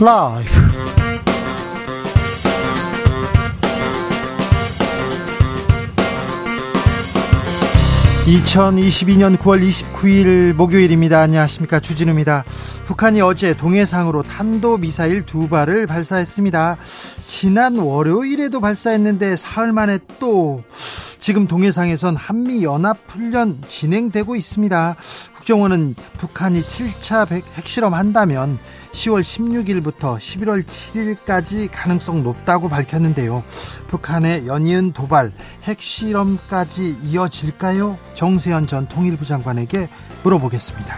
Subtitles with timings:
[0.00, 0.50] 라이브
[8.26, 11.20] 2022년 9월 29일 목요일입니다.
[11.20, 11.80] 안녕하십니까.
[11.80, 12.44] 주진우입니다.
[12.86, 16.76] 북한이 어제 동해상으로 탄도미사일 두 발을 발사했습니다.
[17.26, 20.62] 지난 월요일에도 발사했는데 사흘 만에 또
[21.18, 24.96] 지금 동해상에선 한미연합훈련 진행되고 있습니다.
[25.34, 28.58] 국정원은 북한이 7차 핵실험 한다면
[28.92, 33.42] 10월 16일부터 11월 7일까지 가능성 높다고 밝혔는데요.
[33.88, 35.32] 북한의 연이은 도발,
[35.64, 37.98] 핵실험까지 이어질까요?
[38.14, 39.88] 정세현 전 통일부 장관에게
[40.22, 40.96] 물어보겠습니다.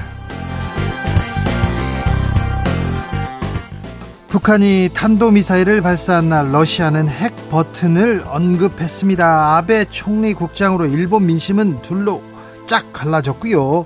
[4.28, 9.56] 북한이 탄도미사일을 발사한 날 러시아는 핵 버튼을 언급했습니다.
[9.56, 12.20] 아베 총리 국장으로 일본 민심은 둘로
[12.66, 13.84] 쫙 갈라졌고요.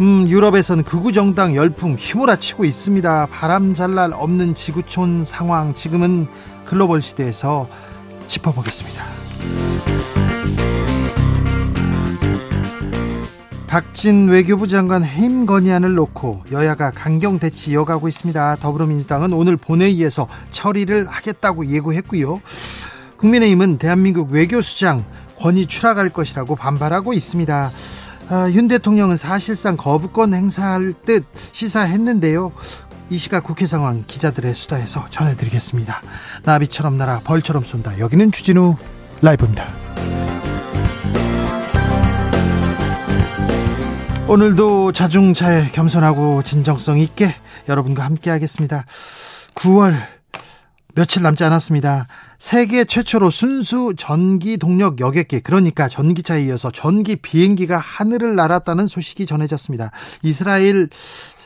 [0.00, 3.26] 음, 유럽에서는 극우 정당 열풍 휘몰아치고 있습니다.
[3.30, 6.26] 바람 잘 날 없는 지구촌 상황 지금은
[6.64, 7.68] 글로벌 시대에서
[8.28, 9.04] 짚어보겠습니다.
[13.66, 18.56] 박진 외교부 장관 해임 건의안을 놓고 여야가 강경 대치 이어가고 있습니다.
[18.56, 22.40] 더불어민주당은 오늘 본회의에서 처리를 하겠다고 예고했고요.
[23.18, 25.04] 국민의힘은 대한민국 외교수장
[25.38, 27.70] 권위 추락할 것이라고 반발하고 있습니다.
[28.32, 32.52] 아, 윤 대통령은 사실상 거부권 행사할 듯 시사했는데요.
[33.10, 36.00] 이 시각 국회 상황 기자들의 수다에서 전해드리겠습니다.
[36.44, 37.98] 나비처럼 날아 벌처럼 쏜다.
[37.98, 38.76] 여기는 주진우
[39.20, 39.66] 라이브입니다.
[44.28, 47.34] 오늘도 자중차에 겸손하고 진정성 있게
[47.68, 48.84] 여러분과 함께 하겠습니다.
[49.56, 50.19] 9월
[50.94, 52.06] 며칠 남지 않았습니다.
[52.38, 59.90] 세계 최초로 순수 전기 동력 여객기 그러니까 전기차에 이어서 전기 비행기가 하늘을 날았다는 소식이 전해졌습니다.
[60.22, 60.88] 이스라엘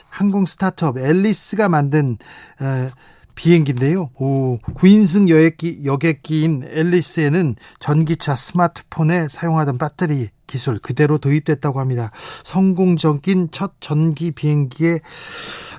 [0.09, 2.17] 항공 스타트업 앨리스가 만든
[2.63, 2.89] 에,
[3.35, 4.11] 비행기인데요.
[4.15, 12.11] 오, 9인승 여객기, 여객기인 앨리스에는 전기차 스마트폰에 사용하던 배터리 기술 그대로 도입됐다고 합니다.
[12.45, 15.01] 성공적인 첫 전기 비행기에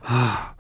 [0.06, 0.55] 아,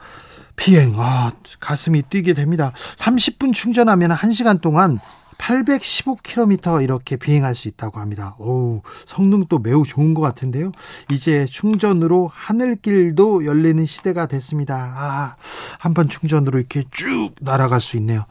[0.56, 2.72] 비행, 아, 가슴이 뛰게 됩니다.
[2.98, 5.00] 30분 충전하면 1시간 동안
[5.38, 8.36] 815km 이렇게 비행할 수 있다고 합니다.
[8.40, 10.72] 오, 성능도 매우 좋은 것 같은데요.
[11.12, 14.76] 이제 충전으로 하늘길도 열리는 시대가 됐습니다.
[14.76, 15.36] 아,
[15.80, 18.26] 한 번 충전으로 이렇게 쭉 날아갈 수 있네요.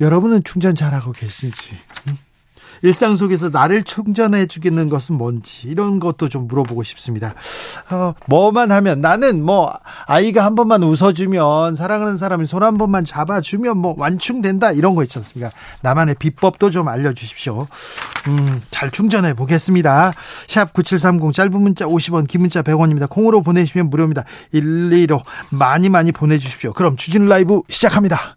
[0.00, 1.70] 여러분은 충전 잘하고 계신지.
[2.08, 2.18] 음?
[2.84, 7.34] 일상 속에서 나를 충전해 주겠는 것은 뭔지 이런 것도 좀 물어보고 싶습니다.
[7.90, 9.72] 어, 뭐만 하면 나는 뭐
[10.06, 15.18] 아이가 한 번만 웃어주면 사랑하는 사람이 손 한 번만 잡아주면 뭐 완충된다 이런 거 있지
[15.18, 15.52] 않습니까?
[15.82, 17.66] 나만의 비법도 좀 알려주십시오.
[18.28, 20.12] 음, 잘 충전해 보겠습니다.
[20.48, 23.08] 샵 9730 짧은 문자 50원 긴 문자 100원입니다.
[23.08, 24.24] 콩으로 보내시면 무료입니다.
[24.52, 26.72] 1, 2로 많이 많이 보내주십시오.
[26.72, 28.36] 그럼 주진 라이브 시작합니다.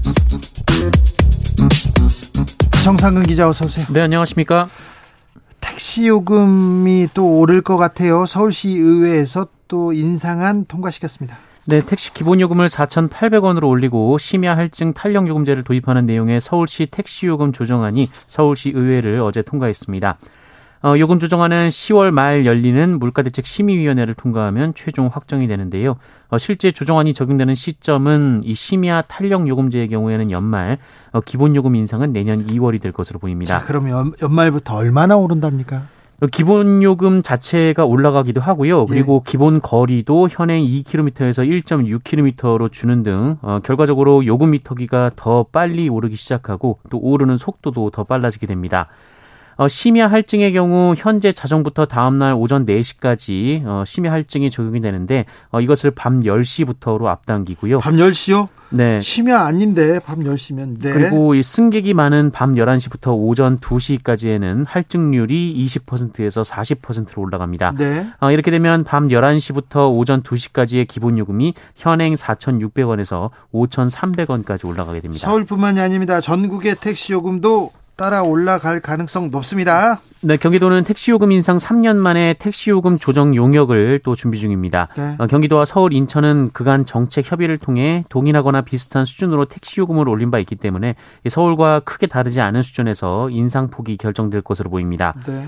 [2.83, 3.85] 정상근 기자 어서 오세요.
[3.93, 4.67] 네, 안녕하십니까?
[5.59, 8.25] 택시 요금이 또 오를 것 같아요.
[8.25, 11.37] 서울시 의회에서 또 인상안 통과시켰습니다.
[11.65, 17.53] 네, 택시 기본 요금을 4,800원으로 올리고 심야 할증 탄력 요금제를 도입하는 내용의 서울시 택시 요금
[17.53, 20.17] 조정안이 서울시 의회를 어제 통과했습니다.
[20.83, 25.97] 어, 요금 조정안은 10월 말 열리는 물가대책 심의위원회를 통과하면 최종 확정이 되는데요.
[26.29, 30.79] 어, 실제 조정안이 적용되는 시점은 이 심야 탄력 요금제의 경우에는 연말,
[31.11, 33.59] 어, 기본 요금 인상은 내년 2월이 될 것으로 보입니다.
[33.59, 35.83] 자, 그럼 연, 연말부터 얼마나 오른답니까?
[36.21, 38.87] 어, 기본 요금 자체가 올라가기도 하고요.
[38.87, 39.29] 그리고 예.
[39.31, 46.79] 기본 거리도 현행 2km에서 1.6km로 주는 등 어, 결과적으로 요금 미터기가 더 빨리 오르기 시작하고
[46.89, 48.87] 또 오르는 속도도 더 빨라지게 됩니다.
[49.61, 55.61] 어, 심야 할증의 경우 현재 자정부터 다음날 오전 4시까지 어, 심야 할증이 적용이 되는데 어,
[55.61, 57.77] 이것을 밤 10시부터로 앞당기고요.
[57.77, 58.47] 밤 10시요?
[58.71, 58.99] 네.
[59.01, 60.91] 심야 아닌데 밤 10시면 네.
[60.91, 67.75] 그리고 이 승객이 많은 밤 11시부터 오전 2시까지에는 할증률이 20%에서 40%로 올라갑니다.
[67.77, 68.07] 네.
[68.19, 75.27] 어, 이렇게 되면 밤 11시부터 오전 2시까지의 기본 요금이 현행 4,600원에서 5,300원까지 올라가게 됩니다.
[75.27, 76.19] 서울뿐만이 아닙니다.
[76.19, 79.99] 전국의 택시 요금도 따라 올라갈 가능성 높습니다.
[80.21, 84.87] 네, 경기도는 택시요금 인상 3년 만에 택시요금 조정 용역을 또 준비 중입니다.
[84.95, 85.15] 네.
[85.17, 90.55] 어, 경기도와 서울, 인천은 그간 정책 협의를 통해 동일하거나 비슷한 수준으로 택시요금을 올린 바 있기
[90.55, 90.95] 때문에
[91.27, 95.15] 서울과 크게 다르지 않은 수준에서 인상폭이 결정될 것으로 보입니다.
[95.27, 95.47] 네.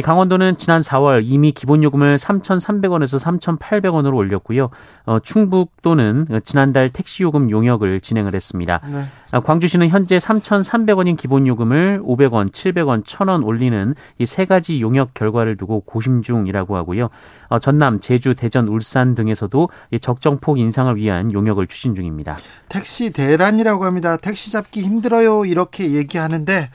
[0.00, 4.70] 강원도는 지난 4월 이미 기본요금을 3,300원에서 3,800원으로 올렸고요.
[5.04, 8.80] 어, 충북도는 지난달 택시요금 용역을 진행을 했습니다.
[8.90, 9.04] 네.
[9.32, 15.80] 어, 광주시는 현재 3,300원인 기본요금을 500원, 700원, 1,000원 올리는 이 세 가지 용역 결과를 두고
[15.80, 17.10] 고심 중이라고 하고요.
[17.48, 22.38] 어, 전남, 제주, 대전, 울산 등에서도 이 적정폭 인상을 위한 용역을 추진 중입니다.
[22.70, 24.16] 택시 대란이라고 합니다.
[24.16, 25.44] 택시 잡기 힘들어요.
[25.44, 26.70] 이렇게 얘기하는데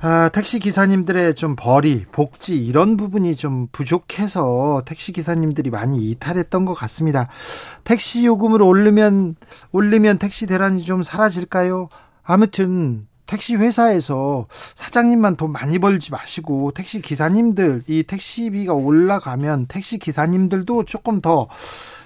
[0.00, 6.74] 아, 택시 기사님들의 좀 벌이, 복지 이런 부분이 좀 부족해서 택시 기사님들이 많이 이탈했던 것
[6.74, 7.28] 같습니다.
[7.84, 9.36] 택시 요금을 올리면
[9.72, 11.88] 올리면 택시 대란이 좀 사라질까요?
[12.22, 20.84] 아무튼 택시 회사에서 사장님만 돈 많이 벌지 마시고 택시 기사님들 이 택시비가 올라가면 택시 기사님들도
[20.84, 21.48] 조금 더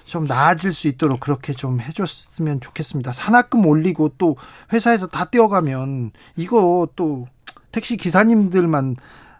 [0.05, 3.13] 좀 나아질 수 있도록 그렇게 좀 해줬으면 좋겠습니다.
[3.13, 4.35] 산학금 올리고 또
[4.71, 7.27] 회사에서 다 떼어가면 이거 또
[7.71, 8.97] 택시 기사님들만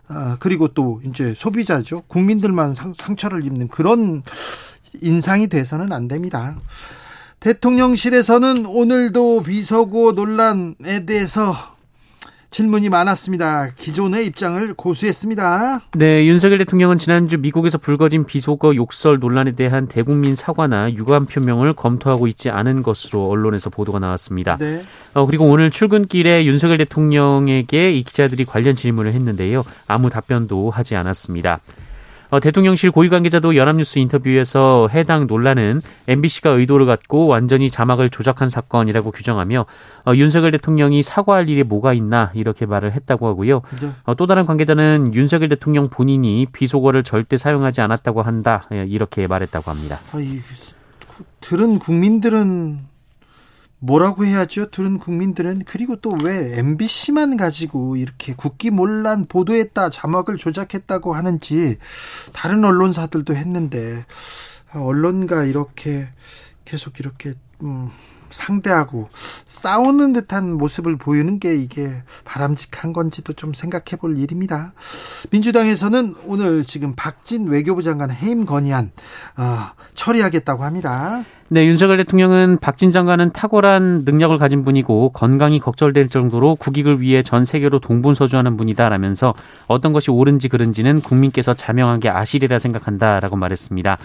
[0.07, 2.03] 아, 그리고 또 이제 소비자죠.
[2.07, 4.23] 국민들만 상, 상처를 입는 그런
[5.01, 6.55] 인상이 돼서는 안 됩니다.
[7.39, 11.72] 대통령실에서는 오늘도 비서고 논란에 대해서
[12.53, 13.69] 질문이 많았습니다.
[13.75, 15.81] 기존의 입장을 고수했습니다.
[15.95, 22.27] 네, 윤석열 대통령은 지난주 미국에서 불거진 비속어 욕설 논란에 대한 대국민 사과나 유감 표명을 검토하고
[22.27, 24.57] 있지 않은 것으로 언론에서 보도가 나왔습니다.
[24.57, 24.83] 네.
[25.15, 29.63] 어, 그리고 오늘 출근길에 윤석열 대통령에게 이 기자들이 관련 질문을 했는데요.
[29.87, 31.59] 아무 답변도 하지 않았습니다.
[32.33, 39.11] 어, 대통령실 고위 관계자도 연합뉴스 인터뷰에서 해당 논란은 MBC가 의도를 갖고 완전히 자막을 조작한 사건이라고
[39.11, 39.67] 규정하며
[40.07, 43.61] 어, 윤석열 대통령이 사과할 일이 뭐가 있나 이렇게 말을 했다고 하고요.
[43.79, 43.89] 네.
[44.05, 49.69] 어, 또 다른 관계자는 윤석열 대통령 본인이 비속어를 절대 사용하지 않았다고 한다 예, 이렇게 말했다고
[49.69, 49.99] 합니다.
[50.11, 50.39] 아, 이,
[51.39, 52.79] 들은 국민들은
[53.83, 54.69] 뭐라고 해야죠?
[54.71, 61.77] 들은 국민들은 그리고 또 왜 MBC만 가지고 이렇게 국기 몰란 보도했다 자막을 조작했다고 하는지
[62.31, 64.05] 다른 언론사들도 했는데
[64.71, 66.07] 아, 언론과 이렇게
[66.63, 67.89] 계속 이렇게 음,
[68.33, 69.09] 상대하고
[69.45, 74.73] 싸우는 듯한 모습을 보이는 게 이게 바람직한 건지도 좀 생각해 볼 일입니다.
[75.31, 78.91] 민주당에서는 오늘 지금 박진 외교부 장관 해임 건의안
[79.37, 81.23] 어, 처리하겠다고 합니다.
[81.49, 87.45] 네, 윤석열 대통령은 박진 장관은 탁월한 능력을 가진 분이고 건강이 걱정될 정도로 국익을 위해 전
[87.45, 89.35] 세계로 동분서주하는 분이다라면서
[89.67, 93.99] 어떤 것이 옳은지 그른지는 국민께서 자명하게 아시리라 생각한다라고 말했습니다.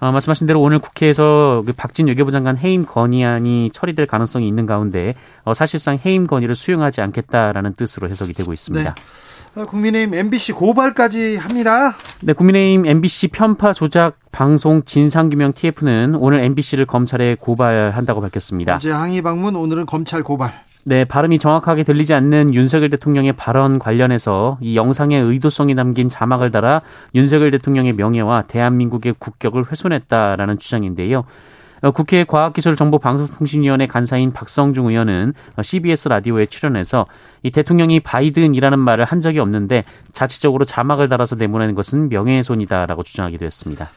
[0.00, 5.14] 어, 말씀하신 대로 오늘 국회에서 그 박진 외교부 장관 해임 건의안이 처리될 가능성이 있는 가운데
[5.44, 8.94] 어, 사실상 해임 건의를 수용하지 않겠다라는 뜻으로 해석이 되고 있습니다.
[8.94, 9.60] 네.
[9.60, 11.94] 어, 국민의힘 MBC 고발까지 합니다.
[12.22, 18.76] 네, 국민의힘 MBC 편파 조작 방송 진상규명 TF는 오늘 MBC를 검찰에 고발한다고 밝혔습니다.
[18.76, 20.69] 어제 항의 방문, 오늘은 검찰 고발.
[20.84, 26.80] 네, 발음이 정확하게 들리지 않는 윤석열 대통령의 발언 관련해서 이 영상의 의도성이 담긴 자막을 달아
[27.14, 31.24] 윤석열 대통령의 명예와 대한민국의 국격을 훼손했다라는 주장인데요.
[31.82, 35.32] 어, 국회 과학기술정보방송통신위원회 간사인 박성중 의원은
[35.62, 37.06] CBS 라디오에 출연해서
[37.42, 43.88] 이 대통령이 바이든이라는 말을 한 적이 없는데 자체적으로 자막을 달아서 내보내는 것은 명예훼손이다라고 주장하기도 했습니다.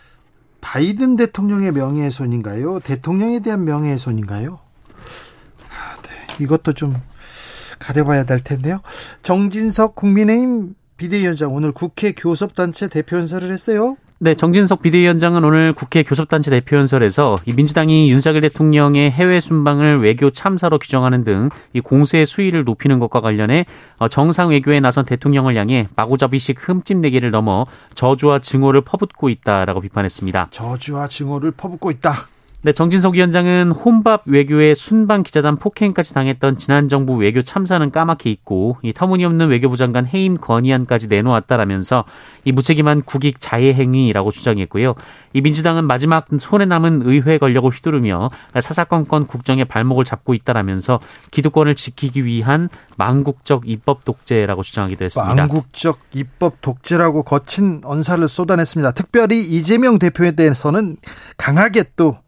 [0.61, 2.79] 바이든 대통령의 명예훼손인가요?
[2.79, 4.62] 대통령에 대한 명예훼손인가요?
[6.39, 6.95] 이것도 좀
[7.79, 8.79] 가려봐야 될 텐데요.
[9.23, 13.97] 정진석 국민의힘 비대위원장 오늘 국회 교섭단체 대표연설을 했어요.
[14.19, 20.79] 네, 정진석 비대위원장은 오늘 국회 교섭단체 대표연설에서 이 민주당이 윤석열 대통령의 해외 순방을 외교 참사로
[20.79, 23.65] 규정하는 등 이 공세 수위를 높이는 것과 관련해
[23.97, 30.49] 어, 정상 외교에 나선 대통령을 향해 마구잡이식 흠집내기를 넘어 저주와 증오를 퍼붓고 있다라고 비판했습니다.
[30.51, 32.27] 저주와 증오를 퍼붓고 있다.
[32.65, 38.77] 네, 정진석 위원장은 혼밥 외교에 순방 기자단 폭행까지 당했던 지난 정부 외교 참사는 까맣게 잊고
[38.83, 42.05] 이 터무니없는 외교부 장관 해임 건의안까지 내놓았다라면서
[42.45, 44.95] 이 무책임한 국익 자해 행위라고 주장했고요.
[45.33, 51.01] 이 민주당은 마지막 손에 남은 의회 권력을 휘두르며 사사건건 국정에 발목을 잡고 있다라면서
[51.31, 55.35] 기득권을 지키기 위한 망국적 입법 독재라고 주장하기도 했습니다.
[55.35, 58.91] 망국적 입법 독재라고 거친 언사를 쏟아냈습니다.
[58.91, 60.95] 특별히 이재명 대표에 대해서는
[61.35, 62.22] 강하게 또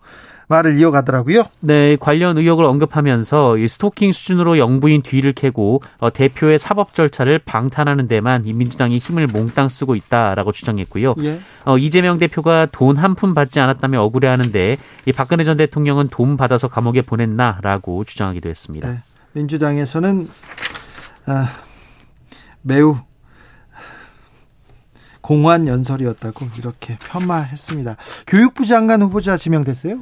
[0.48, 1.44] 말을 이어가더라고요.
[1.62, 8.08] 네, 관련 의혹을 언급하면서 이 스토킹 수준으로 영부인 뒤를 캐고 어, 대표의 사법 절차를 방탄하는
[8.08, 11.16] 데만 이 민주당이 힘을 몽땅 쓰고 있다라고 주장했고요.
[11.24, 11.40] 예.
[11.66, 16.68] 어, 이재명 대표가 돈 한 푼 받지 않았다며 억울해하는데 이 박근혜 전 대통령은 돈 받아서
[16.68, 18.90] 감옥에 보냈나라고 주장하기도 했습니다.
[18.90, 19.00] 네,
[19.34, 20.28] 민주당에서는
[21.28, 21.50] 아,
[22.62, 22.98] 매우
[25.22, 27.96] 공허한 연설이었다고 이렇게 폄하했습니다.
[28.28, 30.00] 교육부 장관 후보자 지명됐어요?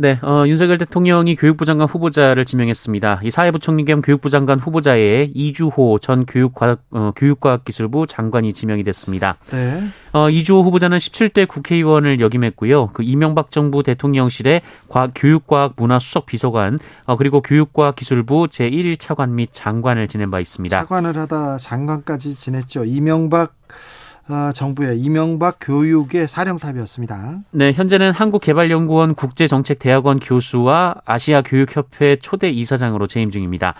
[0.00, 3.22] 네, 어, 윤석열 대통령이 교육부 장관 후보자를 지명했습니다.
[3.24, 9.38] 이 사회부 총리 겸 교육부 장관 후보자에 이주호 전 교육과학, 어, 교육과학기술부 장관이 지명이 됐습니다.
[9.50, 9.88] 네.
[10.12, 12.90] 어, 이주호 후보자는 17대 국회의원을 역임했고요.
[12.92, 20.30] 그 이명박 정부 대통령실의 과, 교육과학 문화수석 비서관, 어, 그리고 교육과학기술부 제1차관 및 장관을 지낸
[20.30, 20.78] 바 있습니다.
[20.78, 22.84] 차관을 하다 장관까지 지냈죠.
[22.84, 23.97] 이명박 어,
[24.54, 27.40] 정부의 이명박 교육의 사령탑이었습니다.
[27.52, 33.74] 네, 현재는 한국개발연구원 국제정책대학원 교수와 아시아교육협회 초대 이사장으로 재임 중입니다.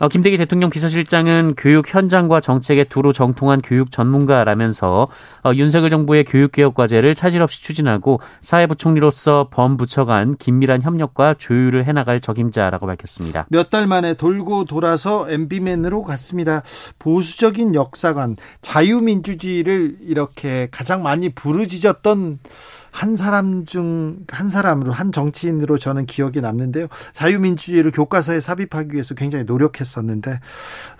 [0.00, 5.08] 어, 김대기 대통령 비서실장은 교육 현장과 정책에 두루 정통한 교육 전문가라면서
[5.44, 12.20] 어, 윤석열 정부의 교육개혁 과제를 차질 없이 추진하고 사회부총리로서 범부처 간 긴밀한 협력과 조율을 해나갈
[12.20, 13.46] 적임자라고 밝혔습니다.
[13.50, 16.62] 몇 달 만에 돌고 돌아서 MB맨으로 갔습니다.
[16.98, 22.38] 보수적인 역사관, 자유민주주의를 이렇게 가장 많이 부르짖었던
[22.98, 26.86] 한 사람 중 한 사람으로 한 정치인으로 저는 기억에 남는데요.
[27.14, 30.40] 자유민주주의를 교과서에 삽입하기 위해서 굉장히 노력했었는데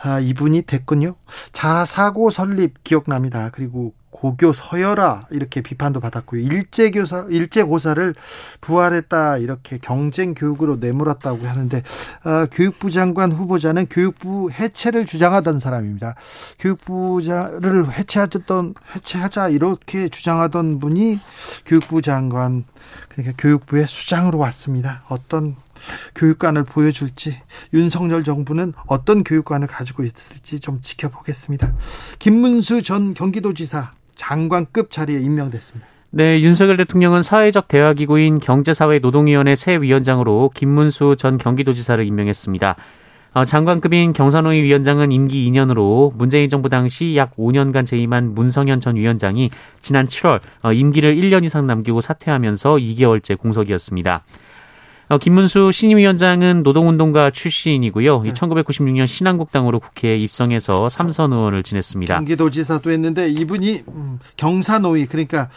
[0.03, 1.15] 아, 이분이 됐군요.
[1.53, 3.51] 자사고 설립 기억납니다.
[3.53, 6.41] 그리고 고교 서열화 이렇게 비판도 받았고요.
[6.41, 8.17] 일제 교사 일제 고사를
[8.61, 11.79] 부활했다 이렇게 경쟁 교육으로 내몰았다고 하는데
[12.25, 16.17] 어, 교육부 장관 후보자는 교육부 해체를 주장하던 사람입니다.
[16.59, 21.21] 교육부자를 해체하던 해체하자 이렇게 주장하던 분이
[21.65, 22.65] 교육부 장관
[23.11, 25.05] 그러니까 교육부의 수장으로 왔습니다.
[25.09, 25.55] 어떤
[26.17, 27.41] 교육관을 보여줄지
[27.73, 31.73] 윤석열 정부는 어떤 교육관을 가지고 있을지 좀 지켜보겠습니다.
[32.19, 35.89] 김문수 전 경기도지사 장관급 자리에 임명됐습니다.
[36.11, 42.77] 네, 윤석열 대통령은 사회적 대화기구인 경제사회 노동위원회 새 위원장으로 김문수 전 경기도지사를 임명했습니다.
[43.35, 49.51] 어, 장관급인 경산호위 위원장은 임기 2년으로 문재인 정부 당시 약 5년간 재임한 문성현 전 위원장이
[49.81, 54.25] 지난 7월 어, 임기를 1년 이상 남기고 사퇴하면서 2개월째 공석이었습니다.
[55.09, 58.23] 어, 김문수 신임위원장은 노동운동가 출신이고요.
[58.23, 58.33] 네.
[58.33, 62.15] 1996년 신한국당으로 국회에 입성해서 삼선 의원을 지냈습니다.
[62.15, 65.49] 경기도지사도 했는데 이분이 음, 경사노위 그러니까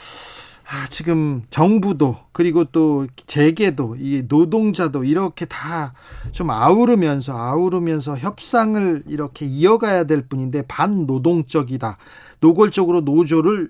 [0.73, 5.93] 아, 지금 정부도 그리고 또 재계도 이 노동자도 이렇게 다
[6.31, 11.97] 좀 아우르면서 아우르면서 협상을 이렇게 이어가야 될 뿐인데 반노동적이다
[12.39, 13.69] 노골적으로 노조를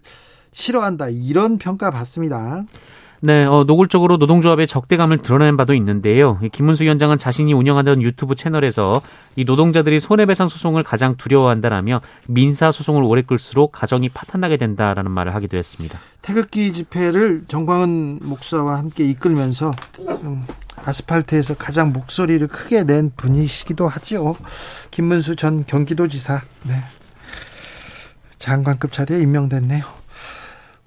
[0.51, 2.63] 싫어한다 이런 평가 받습니다.
[3.23, 6.39] 네, 어, 노골적으로 노동조합의 적대감을 드러낸 바도 있는데요.
[6.51, 9.01] 김문수 위원장은 자신이 운영하던 유튜브 채널에서
[9.35, 15.55] 이 노동자들이 손해배상 소송을 가장 두려워한다라며 민사 소송을 오래 끌수록 가정이 파탄나게 된다라는 말을 하기도
[15.55, 15.99] 했습니다.
[16.23, 20.43] 태극기 집회를 정광은 목사와 함께 이끌면서 좀
[20.83, 24.35] 아스팔트에서 가장 목소리를 크게 낸 분이시기도 하지요.
[24.89, 26.41] 김문수 전 경기도지사.
[26.63, 26.73] 네.
[28.39, 30.00] 장관급 자리에 임명됐네요.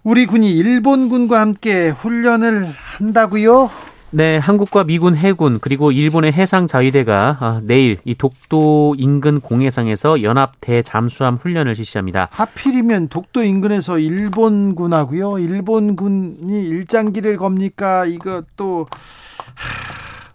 [0.05, 3.71] 우리 군이 일본군과 함께 훈련을 한다고요?
[4.11, 10.61] 네, 한국과 미군 해군 그리고 일본의 해상 자위대가 아, 내일 이 독도 인근 공해상에서 연합
[10.61, 12.29] 대잠수함 훈련을 실시합니다.
[12.33, 15.39] 하필이면 독도 인근에서 일본군하고요.
[15.39, 18.05] 일본군이 일장기를 겁니까?
[18.05, 18.87] 이거 또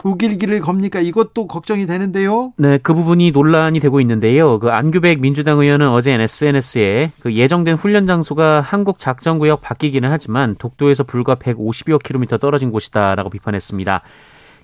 [0.03, 0.99] 우길기를 겁니까?
[0.99, 2.53] 이것도 걱정이 되는데요.
[2.57, 4.59] 네, 그 부분이 논란이 되고 있는데요.
[4.59, 10.55] 그 안규백 민주당 의원은 어제 SNS에 그 예정된 훈련 장소가 한국 작전 구역 바뀌기는 하지만
[10.57, 14.01] 독도에서 불과 150여 킬로미터 떨어진 곳이다라고 비판했습니다.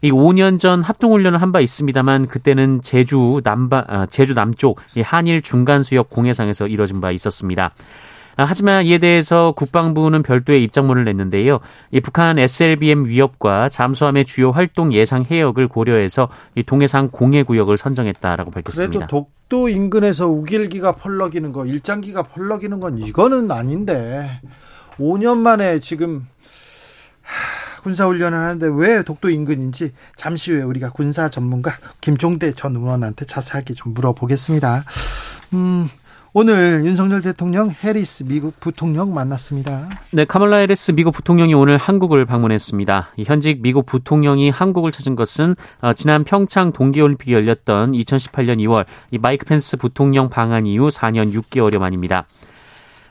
[0.02, 5.84] 이 5년 전 합동훈련을 한 바 있습니다만 그때는 제주 남바 아, 제주 남쪽 한일 중간
[5.84, 7.74] 수역 공해상에서 이뤄진 바 있었습니다.
[8.38, 11.60] 아, 하지만 이에 대해서 국방부는 별도의 입장문을 냈는데요.
[11.92, 18.52] 이 북한 SLBM 위협과 잠수함의 주요 활동 예상 해역을 고려해서 이 동해상 공해 구역을 선정했다라고
[18.52, 18.92] 밝혔습니다.
[18.92, 24.42] 그래도 독도 인근에서 우길기가 펄럭이는 거, 일장기가 펄럭이는 건 이거는 아닌데
[25.00, 26.28] 5년 만에 지금
[27.84, 33.94] 군사훈련을 하는데 왜 독도 인근인지 잠시 후에 우리가 군사 전문가 김종대 전 의원한테 자세하게 좀
[33.94, 34.84] 물어보겠습니다.
[35.54, 35.90] 음,
[36.38, 39.88] 오늘 윤석열 대통령 해리스 미국 부통령 만났습니다.
[40.12, 43.12] 네, 카멀라 해리스 미국 부통령이 오늘 한국을 방문했습니다.
[43.26, 49.46] 현직 미국 부통령이 한국을 찾은 것은 어, 지난 평창 동계올림픽이 열렸던 2018년 2월 이 마이크
[49.46, 52.28] 펜스 부통령 방한 이후 4년 6개월여 만입니다.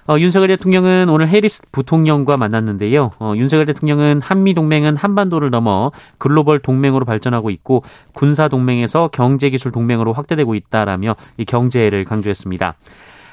[0.06, 3.12] 어, 윤석열 대통령은 오늘 해리스 부통령과 만났는데요.
[3.18, 9.72] 어, 윤석열 대통령은 한미 동맹은 한반도를 넘어 글로벌 동맹으로 발전하고 있고 군사 동맹에서 경제 기술
[9.72, 12.74] 동맹으로 확대되고 있다라며 이 경제를 강조했습니다.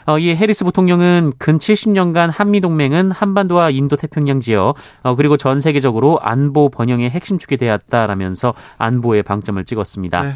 [0.06, 5.60] 어, 이 해리스 부통령은 근 70년간 한미 동맹은 한반도와 인도 태평양 지역 어, 그리고 전
[5.60, 10.24] 세계적으로 안보 번영의 핵심 축이 되었다라면서 안보에 방점을 찍었습니다.
[10.24, 10.34] 네.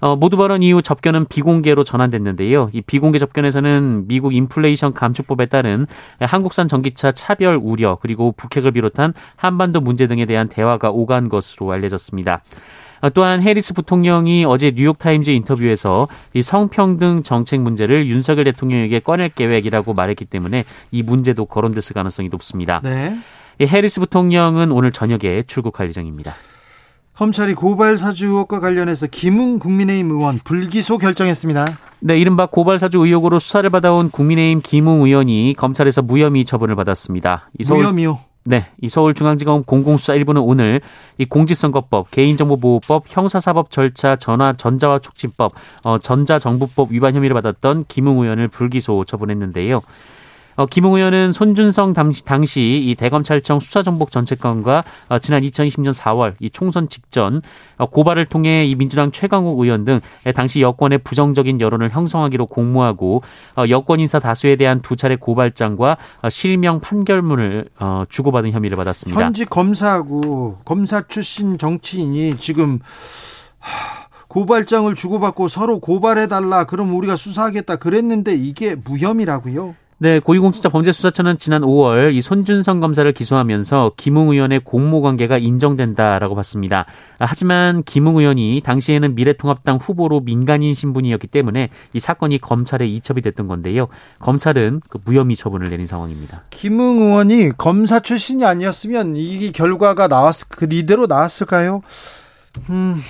[0.00, 2.70] 어, 모두 발언 이후 접견은 비공개로 전환됐는데요.
[2.72, 5.86] 이 비공개 접견에서는 미국 인플레이션 감축법에 따른
[6.20, 12.42] 한국산 전기차 차별 우려 그리고 북핵을 비롯한 한반도 문제 등에 대한 대화가 오간 것으로 알려졌습니다.
[13.00, 19.94] 어, 또한 해리스 부통령이 어제 뉴욕타임즈 인터뷰에서 이 성평등 정책 문제를 윤석열 대통령에게 꺼낼 계획이라고
[19.94, 22.80] 말했기 때문에 이 문제도 거론됐을 가능성이 높습니다.
[22.82, 23.18] 네.
[23.60, 26.34] 해리스 부통령은 오늘 저녁에 출국할 예정입니다.
[27.14, 31.66] 검찰이 고발 사주 의혹과 관련해서 김웅 국민의힘 의원 불기소 결정했습니다.
[32.00, 37.50] 네, 이른바 고발 사주 의혹으로 수사를 받아온 국민의힘 김웅 의원이 검찰에서 무혐의 처분을 받았습니다.
[37.68, 38.20] 무혐의요?
[38.44, 40.80] 네, 이 서울중앙지검 공공수사 1부는 오늘
[41.18, 45.52] 이 공직선거법, 개인정보보호법, 형사사법 절차 전화 전자화 촉진법,
[45.84, 49.82] 어, 전자정부법 위반 혐의를 받았던 김웅 의원을 불기소 처분했는데요.
[50.60, 56.50] 어, 김웅 의원은 손준성 당시, 당시 이 대검찰청 수사정복 전체권과 어, 지난 2020년 4월 이
[56.50, 57.40] 총선 직전
[57.78, 60.00] 어, 고발을 통해 이 민주당 최강욱 의원 등
[60.34, 63.22] 당시 여권의 부정적인 여론을 형성하기로 공모하고
[63.56, 69.18] 어, 여권 인사 다수에 대한 두 차례 고발장과 어, 실명 판결문을 어, 주고받은 혐의를 받았습니다.
[69.18, 72.80] 현직 검사하고 검사 출신 정치인이 지금
[73.60, 74.10] 하...
[74.28, 79.74] 고발장을 주고받고 서로 고발해달라 그럼 우리가 수사하겠다 그랬는데 이게 무혐의라고요?
[80.02, 86.86] 네, 고위공직자범죄수사처는 지난 5월 이 손준성 검사를 기소하면서 김웅 의원의 공모 관계가 인정된다라고 봤습니다.
[87.18, 93.88] 하지만 김웅 의원이 당시에는 미래통합당 후보로 민간인 신분이었기 때문에 이 사건이 검찰에 이첩이 됐던 건데요.
[94.20, 96.44] 검찰은 그 무혐의 처분을 내린 상황입니다.
[96.48, 101.82] 김웅 의원이 검사 출신이 아니었으면 이 결과가 나왔 그 이대로 나왔을까요?
[102.70, 103.02] 음,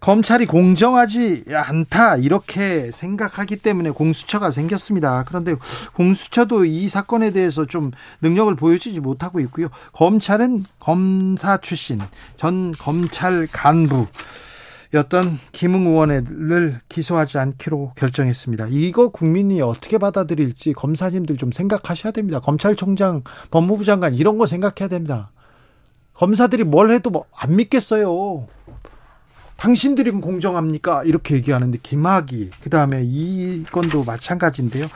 [0.00, 5.24] 검찰이 공정하지 않다 이렇게 생각하기 때문에 공수처가 생겼습니다.
[5.28, 5.54] 그런데
[5.94, 7.90] 공수처도 이 사건에 대해서 좀
[8.22, 9.68] 능력을 보여주지 못하고 있고요.
[9.92, 12.00] 검찰은 검사 출신
[12.36, 14.06] 전 검찰 간부
[14.92, 18.68] 였던 김웅 의원을 기소하지 않기로 결정했습니다.
[18.70, 22.40] 이거 국민이 어떻게 받아들일지 검사님들 좀 생각하셔야 됩니다.
[22.40, 25.30] 검찰총장, 법무부 장관 이런 거 생각해야 됩니다.
[26.14, 28.46] 검사들이 뭘 해도 뭐 안 믿겠어요.
[29.60, 31.04] 당신들이 공정합니까?
[31.04, 34.86] 이렇게 얘기하는데 김학이 그다음에 이 건도 마찬가지인데요.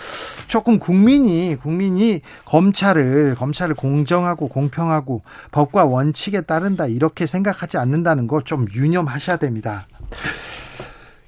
[0.47, 8.67] 조금 국민이 국민이 검찰을 검찰을 공정하고 공평하고 법과 원칙에 따른다 이렇게 생각하지 않는다는 거 좀
[8.75, 9.87] 유념하셔야 됩니다.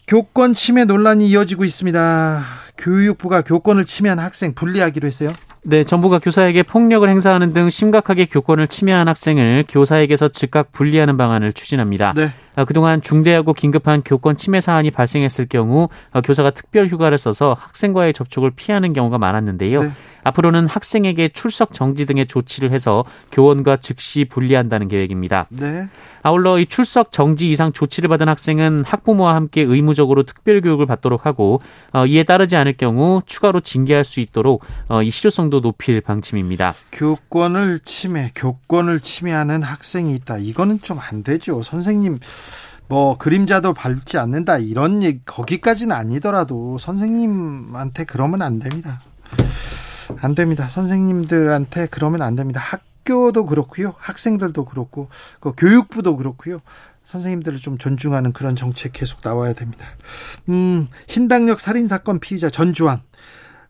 [0.06, 2.42] 교권 침해 논란이 이어지고 있습니다.
[2.78, 5.32] 교육부가 교권을 침해한 학생 분리하기로 했어요.
[5.62, 12.12] 네, 정부가 교사에게 폭력을 행사하는 등 심각하게 교권을 침해한 학생을 교사에게서 즉각 분리하는 방안을 추진합니다.
[12.14, 12.28] 네.
[12.56, 18.12] 아, 그동안 중대하고 긴급한 교권 침해 사안이 발생했을 경우 아, 교사가 특별 휴가를 써서 학생과의
[18.12, 19.82] 접촉을 피하는 경우가 많았는데요.
[19.82, 19.90] 네.
[20.24, 25.46] 앞으로는 학생에게 출석 정지 등의 조치를 해서 교원과 즉시 분리한다는 계획입니다.
[25.50, 25.86] 네.
[26.24, 31.60] 아울러 이 출석 정지 이상 조치를 받은 학생은 학부모와 함께 의무적으로 특별 교육을 받도록 하고
[31.92, 36.74] 어, 이에 따르지 않을 경우 추가로 징계할 수 있도록 어, 이 실효성도 높일 방침입니다.
[36.90, 40.38] 교권을 침해, 교권을 침해하는 학생이 있다.
[40.38, 41.62] 이거는 좀 안 되죠.
[41.62, 42.18] 선생님
[42.88, 49.02] 뭐 그림자도 밟지 않는다 이런 얘기 거기까지는 아니더라도 선생님한테 그러면 안 됩니다.
[50.20, 50.68] 안 됩니다.
[50.68, 52.60] 선생님들한테 그러면 안 됩니다.
[52.60, 53.94] 학교도 그렇고요.
[53.98, 55.08] 학생들도 그렇고
[55.40, 56.60] 그 교육부도 그렇고요.
[57.04, 59.86] 선생님들을 좀 존중하는 그런 정책 계속 나와야 됩니다.
[60.48, 63.00] 음, 신당역 살인 사건 피의자 전주환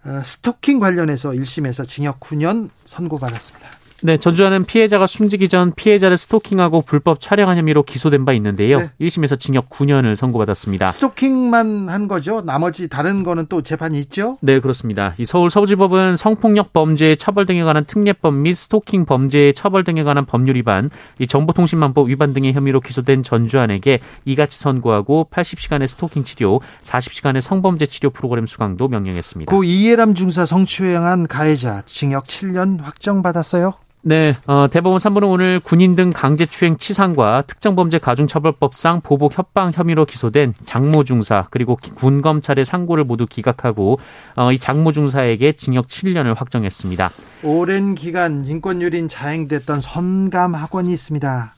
[0.07, 3.69] 어, 스토킹 관련해서 1심에서 징역 9년 선고받았습니다.
[4.07, 8.79] 네, 전주환은 피해자가 숨지기 전 피해자를 스토킹하고 불법 촬영한 혐의로 기소된 바 있는데요.
[8.79, 8.91] 네.
[9.01, 10.93] 1심에서 징역 9년을 선고받았습니다.
[10.93, 12.41] 스토킹만 한 거죠?
[12.41, 14.39] 나머지 다른 거는 또 재판이 있죠?
[14.43, 15.15] 네, 그렇습니다.
[15.19, 20.25] 이 서울 서부지법은 성폭력 범죄의 처벌 등에 관한 특례법 및 스토킹 범죄의 처벌 등에 관한
[20.25, 20.89] 법률 위반,
[21.19, 28.11] 이 정보통신망법 위반 등의 혐의로 기소된 전주환에게 이같이 선고하고 80시간의 스토킹 치료, 40시간의 성범죄 치료
[28.11, 29.51] 프로그램 수강도 명령했습니다.
[29.51, 33.73] 고 이해람 중사 성추행한 가해자 징역 7년 확정받았어요?
[34.09, 40.55] 네, 어, 대법원 3부는 오늘 군인 등 강제추행 치상과 특정범죄 가중처벌법상 보복 협방 혐의로 기소된
[40.65, 43.99] 장모 중사 그리고 군 검찰의 상고를 모두 기각하고
[44.37, 47.11] 어, 이 장모 중사에게 징역 7년을 확정했습니다.
[47.43, 51.57] 오랜 기간 인권유린 자행됐던 선감 학원이 있습니다.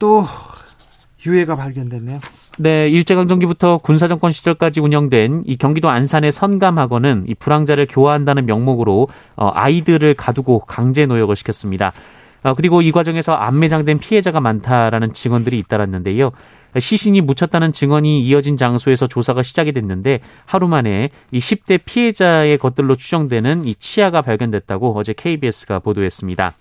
[0.00, 0.24] 또
[1.24, 2.18] 유해가 발견됐네요.
[2.62, 10.12] 네, 일제강점기부터 군사정권 시절까지 운영된 이 경기도 안산의 선감학원은 이 불황자를 교화한다는 명목으로 어, 아이들을
[10.12, 11.90] 가두고 강제 노역을 시켰습니다.
[12.42, 16.32] 어, 그리고 이 과정에서 안매장된 피해자가 많다라는 증언들이 잇따랐는데요.
[16.78, 23.64] 시신이 묻혔다는 증언이 이어진 장소에서 조사가 시작이 됐는데 하루 만에 이 10대 피해자의 것들로 추정되는
[23.64, 26.52] 이 치아가 발견됐다고 어제 KBS가 보도했습니다.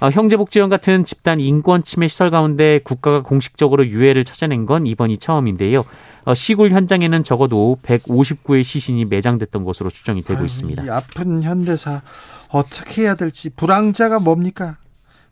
[0.00, 5.84] 어, 형제복지원 같은 집단 인권 침해 시설 가운데 국가가 공식적으로 유해를 찾아낸 건 이번이 처음인데요.
[6.24, 10.84] 어, 시골 현장에는 적어도 159의 시신이 매장됐던 것으로 추정이 되고 아유, 있습니다.
[10.84, 12.02] 이 아픈 현대사
[12.48, 14.76] 어떻게 해야 될지 불황자가 뭡니까?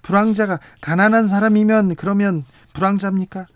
[0.03, 3.47] 불황자가 가난한 사람이면 그러면 불황자입니까?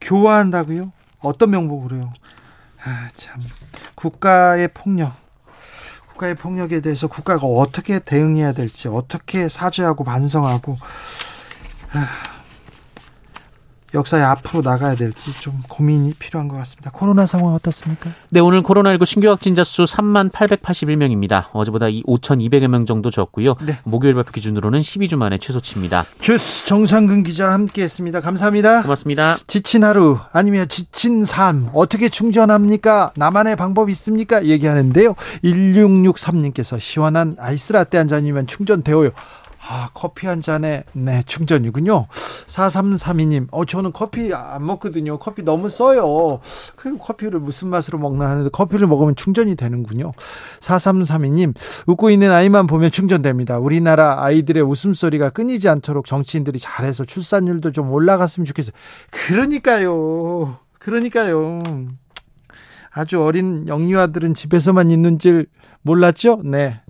[0.00, 0.92] 교화한다고요?
[1.20, 2.12] 어떤 명목으로요?
[2.82, 3.40] 아, 참.
[3.94, 5.19] 국가의 폭력.
[6.20, 10.76] 국가의 폭력에 대해서 국가가 어떻게 대응해야 될지, 어떻게 사죄하고 반성하고,
[11.92, 12.29] 아,
[13.94, 16.90] 역사에 앞으로 나가야 될지 좀 고민이 필요한 것 같습니다.
[16.92, 18.10] 코로나 상황 어떻습니까?
[18.30, 21.46] 네, 오늘 코로나19 신규 확진자 수 3만 881명입니다.
[21.52, 23.56] 어제보다 5,200여 명 정도 적고요.
[23.60, 23.78] 네.
[23.84, 26.04] 목요일 발표 기준으로는 12주 만에 최소치입니다.
[26.20, 28.20] 주스 정상근 기자 함께했습니다.
[28.20, 28.82] 감사합니다.
[28.82, 29.36] 고맙습니다.
[29.46, 33.12] 지친 하루 아니면 지친 삶 어떻게 충전합니까?
[33.16, 34.44] 나만의 방법 있습니까?
[34.44, 35.14] 얘기하는데요.
[35.44, 39.10] 1663님께서 시원한 아이스라떼 한 잔이면 충전되어요.
[39.72, 42.08] 아, 커피 한 잔에, 네, 충전이군요.
[42.10, 45.20] 4332님, 어, 저는 커피 안 먹거든요.
[45.20, 46.40] 커피 너무 써요.
[46.74, 50.10] 그 커피를 무슨 맛으로 먹나 하는데 커피를 먹으면 충전이 되는군요.
[50.58, 51.54] 4332님,
[51.86, 53.60] 웃고 있는 아이만 보면 충전됩니다.
[53.60, 58.72] 우리나라 아이들의 웃음소리가 끊이지 않도록 정치인들이 잘해서 출산율도 좀 올라갔으면 좋겠어요.
[59.12, 60.58] 그러니까요.
[60.80, 61.60] 그러니까요.
[62.90, 65.46] 아주 어린 영유아들은 집에서만 있는 줄
[65.82, 66.40] 몰랐죠?
[66.44, 66.80] 네.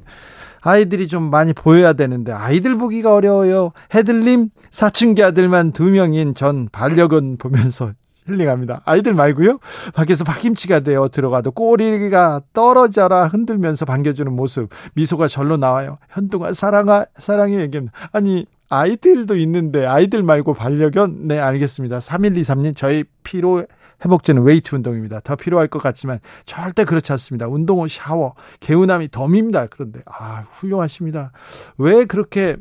[0.63, 3.73] 아이들이 좀 많이 보여야 되는데 아이들 보기가 어려워요.
[3.95, 7.93] 해들님 사춘기 아들만 두 명인 전 반려견 보면서
[8.27, 8.83] 힐링합니다.
[8.85, 9.59] 아이들 말고요.
[9.95, 15.99] 밖에서 박김치가 되어 들어가도 꼬리가 떨어져라 흔들면서 반겨주는 모습 미소가 절로 나와요.
[16.11, 17.93] 현동아 사랑아 사랑해 얘기합니다.
[18.13, 21.99] 아니 아이들도 있는데 아이들 말고 반려견 네 알겠습니다.
[21.99, 23.65] 3123님 저희 피로
[24.05, 25.21] 회복제는 웨이트 운동입니다.
[25.21, 27.47] 더 필요할 것 같지만 절대 그렇지 않습니다.
[27.49, 29.67] 운동은 샤워, 개운함이 덤입니다.
[29.67, 31.33] 그런데 아 훌륭하십니다.
[31.79, 32.57] 왜 그렇게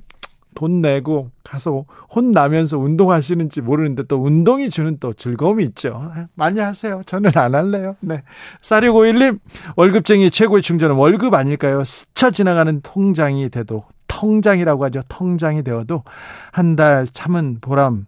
[0.55, 6.11] 돈 내고 가서 혼나면서 운동하시는지 모르는데 또 운동이 주는 또 즐거움이 있죠.
[6.33, 7.01] 많이 하세요.
[7.05, 7.95] 저는 안 할래요.
[8.01, 8.23] 네.
[8.61, 9.39] 사리고1님
[9.77, 11.83] 월급쟁이 최고의 충전은 월급 아닐까요?
[11.85, 15.01] 스쳐 지나가는 통장이 돼도 통장이라고 하죠.
[15.07, 16.03] 통장이 되어도
[16.51, 18.05] 한 달 참은 보람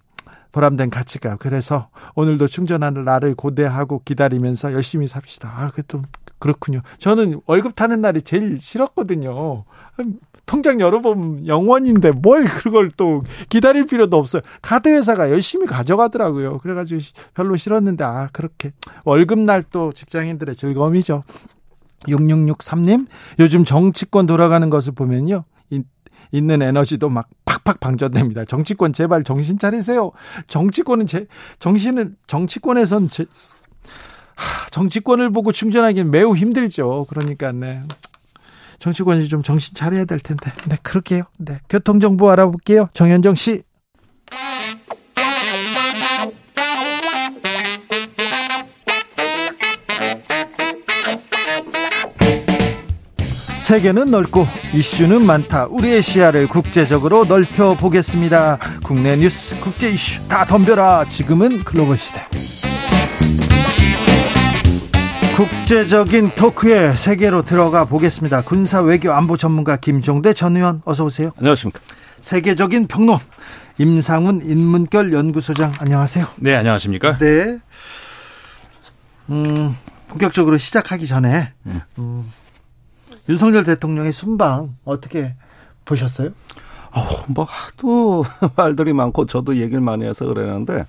[0.52, 5.52] 보람된 가치가 그래서 오늘도 충전하는 날을 고대하고 기다리면서 열심히 삽시다.
[5.54, 6.04] 아, 그좀
[6.40, 6.82] 그렇군요.
[6.98, 9.64] 저는 월급 타는 날이 제일 싫었거든요.
[10.46, 14.42] 통장 열어보면 영원인데 뭘 그걸 또 기다릴 필요도 없어요.
[14.62, 16.58] 카드 회사가 열심히 가져가더라고요.
[16.58, 17.00] 그래가지고
[17.34, 18.72] 별로 싫었는데 아 그렇게
[19.06, 21.24] 월급날 또 직장인들의 즐거움이죠.
[22.08, 23.08] 6663님
[23.40, 25.46] 요즘 정치권 돌아가는 것을 보면요.
[26.32, 28.46] 있는 에너지도 막 팍팍 방전됩니다.
[28.46, 30.12] 정치권 제발 정신 차리세요.
[30.48, 31.28] 정치권은 제
[31.60, 33.26] 정신은 정치권에선 제
[34.36, 37.06] 하, 정치권을 보고 충전하기는 매우 힘들죠.
[37.10, 37.82] 그러니까 네.
[38.80, 40.52] 정치권이 좀 정신 차려야 될 텐데.
[40.68, 41.24] 네, 그렇게요.
[41.38, 41.60] 네.
[41.70, 42.88] 교통 정보 알아볼게요.
[42.94, 43.64] 정현정 씨.
[53.72, 55.68] 세계는 넓고 이슈는 많다.
[55.68, 58.60] 우리의 시야를 국제적으로 넓혀 보겠습니다.
[58.84, 61.06] 국내 뉴스, 국제 이슈 다 덤벼라.
[61.06, 62.22] 지금은 글로벌 시대.
[65.38, 68.42] 국제적인 토크의 세계로 들어가 보겠습니다.
[68.42, 71.32] 군사 외교 안보 전문가 김종대 전 의원 어서 오세요.
[71.38, 71.80] 안녕하십니까.
[72.20, 73.20] 세계적인 평론
[73.78, 76.28] 임상훈 인문결 연구소장 안녕하세요.
[76.36, 77.18] 네, 안녕하십니까?
[77.20, 77.58] 네.
[79.30, 79.78] 음,
[80.10, 82.41] 본격적으로 시작하기 전에 음, 음
[83.32, 85.36] 윤석열 대통령의 순방 어떻게
[85.86, 86.32] 보셨어요?
[86.92, 88.26] 어, 뭐 하도
[88.58, 90.86] 말들이 많고 저도 얘기를 많이 해서 그러는데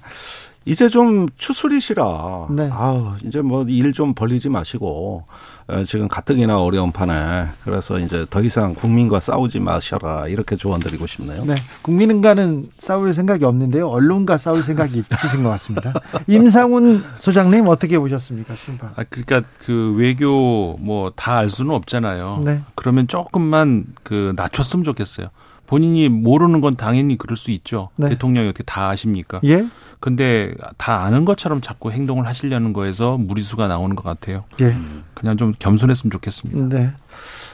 [0.65, 2.47] 이제 좀 추스리시라.
[2.51, 2.69] 네.
[2.73, 5.25] 아우, 이제 뭐 일 좀 벌리지 마시고,
[5.69, 10.29] 어, 지금 가뜩이나 어려운 판에, 그래서 이제 더 이상 국민과 싸우지 마셔라.
[10.29, 11.45] 이렇게 조언드리고 싶네요.
[11.45, 11.55] 네.
[11.83, 13.89] 국민과는 싸울 생각이 없는데요.
[13.89, 15.93] 언론과 싸울 생각이 있으신 것 같습니다.
[16.29, 18.55] 임상훈 소장님 어떻게 보셨습니까?
[18.55, 18.93] 순방.
[18.97, 22.43] 아, 그러니까 그 외교 뭐 다 알 수는 없잖아요.
[22.45, 22.61] 네.
[22.75, 25.29] 그러면 조금만 그 낮췄으면 좋겠어요.
[25.73, 27.89] 본인이 모르는 건 당연히 그럴 수 있죠.
[27.97, 28.11] 네.
[28.11, 29.41] 대통령이 어떻게 다 아십니까?
[29.45, 29.67] 예.
[30.01, 34.45] 근데 다 아는 것처럼 자꾸 행동을 하시려는 거에서 무리수가 나오는 것 같아요.
[34.61, 34.77] 예.
[35.15, 36.77] 그냥 좀 겸손했으면 좋겠습니다.
[36.77, 36.91] 네.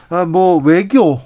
[0.09, 1.21] 아, 뭐 외교,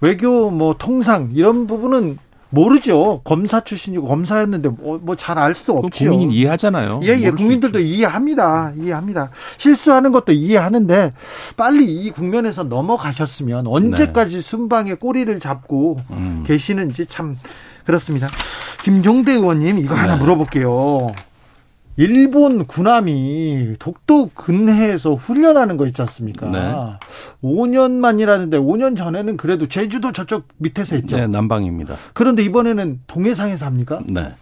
[0.00, 2.16] 외교 뭐 통상 이런 부분은
[2.50, 3.20] 모르죠.
[3.24, 6.10] 검사 출신이고 검사였는데 뭐 잘 알수 없죠.
[6.10, 7.00] 국민이 이해하잖아요.
[7.04, 7.30] 예, 예.
[7.30, 8.72] 국민들도 이해합니다.
[8.76, 9.30] 이해합니다.
[9.58, 11.12] 실수하는 것도 이해하는데
[11.56, 14.40] 빨리 이 국면에서 넘어가셨으면 언제까지 네.
[14.40, 16.44] 순방에 꼬리를 잡고 음.
[16.46, 17.36] 계시는지 참
[17.84, 18.28] 그렇습니다.
[18.82, 20.20] 김종대 의원님 이거 하나 네.
[20.20, 21.08] 물어볼게요.
[21.96, 26.48] 일본 군함이 독도 근해에서 훈련하는 거 있지 않습니까?
[26.50, 26.58] 네.
[27.42, 31.16] 5년 만이라는데 5년 전에는 그래도 제주도 저쪽 밑에서 했죠.
[31.16, 31.96] 네, 남방입니다.
[32.14, 34.00] 그런데 이번에는 동해상에서 합니까?
[34.06, 34.32] 네.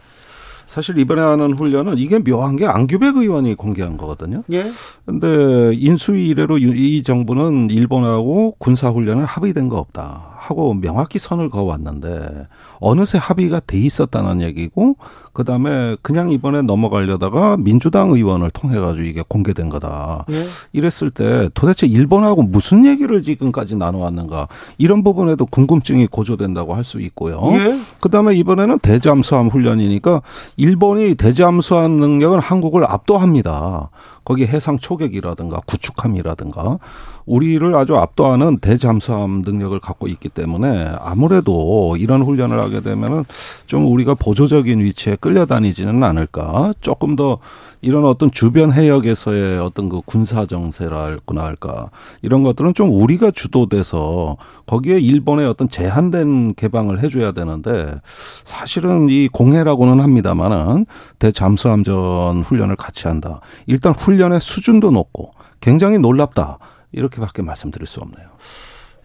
[0.66, 4.44] 사실 이번에 하는 훈련은 이게 묘한 게 안규백 의원이 공개한 거거든요.
[4.52, 4.70] 예.
[5.06, 10.37] 근데 인수위 이래로 이 정부는 일본하고 군사 훈련을 합의된 거 없다.
[10.38, 12.46] 하고 명확히 선을 그어왔는데
[12.80, 14.96] 어느새 합의가 돼 있었다는 얘기고
[15.32, 20.24] 그다음에 그냥 이번에 넘어가려다가 민주당 의원을 통해 가지고 이게 공개된 거다.
[20.28, 20.44] 네.
[20.72, 24.48] 이랬을 때 도대체 일본하고 무슨 얘기를 지금까지 나눠왔는가
[24.78, 27.42] 이런 부분에도 궁금증이 고조된다고 할 수 있고요.
[27.50, 27.78] 네.
[28.00, 30.22] 그다음에 이번에는 대잠수함 훈련이니까
[30.56, 33.90] 일본이 대잠수함 능력은 한국을 압도합니다.
[34.28, 36.78] 거기 해상 초격이라든가 구축함이라든가
[37.24, 43.24] 우리를 아주 압도하는 대잠수함 능력을 갖고 있기 때문에 아무래도 이런 훈련을 하게 되면은
[43.64, 46.74] 좀 우리가 보조적인 위치에 끌려다니지는 않을까.
[46.82, 47.38] 조금 더
[47.80, 51.88] 이런 어떤 주변 해역에서의 어떤 그 군사 정세랄거나 할까
[52.20, 54.36] 이런 것들은 좀 우리가 주도돼서
[54.68, 58.00] 거기에 일본의 어떤 제한된 개방을 해줘야 되는데
[58.44, 60.84] 사실은 이 공해라고는 합니다만은
[61.18, 63.40] 대잠수함전 훈련을 같이 한다.
[63.66, 66.58] 일단 훈련의 수준도 높고 굉장히 놀랍다.
[66.92, 68.28] 이렇게밖에 말씀드릴 수 없네요.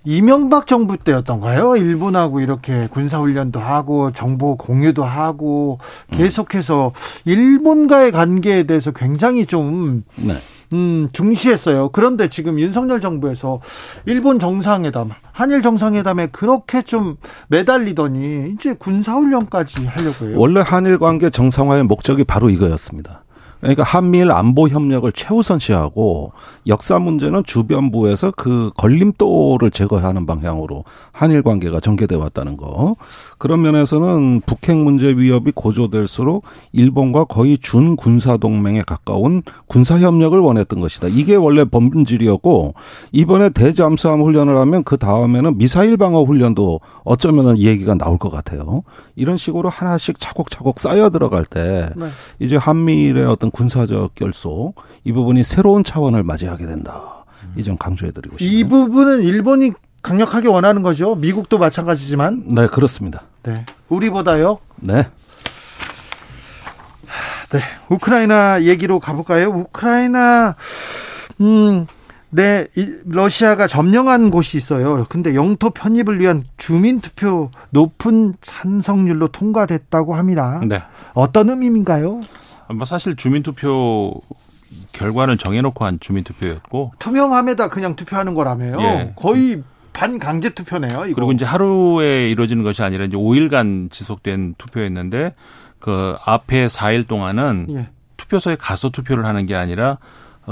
[0.05, 1.77] 이명박 정부 때였던가요?
[1.77, 5.79] 일본하고 이렇게 군사훈련도 하고 정보 공유도 하고
[6.11, 6.91] 계속해서
[7.23, 10.41] 일본과의 관계에 대해서 굉장히 좀 네.
[10.73, 11.89] 음, 중시했어요.
[11.89, 13.61] 그런데 지금 윤석열 정부에서
[14.05, 20.35] 일본 정상회담, 한일 정상회담에 그렇게 좀 매달리더니 이제 군사훈련까지 하려고 해요.
[20.37, 23.22] 원래 한일 관계 정상화의 목적이 바로 이거였습니다.
[23.63, 26.33] 그러니까 한미일 안보 협력을 최우선시하고
[26.67, 32.97] 역사 문제는 주변부에서 그 걸림돌을 제거하는 방향으로 한일 관계가 전개돼 왔다는 거.
[33.37, 40.81] 그런 면에서는 북핵 문제 위협이 고조될수록 일본과 거의 준 군사 동맹에 가까운 군사 협력을 원했던
[40.81, 41.07] 것이다.
[41.07, 42.73] 이게 원래 본질이었고
[43.13, 48.83] 이번에 대잠수함 훈련을 하면 그 다음에는 미사일 방어 훈련도 어쩌면은 얘기가 나올 것 같아요.
[49.15, 52.07] 이런 식으로 하나씩 차곡차곡 쌓여 들어갈 때 네.
[52.39, 57.23] 이제 한미일의 어떤 군사적 결속 이 부분이 새로운 차원을 맞이하게 된다.
[57.55, 58.57] 이 점 강조해드리고 싶습니다.
[58.59, 61.15] 이 부분은 일본이 강력하게 원하는 거죠.
[61.15, 62.43] 미국도 마찬가지지만.
[62.47, 63.21] 네, 그렇습니다.
[63.43, 63.65] 네.
[63.89, 64.57] 우리보다요?
[64.77, 65.03] 네.
[67.51, 67.59] 네.
[67.89, 69.49] 우크라이나 얘기로 가볼까요?
[69.49, 70.55] 우크라이나,
[71.41, 71.85] 음,
[72.31, 72.65] 네,
[73.05, 75.05] 러시아가 점령한 곳이 있어요.
[75.09, 80.59] 근데 영토 편입을 위한 주민투표 높은 찬성률로 통과됐다고 합니다.
[80.67, 80.81] 네.
[81.13, 82.21] 어떤 의미인가요?
[82.73, 84.21] 뭐 사실 주민투표
[84.91, 88.81] 결과를 정해놓고 한 주민투표였고 투명함에다 그냥 투표하는 거라며요.
[88.81, 89.13] 예.
[89.15, 91.05] 거의 반강제 투표네요.
[91.05, 91.15] 이거.
[91.15, 95.35] 그리고 이제 하루에 이루어지는 것이 아니라 이제 5일간 지속된 투표였는데
[95.79, 97.89] 그 앞에 4일 동안은 예.
[98.17, 99.97] 투표소에 가서 투표를 하는 게 아니라 어,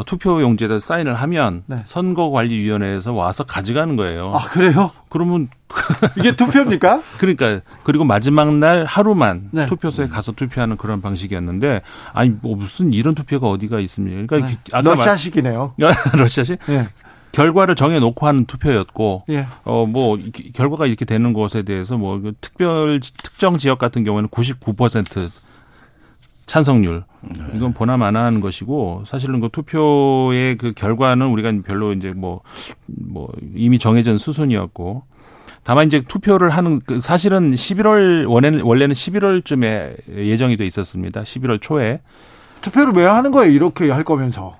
[0.05, 1.81] 투표 용지에다 사인을 하면 네.
[1.85, 4.31] 선거관리위원회에서 와서 가져가는 거예요.
[4.33, 4.91] 아 그래요?
[5.09, 5.49] 그러면
[6.17, 7.01] 이게 투표입니까?
[7.17, 9.65] 그러니까 그리고 마지막 날 하루만 네.
[9.65, 11.81] 투표소에 가서 투표하는 그런 방식이었는데
[12.13, 14.25] 아니 뭐 무슨 이런 투표가 어디가 있습니까?
[14.27, 14.81] 그러니까 네.
[14.81, 15.73] 러시아식이네요.
[16.17, 16.59] 러시아식?
[16.67, 16.87] 네.
[17.33, 19.47] 결과를 정해 놓고 하는 투표였고 예.
[19.63, 20.19] 어뭐
[20.53, 25.29] 결과가 이렇게 되는 것에 대해서 뭐그 특별 특정 지역 같은 경우에는 99%
[26.45, 27.10] 찬성률 네.
[27.55, 32.41] 이건 보나마나 한 것이고 사실은 그 투표의 그 결과는 우리가 별로 이제 뭐뭐
[32.87, 35.03] 뭐 이미 정해진 수순이었고
[35.63, 41.21] 다만 이제 투표를 하는 그 사실은 11월 원래는 원래는 11월쯤에 예정이 돼 있었습니다.
[41.21, 42.01] 11월 초에
[42.61, 43.51] 투표를 왜 하는 거예요?
[43.51, 44.55] 이렇게 할 거면서.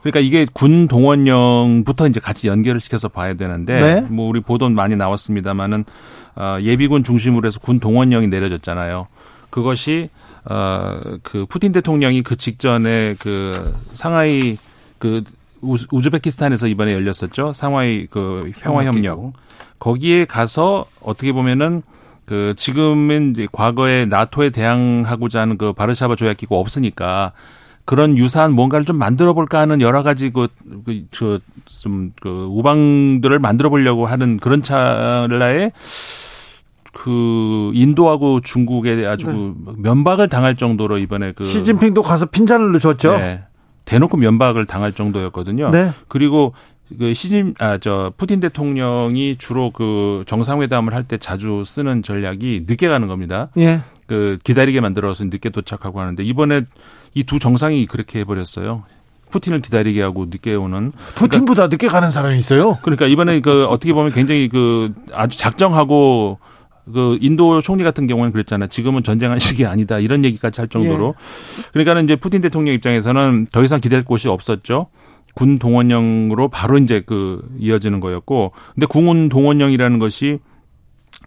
[0.00, 4.00] 그러니까 이게 군 동원령부터 이제 같이 연결을 시켜서 봐야 되는데 네?
[4.02, 5.84] 뭐 우리 보도 많이 나왔습니다마는
[6.36, 9.08] 어, 예비군 중심으로 해서 군 동원령이 내려졌잖아요.
[9.50, 10.10] 그것이
[10.48, 14.58] 어그 푸틴 대통령이 그 직전에 그 상하이
[14.98, 15.24] 그
[15.62, 17.52] 우즈베키스탄에서 이번에 열렸었죠.
[17.52, 19.32] 상하이 그 평화 협력.
[19.78, 21.82] 거기에 가서 어떻게 보면은
[22.24, 27.32] 그 지금은 이제 과거에 나토에 대항하고자 하는 그 바르샤바 조약 기구 없으니까
[27.84, 30.48] 그런 유사한 뭔가를 좀 만들어 볼까 하는 여러 가지 그,
[30.84, 35.70] 그, 저, 좀, 그, 우방들을 만들어 보려고 하는 그런 찰나에
[36.98, 39.72] 그 인도하고 중국에 아주 네.
[39.76, 43.18] 면박을 당할 정도로 이번에 그 시진핑도 가서 핀잔을 줬죠.
[43.18, 43.42] 네.
[43.84, 45.70] 대놓고 면박을 당할 정도였거든요.
[45.70, 45.90] 네.
[46.08, 46.54] 그리고
[46.98, 52.88] 그 시진 아 저 푸틴 대통령이 주로 그 정상회담을 할 때 자주 쓰는 전략이 늦게
[52.88, 53.48] 가는 겁니다.
[53.58, 53.80] 예.
[54.06, 56.62] 그 기다리게 만들어서 늦게 도착하고 하는데 이번에
[57.14, 58.84] 이 두 정상이 그렇게 해버렸어요.
[59.30, 62.78] 푸틴을 기다리게 하고 늦게 오는 푸틴보다 그러니까, 늦게 가는 사람이 있어요.
[62.82, 66.38] 그러니까 이번에 그 어떻게 보면 굉장히 그 아주 작정하고
[66.92, 68.68] 그 인도 총리 같은 경우는 그랬잖아요.
[68.68, 71.62] 지금은 전쟁할 시기 아니다 이런 얘기까지 할 정도로 예.
[71.72, 74.88] 그러니까는 이제 푸틴 대통령 입장에서는 더 이상 기댈 곳이 없었죠.
[75.34, 80.38] 군 동원령으로 바로 이제 그 이어지는 거였고 근데 군군 동원령이라는 것이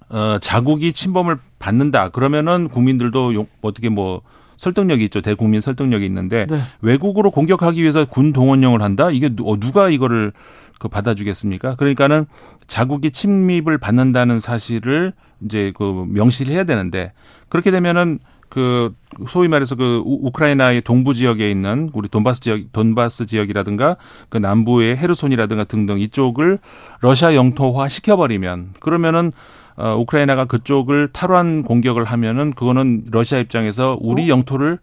[0.10, 4.22] 어 자국이 침범을 받는다 그러면은 국민들도 용, 어떻게 뭐
[4.58, 5.22] 설득력이 있죠.
[5.22, 6.60] 대국민 설득력이 있는데 네.
[6.82, 9.10] 외국으로 공격하기 위해서 군 동원령을 한다?
[9.10, 10.34] 이게 누, 어, 누가 이거를
[10.80, 11.76] 그 받아주겠습니까?
[11.76, 12.26] 그러니까는
[12.68, 15.14] 자국이 침입을 받는다는 사실을
[15.46, 17.14] 이제 그 명시를 해야 되는데
[17.50, 18.94] 그렇게 되면은 그
[19.28, 23.98] 소위 말해서 그 우크라이나의 동부 지역에 있는 우리 돈바스 지역 돈바스 지역이라든가
[24.30, 26.60] 그 남부의 헤르손이라든가 등등 이쪽을
[27.02, 29.32] 러시아 영토화 시켜버리면 그러면은
[29.78, 34.28] 어 우크라이나가 그쪽을 탈환 공격을 하면은 그거는 러시아 입장에서 우리 어?
[34.30, 34.80] 영토를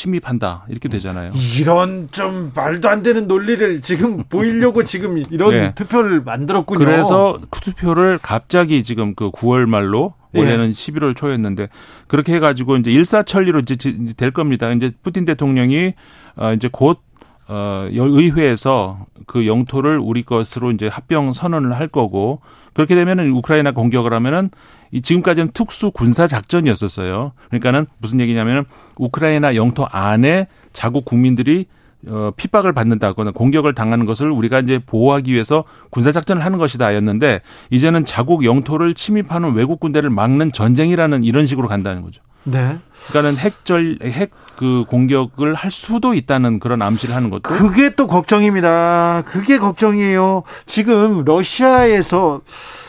[0.00, 1.32] 침입한다 이렇게 되잖아요.
[1.58, 5.74] 이런 좀 말도 안 되는 논리를 지금 보이려고 지금 이런 네.
[5.74, 6.84] 투표를 만들었군요.
[6.84, 10.70] 그래서 그 투표를 갑자기 지금 그 9월 말로 올해는 예.
[10.70, 11.68] 11월 초였는데
[12.06, 13.76] 그렇게 해가지고 이제 일사천리로 이제
[14.16, 14.70] 될 겁니다.
[14.70, 15.94] 이제 푸틴 대통령이
[16.36, 17.00] 어 이제 곧
[17.48, 22.40] 어, 의회에서 그 영토를 우리 것으로 이제 합병 선언을 할 거고
[22.72, 24.50] 그렇게 되면은 우크라이나 공격을 하면은
[24.92, 27.32] 이 지금까지는 특수 군사 작전이었었어요.
[27.48, 28.64] 그러니까는 무슨 얘기냐면은
[28.96, 31.66] 우크라이나 영토 안에 자국 국민들이
[32.08, 38.06] 어, 핍박을 받는다거나 공격을 당하는 것을 우리가 이제 보호하기 위해서 군사 작전을 하는 것이다였는데 이제는
[38.06, 42.22] 자국 영토를 침입하는 외국 군대를 막는 전쟁이라는 이런 식으로 간다는 거죠.
[42.44, 42.78] 네.
[43.08, 49.22] 그러니까는 핵절 핵 그 공격을 할 수도 있다는 그런 암시를 하는 것도 그게 또 걱정입니다.
[49.24, 50.42] 그게 걱정이에요.
[50.66, 52.42] 지금 러시아에서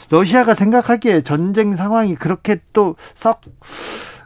[0.10, 3.40] 러시아가 생각하기에 전쟁 상황이 그렇게 또썩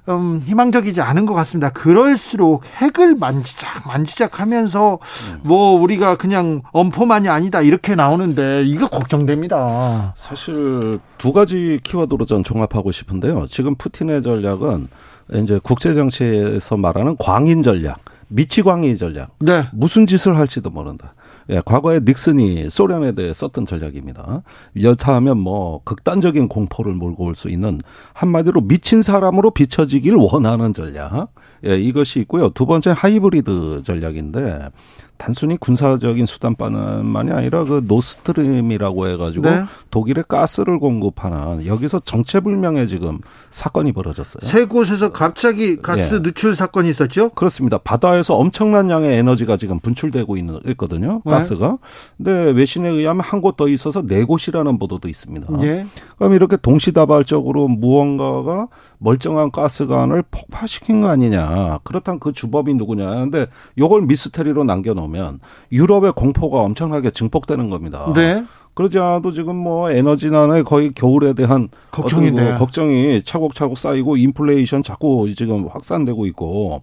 [0.09, 1.69] 음, 희망적이지 않은 것 같습니다.
[1.69, 4.97] 그럴수록 핵을 만지작 만지작 하면서
[5.43, 10.13] 뭐 우리가 그냥 엄포만이 아니다 이렇게 나오는데 이거 걱정됩니다.
[10.15, 13.45] 사실 두 가지 키워드로 전 종합하고 싶은데요.
[13.45, 14.87] 지금 푸틴의 전략은
[15.33, 19.29] 이제 국제 정치에서 말하는 광인 전략, 미치광이 전략.
[19.39, 19.67] 네.
[19.73, 21.13] 무슨 짓을 할지도 모른다.
[21.49, 24.41] 예, 과거에 닉슨이 소련에 대해 썼던 전략입니다.
[24.81, 27.79] 여차하면 뭐 극단적인 공포를 몰고 올 수 있는
[28.13, 31.29] 한마디로 미친 사람으로 비춰지길 원하는 전략.
[31.67, 32.49] 예, 이것이 있고요.
[32.49, 34.69] 두 번째 하이브리드 전략인데
[35.17, 39.63] 단순히 군사적인 수단만이 아니라 그 노르트스트림이라고 해가지고 네.
[39.91, 44.49] 독일의 가스를 공급하는 여기서 정체불명의 지금 사건이 벌어졌어요.
[44.49, 46.19] 세 곳에서 갑자기 가스 예.
[46.19, 47.29] 누출 사건이 있었죠?
[47.29, 47.77] 그렇습니다.
[47.77, 51.21] 바다에서 엄청난 양의 에너지가 지금 분출되고 있는, 있거든요.
[51.25, 51.31] 네.
[51.31, 51.77] 가스가.
[52.17, 55.47] 근데 외신에 의하면 한 곳 더 있어서 네 곳이라는 보도도 있습니다.
[55.61, 55.85] 예.
[56.17, 61.79] 그럼 이렇게 동시다발적으로 무언가가 멀쩡한 가스관을 폭파시킨 거 아니냐.
[61.83, 63.05] 그렇다면 그 주범이 누구냐.
[63.05, 63.45] 근데
[63.77, 65.39] 요걸 미스테리로 남겨놓은 나오면
[65.71, 68.11] 유럽의 공포가 엄청나게 증폭되는 겁니다.
[68.15, 68.43] 네.
[68.73, 75.33] 그러지 않아도 지금 뭐 에너지난에 거의 겨울에 대한 걱정이 뭐 걱정이 차곡차곡 쌓이고 인플레이션 자꾸
[75.33, 76.81] 지금 확산되고 있고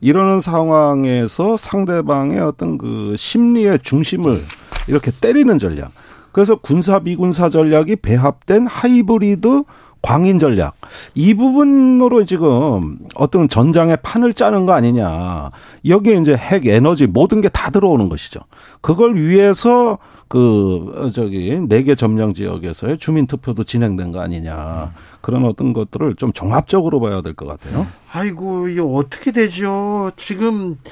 [0.00, 4.42] 이러는 상황에서 상대방의 어떤 그 심리의 중심을
[4.88, 5.92] 이렇게 때리는 전략.
[6.32, 9.64] 그래서 군사 비군사 전략이 배합된 하이브리드
[10.04, 10.74] 광인 전략
[11.14, 15.50] 이 부분으로 지금 어떤 전장의 판을 짜는 거 아니냐
[15.88, 18.40] 여기에 이제 핵 에너지 모든 게 다 들어오는 것이죠
[18.82, 19.96] 그걸 위해서
[20.28, 26.32] 그 저기 네 개 점령 지역에서의 주민 투표도 진행된 거 아니냐 그런 어떤 것들을 좀
[26.32, 27.86] 종합적으로 봐야 될 것 같아요.
[28.12, 30.10] 아이고 이게 어떻게 되죠?
[30.16, 30.90] 지금 아,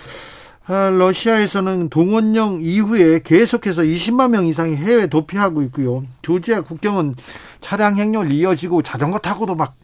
[0.69, 6.05] 러시아에서는 동원령 이후에 계속해서 20만 명 이상이 해외 도피하고 있고요.
[6.23, 7.17] 조지아 국경은
[7.61, 9.75] 차량 행렬 이어지고 자전거 타고도 막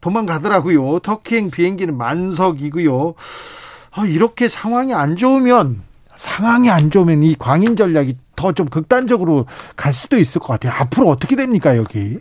[0.00, 1.00] 도망가더라고요.
[1.00, 3.14] 터키행 비행기는 만석이고요.
[3.92, 5.82] 아, 이렇게 상황이 안 좋으면
[6.16, 10.72] 상황이 안 좋으면 이 광인 전략이 더 좀 극단적으로 갈 수도 있을 것 같아요.
[10.78, 12.18] 앞으로 어떻게 됩니까, 여기?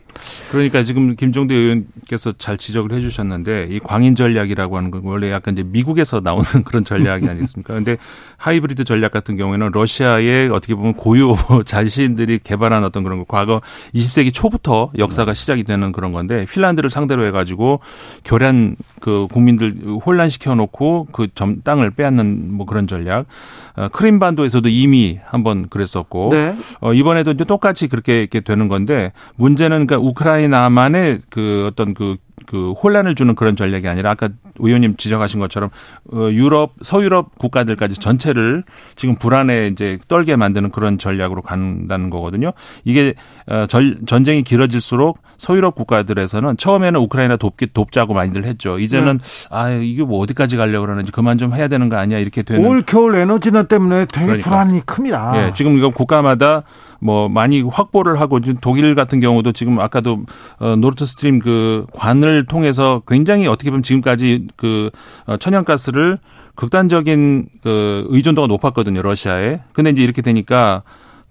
[0.51, 5.53] 그러니까 지금 김종대 의원께서 잘 지적을 해 주셨는데 이 광인 전략이라고 하는 건 원래 약간
[5.53, 7.73] 이제 미국에서 나오는 그런 전략이 아니겠습니까?
[7.75, 7.97] 근데
[8.37, 13.61] 하이브리드 전략 같은 경우에는 러시아의 어떻게 보면 고유 자신들이 개발한 어떤 그런 거 과거
[13.93, 17.79] 20세기 초부터 역사가 시작이 되는 그런 건데 핀란드를 상대로 해 가지고
[18.25, 23.25] 교란 그 국민들 혼란시켜 놓고 그 점 땅을 빼앗는 뭐 그런 전략.
[23.75, 26.55] 어, 크림반도에서도 이미 한번 그랬었고 네.
[26.79, 33.15] 어, 이번에도 이제 똑같이 그렇게 이렇게 되는 건데 문제는 그러니까 우크라이나만의 그 어떤 그그 혼란을
[33.15, 34.29] 주는 그런 전략이 아니라 아까
[34.59, 35.69] 의원님 지적하신 것처럼
[36.11, 38.63] 어, 유럽 서유럽 국가들까지 전체를
[38.95, 42.53] 지금 불안에 이제 떨게 만드는 그런 전략으로 간다는 거거든요.
[42.83, 43.13] 이게
[43.47, 48.79] 어, 절, 전쟁이 길어질수록 서유럽 국가들에서는 처음에는 우크라이나 돕기 돕자고 많이들 했죠.
[48.79, 49.47] 이제는 네.
[49.49, 52.83] 아 이게 뭐 어디까지 가려고 그러는지 그만 좀 해야 되는 거 아니야 이렇게 되는 올
[52.83, 54.49] 겨울 에너지난 때문에 되게 그러니까.
[54.49, 55.33] 불안이 큽니다.
[55.35, 56.63] 예, 지금 이거 국가마다
[56.99, 60.21] 뭐 많이 확보를 하고 독일 같은 경우도 지금 아까도
[60.59, 64.89] 어 노르트 스트림 그 관을 통해서 굉장히 어떻게 보면 지금까지 그
[65.25, 66.17] 어, 천연가스를
[66.55, 69.61] 극단적인 그 의존도가 높았거든요 러시아에.
[69.73, 70.83] 근데 이제 이렇게 되니까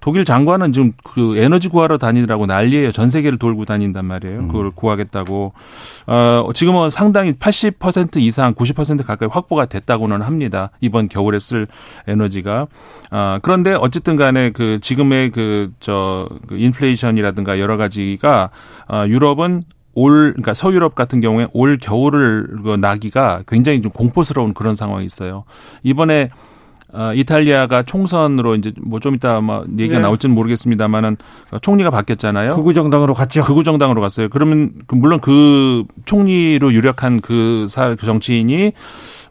[0.02, 2.90] 독일 장관은 지금 그 에너지 구하러 다니느라고 난리예요.
[2.90, 4.40] 전 세계를 돌고 다닌단 말이에요.
[4.40, 4.48] 음.
[4.48, 5.52] 그걸 구하겠다고.
[6.08, 10.70] 어, 지금은 상당히 80% 이상 90% 가까이 확보가 됐다고는 합니다.
[10.80, 11.68] 이번 겨울에 쓸
[12.08, 12.66] 에너지가.
[13.12, 18.50] 어, 그런데 어쨌든 간에 그 지금의 그, 저, 그 인플레이션이라든가 여러 가지가
[18.88, 19.62] 어, 유럽은
[19.95, 25.45] 올 그러니까 서유럽 같은 경우에 올 겨울을 그 나기가 굉장히 좀 공포스러운 그런 상황이 있어요.
[25.82, 26.30] 이번에
[26.95, 30.03] 어, 이탈리아가 총선으로 이제 뭐 좀 이따 뭐 얘기가 네.
[30.03, 31.16] 나올지는 모르겠습니다만은
[31.62, 32.51] 총리가 바뀌었잖아요.
[32.51, 33.43] 극우 정당으로 갔죠.
[33.43, 34.28] 극우 정당으로 갔어요.
[34.28, 38.72] 그러면 그 물론 그 총리로 유력한 그, 사, 그 정치인이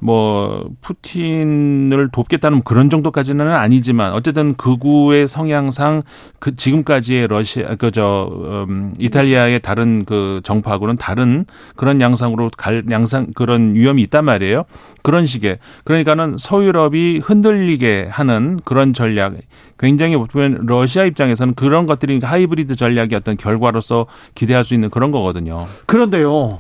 [0.01, 6.01] 뭐 푸틴을 돕겠다는 그런 정도까지는 아니지만 어쨌든 극우의 성향상
[6.39, 8.29] 그 지금까지의 러시아 그저
[8.67, 11.45] 음, 이탈리아의 다른 그 정파하고는 다른
[11.75, 14.63] 그런 양상으로 갈 양상 그런 위험이 있단 말이에요.
[15.03, 19.35] 그런 식의 그러니까는 서유럽이 흔들리게 하는 그런 전략
[19.77, 25.67] 굉장히 보면 러시아 입장에서는 그런 것들이 하이브리드 전략의 어떤 결과로서 기대할 수 있는 그런 거거든요.
[25.85, 26.59] 그런데요.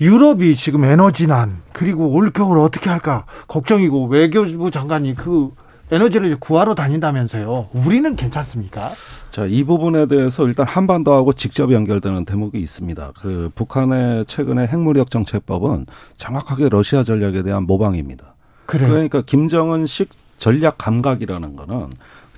[0.00, 5.50] 유럽이 지금 에너지난 그리고 올겨울 어떻게 할까 걱정이고 외교부 장관이 그
[5.90, 7.68] 에너지를 구하러 다닌다면서요.
[7.72, 8.90] 우리는 괜찮습니까?
[9.32, 13.12] 자, 이 부분에 대해서 일단 한반도하고 직접 연결되는 대목이 있습니다.
[13.20, 15.86] 그 북한의 최근의 핵무력 정책법은
[16.18, 18.34] 정확하게 러시아 전략에 대한 모방입니다.
[18.66, 18.90] 그래요?
[18.90, 21.88] 그러니까 김정은식 전략 감각이라는 거는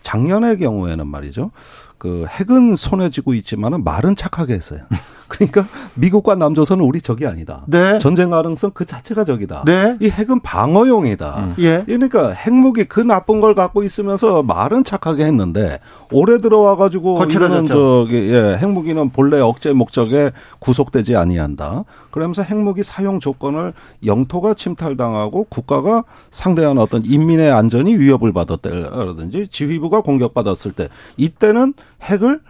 [0.02, 1.50] 작년의 경우에는 말이죠.
[1.98, 4.82] 그 핵은 손에 쥐고 있지만은 말은 착하게 했어요.
[5.30, 5.64] 그러니까
[5.94, 7.62] 미국과 남조선은 우리 적이 아니다.
[7.66, 7.98] 네.
[7.98, 9.62] 전쟁 가능성 그 자체가 적이다.
[9.64, 9.96] 네.
[10.00, 11.38] 이 핵은 방어용이다.
[11.38, 11.54] 음.
[11.60, 11.84] 예.
[11.86, 15.78] 그러니까 핵무기 그 나쁜 걸 갖고 있으면서 말은 착하게 했는데
[16.10, 21.84] 올해 들어와 가지고 이거는 저기 예, 핵무기는 본래 억제 목적에 구속되지 아니한다.
[22.10, 23.72] 그러면서 핵무기 사용 조건을
[24.04, 32.40] 영토가 침탈당하고 국가가 상대한 어떤 인민의 안전이 위협을 받았다라든지 지휘부가 공격받았을 때 이때는 핵을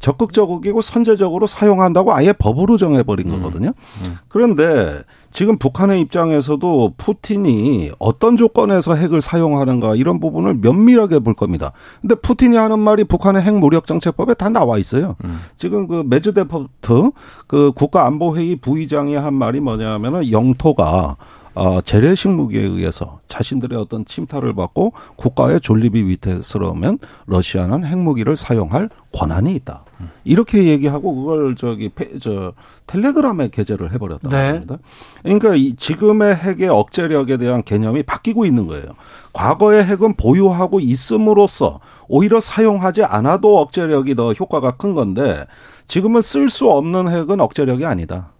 [0.00, 3.36] 적극적이고 선제적으로 사용한다고 아예 법으로 정해버린 음.
[3.36, 3.68] 거거든요.
[3.68, 4.16] 음.
[4.28, 11.72] 그런데 지금 북한의 입장에서도 푸틴이 어떤 조건에서 핵을 사용하는가 이런 부분을 면밀하게 볼 겁니다.
[12.00, 15.16] 근데 푸틴이 하는 말이 북한의 핵 무력 정책법에 다 나와 있어요.
[15.24, 15.38] 음.
[15.56, 17.10] 지금 그 메드베데프
[17.46, 21.16] 그 국가안보회의 부의장이 한 말이 뭐냐면은 영토가
[21.60, 29.52] 어, 재래식 무기에 의해서 자신들의 어떤 침탈을 받고 국가의 존립이 위태스러우면 러시아는 핵무기를 사용할 권한이
[29.56, 29.84] 있다.
[30.24, 31.90] 이렇게 얘기하고 그걸 저기
[32.22, 32.54] 저
[32.86, 34.48] 텔레그램에 게재를 해버렸다고 네.
[34.52, 34.78] 합니다.
[35.22, 38.86] 그러니까 이 지금의 핵의 억제력에 대한 개념이 바뀌고 있는 거예요.
[39.34, 45.44] 과거의 핵은 보유하고 있음으로써 오히려 사용하지 않아도 억제력이 더 효과가 큰 건데
[45.86, 48.32] 지금은 쓸 수 없는 핵은 억제력이 아니다.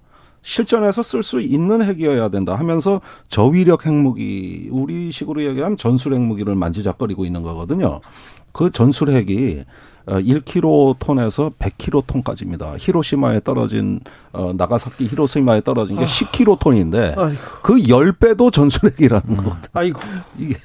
[0.42, 7.42] 실전에서 쓸 수 있는 핵이어야 된다 하면서 저위력 핵무기 우리식으로 얘기하면 전술 핵무기를 만지작거리고 있는
[7.42, 8.00] 거거든요.
[8.52, 9.64] 그 전술 핵이
[10.18, 12.76] 1kg톤에서 어, 100kg톤까지입니다.
[12.78, 14.00] 히로시마에 떨어진
[14.32, 16.06] 어 나가사키 히로시마에 떨어진 게 아.
[16.06, 19.36] 10kg톤인데 그 10배도 전술핵이라는 음.
[19.36, 19.68] 거거든요.
[19.72, 20.00] 아이고.
[20.38, 20.56] 이게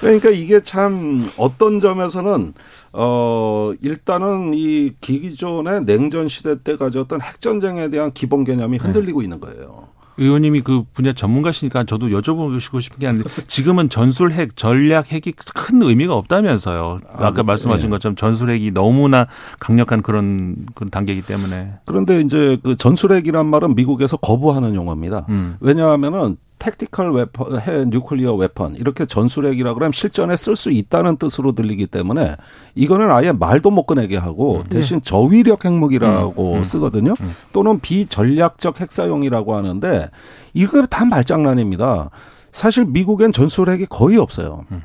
[0.00, 2.54] 그러니까 이게 참 어떤 점에서는
[2.92, 9.24] 어 일단은 이 기기존의 냉전 시대 때 가졌던 핵 전쟁에 대한 기본 개념이 흔들리고 네.
[9.24, 9.88] 있는 거예요.
[10.20, 16.14] 의원님이 그 분야 전문가시니까 저도 여쭤보고 싶은 게 아닌데 지금은 전술핵, 전략 핵이 큰 의미가
[16.14, 16.98] 없다면서요.
[17.12, 17.90] 아까 아, 말씀하신 네.
[17.90, 19.26] 것처럼 전술핵이 너무나
[19.58, 21.72] 강력한 그런 그런 단계이기 때문에.
[21.86, 25.26] 그런데 이제 그 전술핵이란 말은 미국에서 거부하는 용어입니다.
[25.30, 25.56] 음.
[25.60, 31.88] 왜냐하면은 택티컬 웨펀, 해 뉴클리어 웨펀 이렇게 전술핵이라 그러면 실전에 쓸 수 있다는 뜻으로 들리기
[31.88, 32.36] 때문에
[32.76, 34.68] 이거는 아예 말도 못 꺼내게 하고 음.
[34.68, 35.00] 대신 예.
[35.00, 36.58] 저위력 핵무기라고 음.
[36.58, 36.64] 음.
[36.64, 37.14] 쓰거든요.
[37.20, 37.34] 음.
[37.52, 40.10] 또는 비전략적 핵사용이라고 하는데
[40.54, 42.10] 이거 다 말장난입니다.
[42.52, 44.64] 사실 미국엔 전술핵이 거의 없어요.
[44.70, 44.82] 음.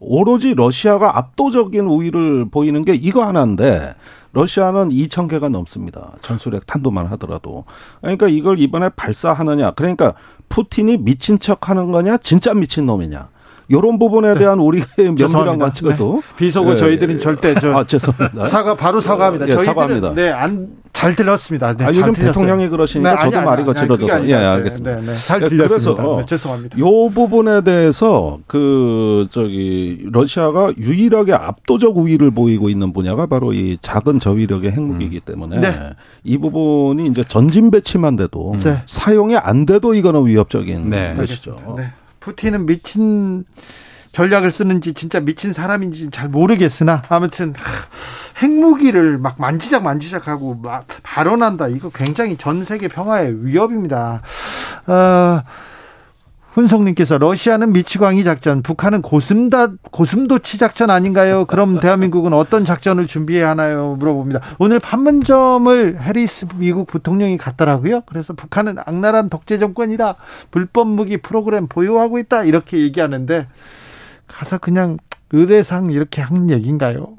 [0.00, 3.94] 오로지 러시아가 압도적인 우위를 보이는 게 이거 하나인데
[4.32, 6.12] 러시아는 2천 개가 넘습니다.
[6.20, 7.64] 전술핵 탄도만 하더라도.
[8.00, 9.72] 그러니까 이걸 이번에 발사하느냐.
[9.72, 10.14] 그러니까
[10.48, 13.30] 푸틴이 미친 척 하는 거냐, 진짜 미친 놈이냐.
[13.70, 14.38] 요런 부분에 네.
[14.40, 16.36] 대한 우리의 면밀한 관측도 네.
[16.36, 16.76] 비속어 네.
[16.76, 18.46] 저희들은 절대 저 아, 죄송합니다.
[18.48, 19.48] 사과 바로 사과합니다.
[19.48, 20.14] 예, 사과합니다.
[20.14, 21.76] 네, 안 잘 들었습니다.
[21.76, 24.96] 네, 아, 요즘 대통령이 그러시니까 네, 저도 아니, 말이 거칠어져서 예, 알겠습니다.
[24.96, 26.02] 네, 네, 잘 들렸습니다.
[26.02, 26.78] 그래서 네, 죄송합니다.
[26.80, 34.18] 요 부분에 대해서 그 저기 러시아가 유일하게 압도적 우위를 보이고 있는 분야가 바로 이 작은
[34.18, 35.20] 저위력의 핵무기이기 음.
[35.24, 35.78] 때문에 네.
[36.24, 38.82] 이 부분이 이제 전진 배치만 돼도 네.
[38.86, 41.76] 사용이 안 돼도 이거는 위협적인 것이죠.
[42.28, 42.34] 네.
[42.34, 43.44] 푸틴은 미친
[44.12, 47.54] 전략을 쓰는지 진짜 미친 사람인지 잘 모르겠으나 아무튼
[48.42, 51.68] 핵무기를 막 만지작 만지작하고 막 발언한다.
[51.68, 54.22] 이거 굉장히 전 세계 평화의 위협입니다.
[54.86, 55.42] 어,
[56.58, 61.44] 훈성님께서 러시아는 미치광이 작전, 북한은 고슴다 고슴도치 작전 아닌가요?
[61.44, 63.94] 그럼 대한민국은 어떤 작전을 준비해야 하나요?
[63.96, 64.40] 물어봅니다.
[64.58, 68.02] 오늘 판문점을 해리스 미국 부통령이 갔더라고요.
[68.06, 70.16] 그래서 북한은 악랄한 독재 정권이다,
[70.50, 73.46] 불법 무기 프로그램 보유하고 있다 이렇게 얘기하는데
[74.26, 74.98] 가서 그냥
[75.30, 77.17] 의례상 이렇게 하는 얘기인가요?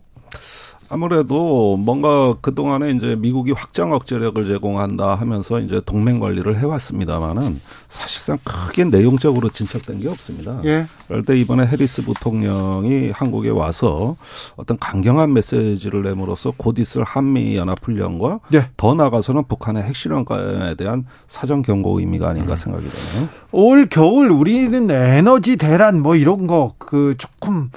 [0.90, 8.86] 아무래도 뭔가 그동안에 이제 미국이 확장 억제력을 제공한다 하면서 이제 동맹 관리를 해왔습니다만은 사실상 크게
[8.86, 10.62] 내용적으로 진척된 게 없습니다.
[10.66, 10.86] 예.
[11.08, 14.18] 그럴 때 이번에 해리스 부통령이 한국에 와서
[14.56, 18.70] 어떤 강경한 메시지를 내므로써 곧 있을 한미 연합훈련과 예.
[18.76, 22.56] 더 나가서는 북한의 핵실험에 대한 사전 경고 의미가 아닌가 음.
[22.56, 23.30] 생각이 되네요.
[23.52, 27.70] 올 겨울 우리는 에너지 대란 뭐 이런 거 그 조금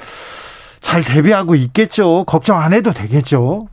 [0.82, 2.24] 잘 대비하고 있겠죠.
[2.24, 3.68] 걱정 안 해도 되겠죠.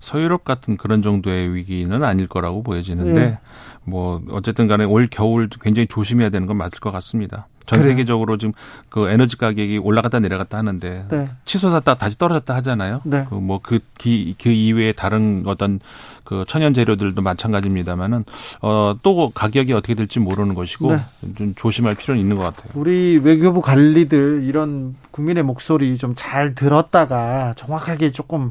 [0.00, 3.38] 서유럽 같은 그런 정도의 위기는 아닐 거라고 보여지는데 네.
[3.84, 7.48] 뭐 어쨌든 간에 올 겨울 굉장히 조심해야 되는 건 맞을 것 같습니다.
[7.66, 7.92] 전 그래요.
[7.92, 8.52] 세계적으로 지금
[8.88, 11.28] 그 에너지 가격이 올라갔다 내려갔다 하는데 네.
[11.44, 13.02] 치솟았다 다시 떨어졌다 하잖아요.
[13.04, 13.26] 네.
[13.28, 15.80] 그뭐그 그, 그 이외에 다른 어떤
[16.24, 18.24] 그 천연 재료들도 마찬가지입니다만은
[18.60, 21.02] 어또 가격이 어떻게 될지 모르는 것이고 네.
[21.36, 22.70] 좀 조심할 필요는 있는 것 같아요.
[22.74, 28.50] 우리 외교부 관리들 이런 국민의 목소리 좀 잘 들었다가 정확하게 조금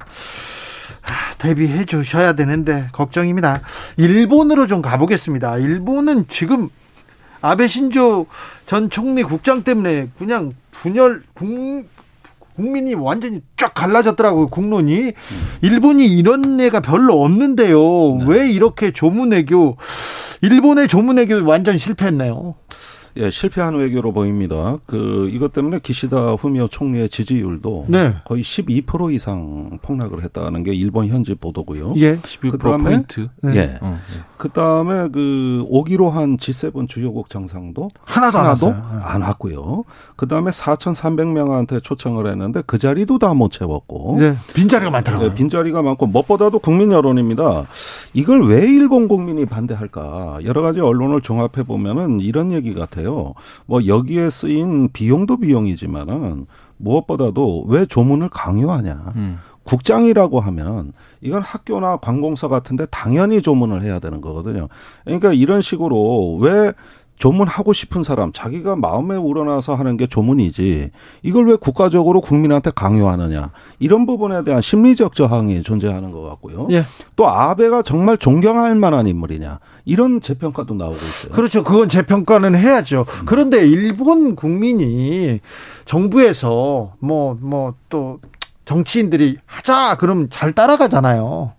[1.38, 3.62] 대비해 주셔야 되는데 걱정입니다.
[3.98, 5.58] 일본으로 좀 가보겠습니다.
[5.58, 6.70] 일본은 지금
[7.42, 8.28] 아베 신조
[8.66, 11.86] 전 총리 국장 때문에 그냥 분열 국,
[12.56, 15.14] 국민이 완전히 쫙 갈라졌더라고요 국론이 음.
[15.62, 18.26] 일본이 이런 애가 별로 없는데요 네.
[18.28, 19.78] 왜 이렇게 조문외교
[20.42, 22.56] 일본의 조문외교 완전 실패했네요
[23.18, 24.78] 예, 실패한 외교로 보입니다.
[24.86, 28.16] 그 이것 때문에 기시다 후미오 총리의 지지율도 네.
[28.26, 31.94] 거의 12% 이상 폭락을 했다는 게 일본 현지 보도고요.
[31.98, 32.16] 예.
[32.16, 33.28] 12% 포인트.
[33.44, 33.56] 네.
[33.56, 33.78] 예.
[33.82, 34.22] 어, 예.
[34.42, 39.04] 그다음에 그 오기로 한 G7 주요국 정상도 하나도, 하나도 안, 네.
[39.04, 39.84] 안 왔고요.
[40.16, 44.18] 그다음에 4,300명한테 초청을 했는데 그 자리도 다 못 채웠고.
[44.20, 44.36] 네.
[44.56, 45.30] 빈자리가 많더라고요.
[45.30, 47.66] 네, 빈자리가 많고 무엇보다도 국민 여론입니다.
[48.14, 50.40] 이걸 왜 일본 국민이 반대할까?
[50.44, 53.34] 여러 가지 언론을 종합해 보면은 이런 얘기 같아요.
[53.68, 59.14] 뭐 여기에 쓰인 비용도 비용이지만은 무엇보다도 왜 조문을 강요하냐.
[59.16, 59.40] 음.
[59.64, 64.68] 국장이라고 하면 이건 학교나 관공서 같은데 당연히 조문을 해야 되는 거거든요.
[65.06, 66.74] 그러니까 이런 식으로 왜
[67.22, 70.90] 조문하고 싶은 사람, 자기가 마음에 우러나서 하는 게 조문이지,
[71.22, 73.52] 이걸 왜 국가적으로 국민한테 강요하느냐.
[73.78, 76.68] 이런 부분에 대한 심리적 저항이 존재하는 것 같고요.
[76.72, 76.84] 예.
[77.16, 79.60] 또 아베가 정말 존경할 만한 인물이냐.
[79.86, 81.32] 이런 재평가도 나오고 있어요.
[81.34, 81.64] 그렇죠.
[81.64, 83.06] 그건 재평가는 해야죠.
[83.28, 85.42] 그런데 일본 국민이
[85.86, 88.20] 정부에서 뭐, 뭐 또
[88.72, 89.98] 정치인들이 하자!
[89.98, 91.52] 그럼 잘 따라가잖아요.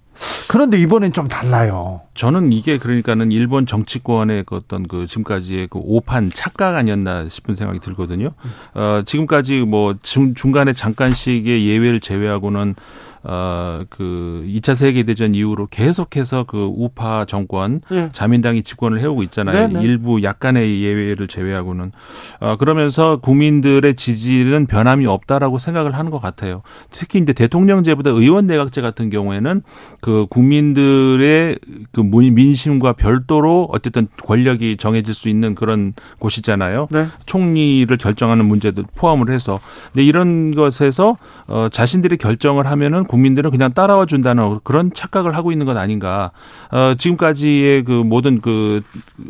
[0.48, 2.00] 그런데 이번엔 좀 달라요.
[2.14, 7.80] 저는 이게 그러니까는 일본 정치권의 그 어떤 그 지금까지의 그 오판 착각 아니었나 싶은 생각이
[7.80, 8.30] 들거든요.
[8.72, 12.76] 어, 지금까지 뭐 중, 중간에 잠깐씩의 예외를 제외하고는
[13.24, 18.08] 어, 그 2차 세계 대전 이후로 계속해서 그 우파 정권, 네.
[18.12, 19.68] 자민당이 집권을 해오고 있잖아요.
[19.68, 19.82] 네, 네.
[19.82, 21.92] 일부 약간의 예외를 제외하고는.
[22.40, 26.62] 어, 그러면서 국민들의 지지는 변함이 없다라고 생각을 하는 것 같아요.
[26.90, 29.62] 특히 이제 대통령제보다 의원 내각제 같은 경우에는
[30.00, 31.58] 그 국민들의
[31.92, 36.88] 그 민심과 별도로 어쨌든 권력이 정해질 수 있는 그런 곳이잖아요.
[36.90, 37.06] 네.
[37.26, 39.60] 총리를 결정하는 문제도 포함을 해서.
[39.92, 41.16] 근데 이런 것에서
[41.46, 46.30] 어, 자신들이 결정을 하면은 국민들은 그냥 따라와 준다는 그런 착각을 하고 있는 것 아닌가.
[46.70, 48.82] 어, 지금까지의 그 모든 그,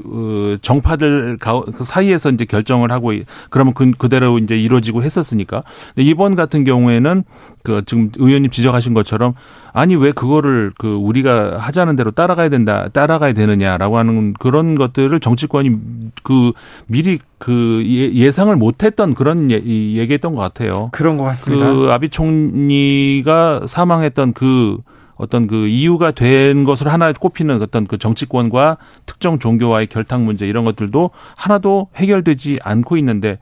[0.05, 3.13] 그 정파들 그 사이에서 이제 결정을 하고
[3.51, 5.65] 그러면 그, 그대로 이제 이루어지고 했었으니까.
[5.95, 7.25] 근데 이번 같은 경우에는
[7.65, 9.35] 그 지금 의원님 지적하신 것처럼
[9.73, 15.77] 아니 왜 그거를 그 우리가 하자는 대로 따라가야 된다 따라가야 되느냐라고 하는 그런 것들을 정치권이
[16.23, 16.53] 그
[16.89, 20.91] 미리 그 예, 예상을 못했던 그런 예, 얘기했던 것 같아요.
[20.93, 21.73] 그런 것 같습니다.
[21.73, 24.79] 그 아비 총리가 사망했던 그
[25.17, 30.65] 어떤 그 이유가 된 것을 하나 꼽히는 어떤 그 정치권과 특정 종교와의 결탁 문제 이런
[30.65, 33.39] 것들도 하나도 해결되지 않고 있는데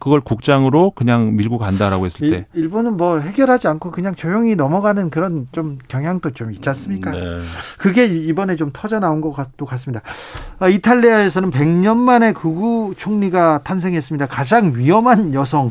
[0.00, 5.46] 그걸 국장으로 그냥 밀고 간다라고 했을 때 일, 본은뭐 해결하지 않고 그냥 조용히 넘어가는 그런
[5.52, 7.12] 좀 경향도 좀 있지 않습니까?
[7.12, 7.40] 네.
[7.78, 10.00] 그게 이번에 좀 터져 나온 것 같도 같습니다.
[10.58, 14.26] 아, 이탈리아에서는 100년 만에 극우 총리가 탄생했습니다.
[14.26, 15.70] 가장 위험한 여성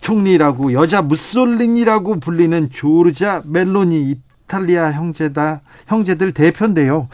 [0.00, 4.14] 총리라고 여자 무솔린이라고 불리는 조르자 멜로니
[4.46, 7.08] 이탈리아 형제다 형제들 대표인데요.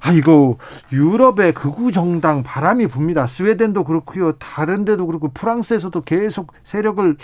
[0.00, 0.56] 아, 이거
[0.92, 3.26] 유럽의 극우 정당 바람이 붑니다.
[3.26, 4.32] 스웨덴도 그렇고요.
[4.32, 7.16] 다른 데도 그렇고 프랑스에서도 계속 세력을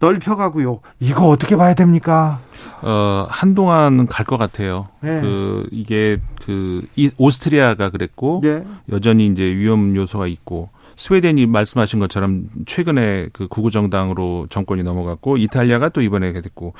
[0.00, 0.80] 넓혀가고요.
[1.00, 2.40] 이거 어떻게 봐야 됩니까?
[2.82, 4.86] 어, 한동안 갈 것 같아요.
[5.00, 5.20] 네.
[5.20, 8.64] 그, 이게, 그, 이, 오스트리아가 그랬고, 네.
[8.90, 15.88] 여전히 이제 위험 요소가 있고, 스웨덴이 말씀하신 것처럼 최근에 그 구구 정당으로 정권이 넘어갔고 이탈리아가
[15.88, 16.74] 또 이번에 됐고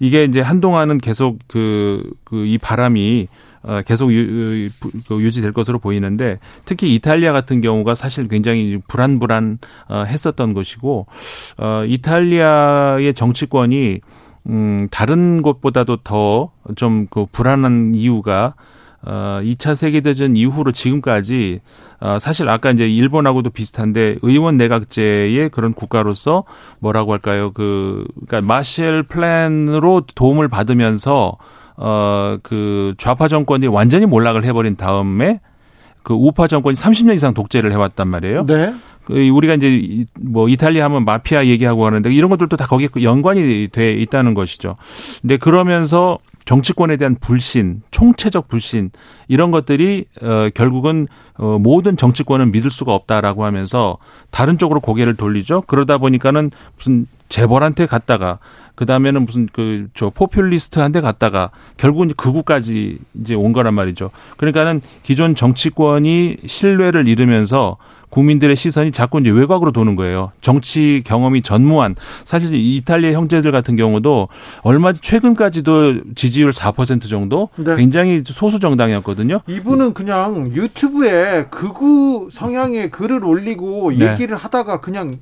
[0.00, 3.36] 이게 이제 한동안은 계속 그 그 이 바람이 어,
[3.86, 4.70] 계속 유,
[5.08, 11.06] 그 유지될 것으로 보이는데 특히 이탈리아 같은 경우가 사실 굉장히 불안불안 어, 했었던 것이고
[11.58, 14.00] 어, 이탈리아의 정치권이
[14.48, 18.54] 음, 다른 곳보다도 더 좀 그 불안한 이유가
[19.02, 21.60] 어, 2차 세계대전 이후로 지금까지
[22.00, 26.44] 어, 사실 아까 이제 일본하고도 비슷한데 의원 내각제의 그런 국가로서
[26.80, 27.52] 뭐라고 할까요?
[27.52, 31.36] 그 그러니까 마셜 플랜으로 도움을 받으면서
[31.80, 35.40] 어, 그 좌파 정권이 완전히 몰락을 해버린 다음에
[36.02, 38.46] 그 우파 정권이 30년 이상 독재를 해왔단 말이에요.
[38.46, 38.74] 네.
[39.04, 43.92] 그 우리가 이제 뭐 이탈리아 하면 마피아 얘기하고 하는데 이런 것들도 다 거기에 연관이 돼
[43.92, 44.76] 있다는 것이죠.
[45.22, 48.90] 근데 그러면서 정치권에 대한 불신, 총체적 불신
[49.26, 51.06] 이런 것들이 어 결국은
[51.38, 53.96] 어 모든 정치권을 믿을 수가 없다라고 하면서
[54.30, 55.62] 다른 쪽으로 고개를 돌리죠.
[55.66, 58.38] 그러다 보니까는 무슨 재벌한테 갔다가
[58.78, 64.10] 그 다음에는 무슨 그 저 포퓰리스트한테 갔다가 결국은 극우까지 이제 온 거란 말이죠.
[64.36, 67.78] 그러니까는 기존 정치권이 신뢰를 잃으면서
[68.10, 70.30] 국민들의 시선이 자꾸 이제 외곽으로 도는 거예요.
[70.40, 74.28] 정치 경험이 전무한 사실 이탈리아 형제들 같은 경우도
[74.62, 77.76] 얼마 최근까지도 지지율 4% 정도 네.
[77.76, 79.40] 굉장히 소수 정당이었거든요.
[79.48, 84.12] 이분은 그냥 유튜브에 극우 성향의 글을 올리고 네.
[84.12, 85.18] 얘기를 하다가 그냥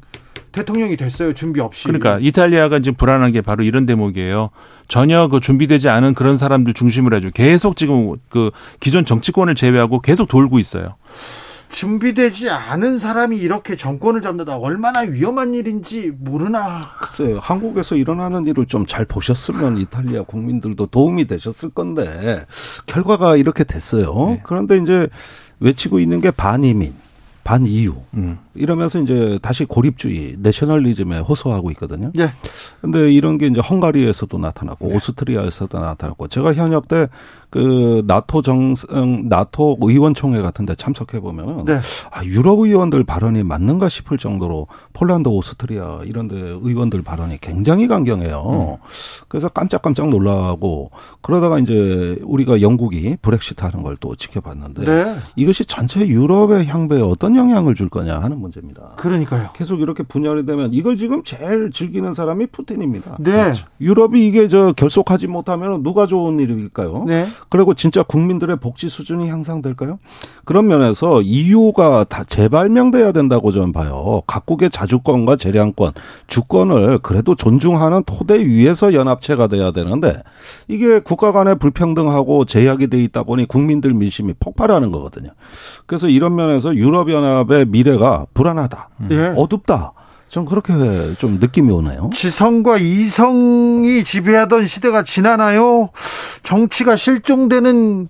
[0.57, 1.35] 대통령이 됐어요.
[1.35, 1.85] 준비 없이.
[1.85, 4.49] 그러니까 이탈리아가 지금 불안한 게 바로 이런 대목이에요.
[4.89, 7.31] 전혀 그 준비되지 않은 그런 사람들 중심으로 해줘.
[7.31, 8.51] 계속 지금 그
[8.81, 10.95] 기존 정치권을 제외하고 계속 돌고 있어요.
[11.69, 16.81] 준비되지 않은 사람이 이렇게 정권을 잡는다 얼마나 위험한 일인지 모르나.
[17.01, 17.39] 글쎄요.
[17.41, 22.45] 한국에서 일어나는 일을 좀 잘 보셨으면 이탈리아 국민들도 도움이 되셨을 건데
[22.87, 24.15] 결과가 이렇게 됐어요.
[24.29, 24.41] 네.
[24.45, 25.09] 그런데 이제
[25.61, 26.95] 외치고 있는 게 반이민.
[27.45, 28.39] 반이유 음.
[28.57, 32.11] 이러면서 이제 다시 고립주의 내셔널리즘에 호소하고 있거든요.
[32.15, 32.31] 네.
[32.81, 34.97] 근데 이런 게 이제 헝가리에서도 나타나고 네.
[34.97, 37.07] 오스트리아에서도 나타나고 제가 현역 때
[37.57, 41.81] 그 나토 정상 나토 의원총회 같은 데 참석해 보면 네.
[42.11, 48.77] 아, 유럽 의원들 발언이 맞는가 싶을 정도로 폴란드, 오스트리아 이런 데 의원들 발언이 굉장히 강경해요.
[48.83, 48.87] 음.
[49.29, 50.91] 그래서 깜짝깜짝 놀라고
[51.23, 55.17] 그러다가 이제 우리가 영국이 브렉시트 하는 걸 또 지켜봤는데 네.
[55.37, 58.93] 이것이 전체 유럽의 향배에 어떤 영향을 줄 거냐 하는 문제입니다.
[58.97, 59.51] 그러니까요.
[59.55, 63.17] 계속 이렇게 분열이 되면 이걸 지금 제일 즐기는 사람이 푸틴입니다.
[63.21, 63.31] 네.
[63.31, 63.67] 그렇죠.
[63.81, 67.05] 유럽이 이게 저 결속하지 못하면 누가 좋은 일일까요?
[67.07, 67.27] 네.
[67.49, 69.99] 그리고 진짜 국민들의 복지 수준이 향상될까요?
[70.45, 74.23] 그런 면에서 EU가 다 재발명돼야 된다고 저는 봐요.
[74.27, 75.93] 각국의 자주권과 재량권,
[76.27, 80.23] 주권을 그래도 존중하는 토대 위에서 연합체가 돼야 되는데
[80.69, 85.31] 이게 국가 간의 불평등하고 제약이 돼 있다 보니 국민들 민심이 폭발하는 거거든요.
[85.87, 88.89] 그래서 이런 면에서 유럽연합의 미래가 불안하다.
[89.09, 89.35] 네.
[89.37, 89.93] 어둡다.
[90.29, 90.73] 전 그렇게
[91.19, 92.11] 좀 느낌이 오네요.
[92.13, 95.89] 지성과 이성이 지배하던 시대가 지나나요?
[96.43, 98.09] 정치가 실종되는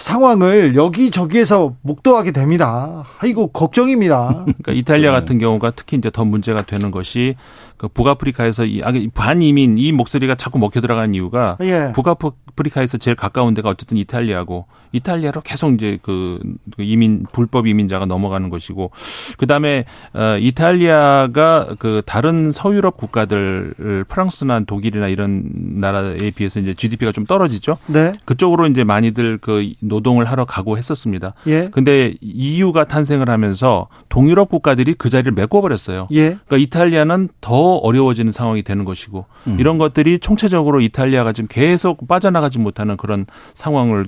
[0.00, 3.04] 상황을 여기저기에서 목도하게 됩니다.
[3.18, 4.44] 아이고 걱정입니다.
[4.44, 5.20] 그러니까 이탈리아 네.
[5.20, 7.36] 같은 경우가 특히 이제 더 문제가 되는 것이
[7.78, 8.82] 그 북아프리카에서 이
[9.14, 11.92] 반이민 이 목소리가 자꾸 먹혀 들어가는 이유가 예.
[11.94, 16.40] 북아프리카에서 제일 가까운 데가 어쨌든 이탈리아고 이탈리아로 계속 이제 그,
[16.76, 18.90] 그 이민 불법 이민자가 넘어가는 것이고
[19.36, 27.26] 그다음에 어 이탈리아가 그 다른 서유럽 국가들 프랑스나 독일이나 이런 나라에 비해서 이제 GDP가 좀
[27.26, 27.78] 떨어지죠.
[27.86, 28.12] 네.
[28.24, 31.34] 그쪽으로 이제 많이들 그 노동을 하러 가고 했었습니다.
[31.46, 31.68] 예.
[31.70, 36.08] 근데 EU가 탄생을 하면서 동유럽 국가들이 그 자리를 메꿔 버렸어요.
[36.12, 36.38] 예.
[36.46, 39.60] 그러니까 이탈리아는 더 어려워지는 상황이 되는 것이고 음.
[39.60, 44.06] 이런 것들이 총체적으로 이탈리아가 지금 계속 빠져나가지 못하는 그런 상황을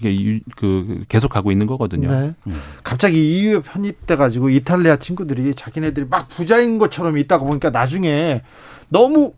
[0.57, 2.11] 그 계속하고 있는 거거든요.
[2.11, 2.35] 네.
[2.47, 2.61] 음.
[2.83, 8.43] 갑자기 EU에 편입돼 가지고 이탈리아 친구들이 자기네들이 막 부자인 것처럼 있다가 보니까 나중에
[8.89, 9.33] 너무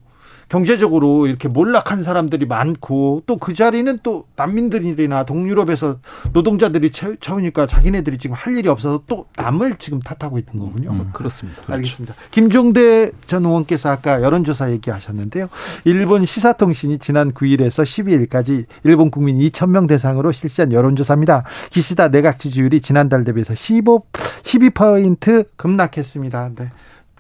[0.53, 5.99] 경제적으로 이렇게 몰락한 사람들이 많고 또 그 자리는 또 난민들이나 동유럽에서
[6.33, 10.91] 노동자들이 채우니까 자기네들이 지금 할 일이 없어서 또 남을 지금 탓하고 있는 거군요.
[10.93, 11.61] 음, 그렇습니다.
[11.63, 11.73] 그렇죠.
[11.73, 12.15] 알겠습니다.
[12.31, 15.49] 김종대 전 의원께서 아까 여론조사 얘기하셨는데요.
[15.85, 21.43] 일본 시사통신이 지난 9일에서 12일까지 일본 국민 2,000명 대상으로 실시한 여론조사입니다.
[21.71, 26.51] 기시다 내각 지지율이 지난달 대비해서 15, 12포인트 급락했습니다.
[26.55, 26.71] 네.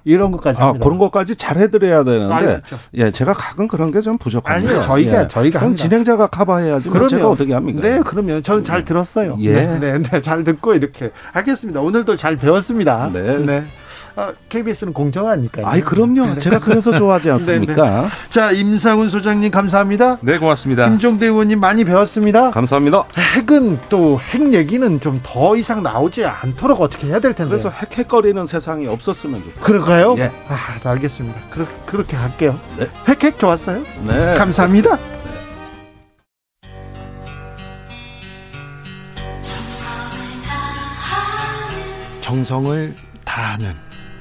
[0.04, 0.84] 이런 것까지 아, 합니다.
[0.84, 2.76] 그런 것까지 잘 해드려야 되는데 알겠죠.
[2.94, 4.70] 예, 제가 가끔 그런 게 좀 부족합니다.
[4.72, 5.28] 아니요, 저희가 예.
[5.28, 6.88] 저희가 그럼 진행자가 커버해야지.
[6.88, 7.80] 그러면 제가 어떻게 합니까?
[7.82, 9.36] 네, 그러면 저는 잘 들었어요.
[9.40, 11.80] 예, 네, 네, 네, 잘 듣고 이렇게 하겠습니다.
[11.80, 13.10] 오늘도 잘 배웠습니다.
[13.12, 13.62] 네, 네.
[14.16, 15.66] 아, KBS는 공정하니까요.
[15.66, 16.26] 아이 그럼요.
[16.34, 16.38] 네.
[16.38, 17.90] 제가 그래서 좋아하지 않습니까?
[17.90, 18.08] 네, 네.
[18.30, 20.18] 자 임상훈 소장님 감사합니다.
[20.20, 20.88] 네 고맙습니다.
[20.88, 22.50] 김종대 의원님 많이 배웠습니다.
[22.50, 23.04] 감사합니다.
[23.36, 27.50] 핵은 또 핵 얘기는 좀 더 이상 나오지 않도록 어떻게 해야 될 텐데.
[27.50, 29.62] 그래서 핵핵거리는 세상이 없었으면 좋겠어요.
[29.64, 30.14] 그럴까요?
[30.18, 30.30] 예.
[30.48, 31.40] 아, 알겠습니다.
[31.50, 32.58] 그렇, 그렇게 할게요.
[32.78, 32.88] 네.
[33.08, 33.82] 핵핵 좋았어요?
[34.06, 34.34] 네.
[34.36, 34.98] 감사합니다.
[42.20, 42.94] 정성을
[43.24, 43.74] 다하는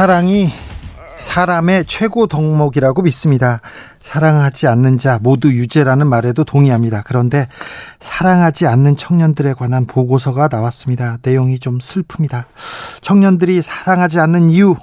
[0.00, 0.50] 사랑이
[1.18, 3.60] 사람의 최고 덕목이라고 믿습니다.
[3.98, 7.02] 사랑하지 않는 자 모두 유죄라는 말에도 동의합니다.
[7.04, 7.48] 그런데
[7.98, 11.18] 사랑하지 않는 청년들에 관한 보고서가 나왔습니다.
[11.20, 12.44] 내용이 좀 슬픕니다.
[13.02, 14.74] 청년들이 사랑하지 않는 이유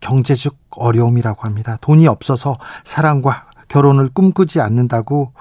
[0.00, 1.76] 경제적 어려움이라고 합니다.
[1.82, 5.32] 돈이 없어서 사랑과 결혼을 꿈꾸지 않는다고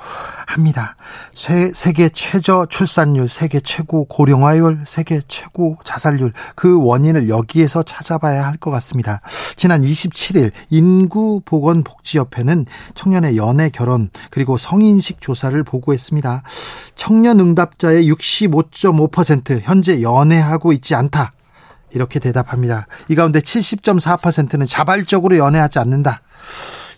[0.48, 0.96] 합니다.
[1.34, 8.72] 세계 최저 출산율, 세계 최고 고령화율, 세계 최고 자살률 그 원인을 여기에서 찾아봐야 할 것
[8.72, 9.20] 같습니다.
[9.58, 12.66] 지난 27일 인구보건복지협회는
[12.96, 16.44] 청년의 연애 결혼 그리고 성인식 조사를 보고했습니다.
[16.96, 21.34] 청년 응답자의 65.5% 현재 연애하고 있지 않다.
[21.92, 22.88] 이렇게 대답합니다.
[23.10, 26.22] 이 가운데 70.4%는 자발적으로 연애하지 않는다.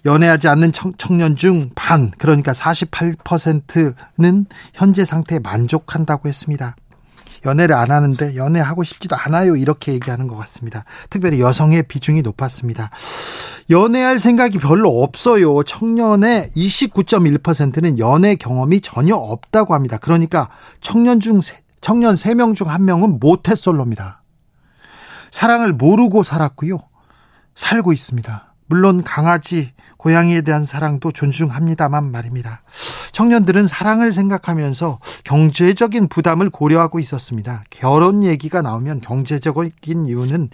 [0.06, 6.76] 연애하지 않는 청, 청년 중 반, 그러니까 48%는 현재 상태에 만족한다고 했습니다.
[7.46, 9.56] 연애를 안 하는데 연애하고 싶지도 않아요.
[9.56, 10.84] 이렇게 얘기하는 것 같습니다.
[11.10, 12.90] 특별히 여성의 비중이 높았습니다.
[13.70, 15.64] 연애할 생각이 별로 없어요.
[15.64, 19.98] 청년의 29.1%는 연애 경험이 전혀 없다고 합니다.
[19.98, 20.50] 그러니까
[20.82, 21.40] 청년 중,
[21.82, 24.22] 청년 3명 중 1명은 모태솔로입니다.
[25.32, 26.80] 사랑을 모르고 살았고요.
[27.56, 28.55] 살고 있습니다.
[28.68, 32.62] 물론 강아지, 고양이에 대한 사랑도 존중합니다만 말입니다.
[33.12, 37.64] 청년들은 사랑을 생각하면서 경제적인 부담을 고려하고 있었습니다.
[37.70, 40.50] 결혼 얘기가 나오면 경제적인 이유는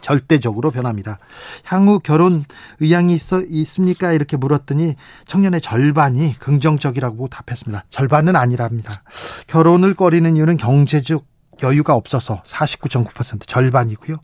[0.00, 1.18] 절대적으로 변합니다.
[1.64, 2.42] 향후 결혼
[2.80, 4.12] 의향이 있어 있습니까?
[4.12, 4.94] 이렇게 물었더니
[5.26, 7.84] 청년의 절반이 긍정적이라고 답했습니다.
[7.90, 9.02] 절반은 아니랍니다.
[9.46, 11.24] 결혼을 꺼리는 이유는 경제적
[11.62, 14.16] 여유가 없어서 49.9% 절반이고요.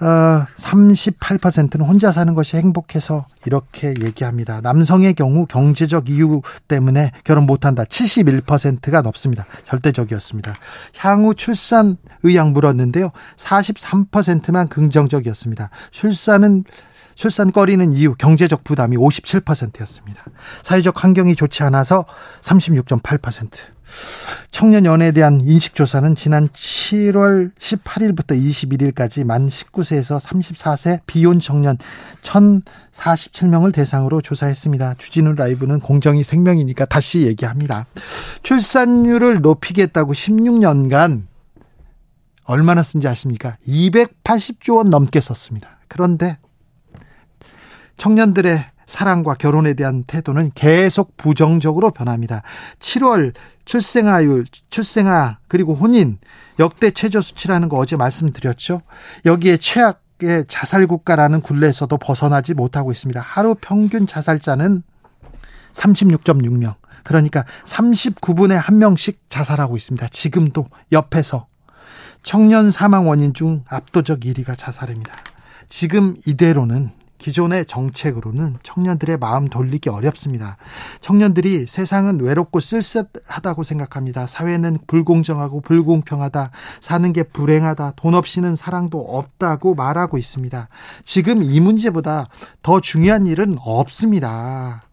[0.00, 4.60] 어, 38%는 혼자 사는 것이 행복해서 이렇게 얘기합니다.
[4.60, 7.84] 남성의 경우 경제적 이유 때문에 결혼 못한다.
[7.84, 9.44] 71%가 넘습니다.
[9.66, 10.54] 절대적이었습니다.
[10.98, 13.10] 향후 출산 의향 물었는데요.
[13.36, 15.70] 43%만 긍정적이었습니다.
[15.90, 16.64] 출산은
[17.16, 20.22] 출산거리는 이유 경제적 부담이 57%였습니다.
[20.62, 22.04] 사회적 환경이 좋지 않아서
[22.42, 23.77] 36.8%.
[24.50, 31.78] 청년 연애에 대한 인식 조사는 지난 7월 18일부터 21일까지 만 19세에서 34세 비혼 청년
[32.22, 34.94] 1,047명을 대상으로 조사했습니다.
[34.94, 37.86] 주진우 라이브는 공정이 생명이니까 다시 얘기합니다.
[38.42, 41.22] 출산율을 높이겠다고 16년간
[42.44, 43.58] 얼마나 쓴지 아십니까?
[43.66, 45.78] 280조 원 넘게 썼습니다.
[45.86, 46.38] 그런데
[47.98, 52.40] 청년들의 사랑과 결혼에 대한 태도는 계속 부정적으로 변합니다.
[52.80, 53.34] 7월
[53.66, 56.16] 출생아율, 출생아, 그리고 혼인,
[56.58, 58.80] 역대 최저 수치라는 거 어제 말씀드렸죠.
[59.26, 63.20] 여기에 최악의 자살 국가라는 굴레에서도 벗어나지 못하고 있습니다.
[63.20, 64.82] 하루 평균 자살자는
[65.74, 66.74] 36.6명.
[67.04, 70.08] 그러니까 39분에 1명씩 자살하고 있습니다.
[70.08, 71.46] 지금도 옆에서
[72.22, 75.12] 청년 사망 원인 중 압도적 1위가 자살입니다.
[75.68, 80.56] 지금 이대로는 기존의 정책으로는 청년들의 마음 돌리기 어렵습니다.
[81.00, 84.26] 청년들이 세상은 외롭고 쓸쓸하다고 생각합니다.
[84.26, 86.50] 사회는 불공정하고 불공평하다.
[86.80, 87.92] 사는 게 불행하다.
[87.96, 90.68] 돈 없이는 사랑도 없다고 말하고 있습니다.
[91.04, 92.28] 지금 이 문제보다
[92.62, 94.87] 더 중요한 일은 없습니다.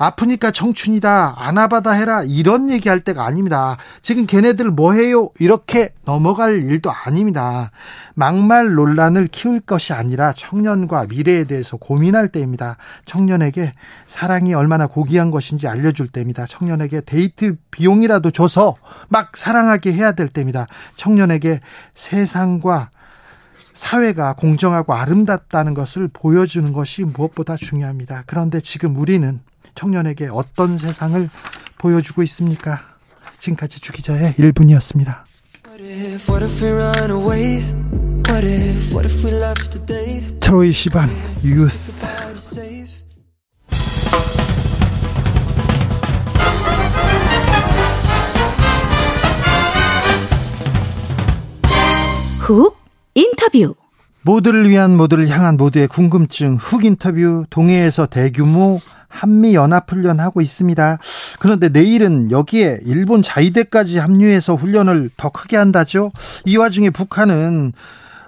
[0.00, 1.34] 아프니까 청춘이다.
[1.36, 2.22] 아나바다 해라.
[2.22, 3.76] 이런 얘기할 때가 아닙니다.
[4.00, 5.28] 지금 걔네들 뭐 해요?
[5.38, 7.70] 이렇게 넘어갈 일도 아닙니다.
[8.14, 12.78] 막말 논란을 키울 것이 아니라 청년과 미래에 대해서 고민할 때입니다.
[13.04, 13.74] 청년에게
[14.06, 16.46] 사랑이 얼마나 고귀한 것인지 알려줄 때입니다.
[16.46, 18.76] 청년에게 데이트 비용이라도 줘서
[19.10, 20.66] 막 사랑하게 해야 될 때입니다.
[20.96, 21.60] 청년에게
[21.92, 22.88] 세상과
[23.74, 28.24] 사회가 공정하고 아름답다는 것을 보여주는 것이 무엇보다 중요합니다.
[28.26, 29.40] 그런데 지금 우리는
[29.74, 31.28] 청년에게 어떤 세상을
[31.78, 32.80] 보여주고 있습니까?
[33.38, 35.24] 지금까지 주 기자의 1분이었습니다.
[40.40, 41.08] 트로이 시반
[41.42, 41.92] 유스.
[52.38, 52.76] 훅
[53.14, 53.74] 인터뷰.
[54.22, 56.56] 모두를 위한 모두를 향한 모두의 궁금증.
[56.56, 58.80] 훅 인터뷰 동해에서 대규모
[59.10, 60.98] 한미 연합 훈련 하고 있습니다.
[61.40, 66.12] 그런데 내일은 여기에 일본 자위대까지 합류해서 훈련을 더 크게 한다죠.
[66.46, 67.72] 이 와중에 북한은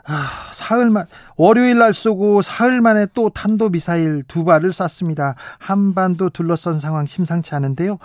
[0.05, 1.07] 아, 사흘만
[1.37, 5.37] 월요일 날 쏘고 사흘 만에 또 탄도 미사일 두 발을 쐈습니다.
[5.59, 7.99] 한반도 둘러싼 상황 심상치 않은데요.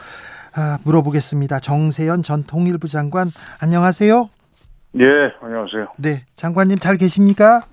[0.56, 1.60] 아, 물어보겠습니다.
[1.60, 4.30] 정세현 전 통일부 장관 안녕하세요.
[5.00, 5.04] 예,
[5.42, 5.88] 안녕하세요.
[5.98, 7.64] 네, 장관님 잘 계십니까?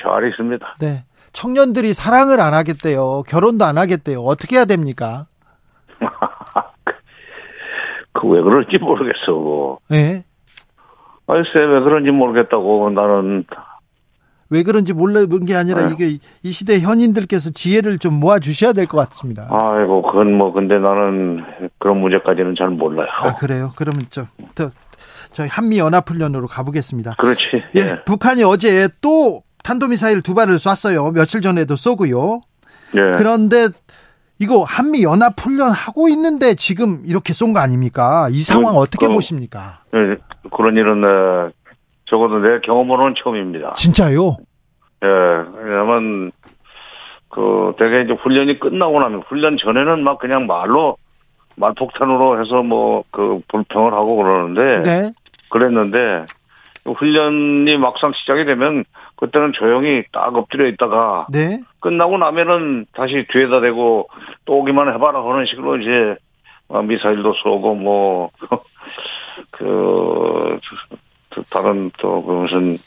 [0.00, 0.76] 잘 있습니다.
[0.78, 1.04] 네.
[1.40, 3.22] 청년들이 사랑을 안 하겠대요.
[3.28, 4.22] 결혼도 안 하겠대요.
[4.22, 5.26] 어떻게 해야 됩니까?
[8.12, 9.78] 그 왜 그럴지 모르겠어.
[9.88, 10.24] 네.
[11.26, 13.44] 글쎄 왜 그런지 모르겠다고 나는
[14.48, 15.92] 왜 그런지 몰라본 게 아니라 네.
[15.92, 19.46] 이게 이 시대 현인들께서 지혜를 좀 모아 주셔야 될 것 같습니다.
[19.50, 21.44] 아이고 그건 뭐 근데 나는
[21.78, 23.08] 그런 문제까지는 잘 몰라요.
[23.20, 23.72] 아 그래요?
[23.76, 24.70] 그러면 좀더
[25.32, 27.16] 저희 한미 연합 훈련으로 가보겠습니다.
[27.18, 27.62] 그렇지.
[27.76, 28.04] 예, 예.
[28.06, 31.10] 북한이 어제 또 탄도미사일 두 발을 쐈어요.
[31.10, 32.40] 며칠 전에도 쏘고요.
[32.94, 33.00] 예.
[33.18, 33.66] 그런데
[34.38, 38.28] 이거 한미 연합 훈련 하고 있는데 지금 이렇게 쏜 거 아닙니까?
[38.30, 39.80] 이 상황 그, 어떻게 그, 보십니까?
[39.92, 40.16] 네,
[40.56, 41.52] 그런 일은 네,
[42.04, 43.72] 적어도 내 경험으로는 처음입니다.
[43.72, 44.36] 진짜요?
[45.02, 46.30] 예, 왜냐면
[47.28, 50.96] 그 대개 이제 훈련이 끝나고 나면 훈련 전에는 막 그냥 말로
[51.56, 55.12] 말폭탄으로 해서 뭐 그 불평을 하고 그러는데 네.
[55.50, 56.26] 그랬는데
[56.84, 58.84] 훈련이 막상 시작이 되면
[59.16, 61.60] 그때는 조용히 딱 엎드려 있다가 네.
[61.80, 64.08] 끝나고 나면은 다시 뒤에다 대고
[64.44, 66.16] 또 오기만 해봐라 그런 식으로 이제
[66.68, 68.30] 어, 미사일도 쏘고 뭐
[69.50, 70.58] 그
[71.50, 72.78] 다른 또그 무슨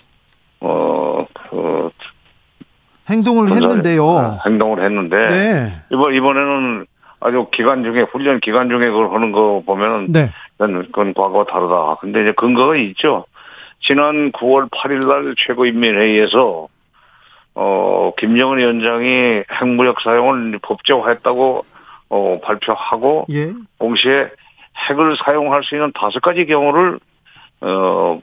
[0.60, 1.90] 어그
[3.10, 4.08] 행동을 했는데요.
[4.08, 5.70] 아, 행동을 했는데 네.
[5.92, 6.86] 이번 이번에는
[7.22, 10.32] 아주 기간 중에 훈련 기간 중에 그걸 하는 거 보면은 네.
[10.58, 11.98] 그건, 그건 과거와 다르다.
[12.02, 13.26] 근데 이제 근거가 있죠.
[13.82, 16.68] 지난 9월 8일 날 최고인민회의에서
[17.56, 21.62] 어 김정은 위원장이 핵무력 사용을 법제화했다고
[22.10, 23.54] 어 발표하고 예.
[23.80, 24.30] 동시에
[24.90, 27.00] 핵을 사용할 수 있는 다섯 가지 경우를
[27.62, 28.22] 어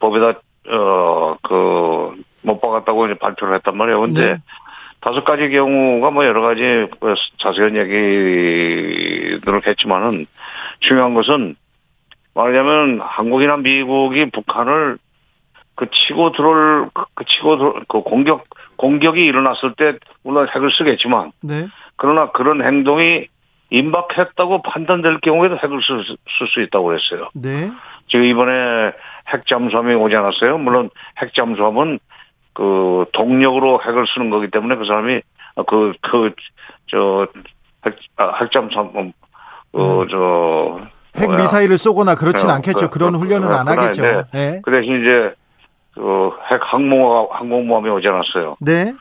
[0.00, 4.00] 법에다 어 그 못 박았다고 이제 발표를 했단 말이에요.
[4.00, 4.36] 근데 네.
[5.00, 6.62] 다섯 가지 경우가 뭐 여러 가지
[7.00, 10.26] 그 자세한 얘기들을 했지만은
[10.80, 11.56] 중요한 것은
[12.34, 14.98] 말하자면 한국이나 미국이 북한을
[15.76, 18.44] 그 치고 들어올 그 치고 들어 그 공격
[18.76, 21.66] 공격이 일어났을 때 물론 핵을 쓰겠지만 네.
[21.96, 23.26] 그러나 그런 행동이
[23.70, 25.80] 임박했다고 판단될 경우에도 핵을
[26.38, 27.28] 쓸수 있다고 그랬어요.
[27.34, 27.70] 네.
[28.08, 28.92] 지금 이번에
[29.32, 30.58] 핵 잠수함이 오지 않았어요.
[30.58, 31.98] 물론 핵 잠수함은
[32.52, 35.20] 그 동력으로 핵을 쓰는 거기 때문에 그 사람이
[35.66, 36.30] 그 그
[36.88, 37.26] 저
[37.86, 39.12] 핵, 아, 핵 잠수함
[39.72, 40.80] 어저
[41.16, 41.20] 음.
[41.20, 42.90] 핵 미사일을 쏘거나 그렇진 어, 않겠죠.
[42.90, 44.02] 그, 런 훈련은 어, 안 하겠죠.
[44.02, 44.22] 네.
[44.32, 44.60] 네.
[44.62, 45.34] 그 대신 이제
[45.94, 48.56] 그핵 항모 항공모함이 오지 않았어요.
[48.60, 48.92] 네.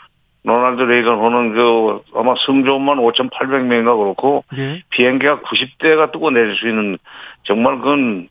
[0.46, 4.84] 로널드 레이건 호는 그 아마 승조만 5,800명인가 그렇고 네.
[4.90, 6.98] 비행기가 90대가 뜨고 내릴 수 있는
[7.44, 8.28] 정말 그건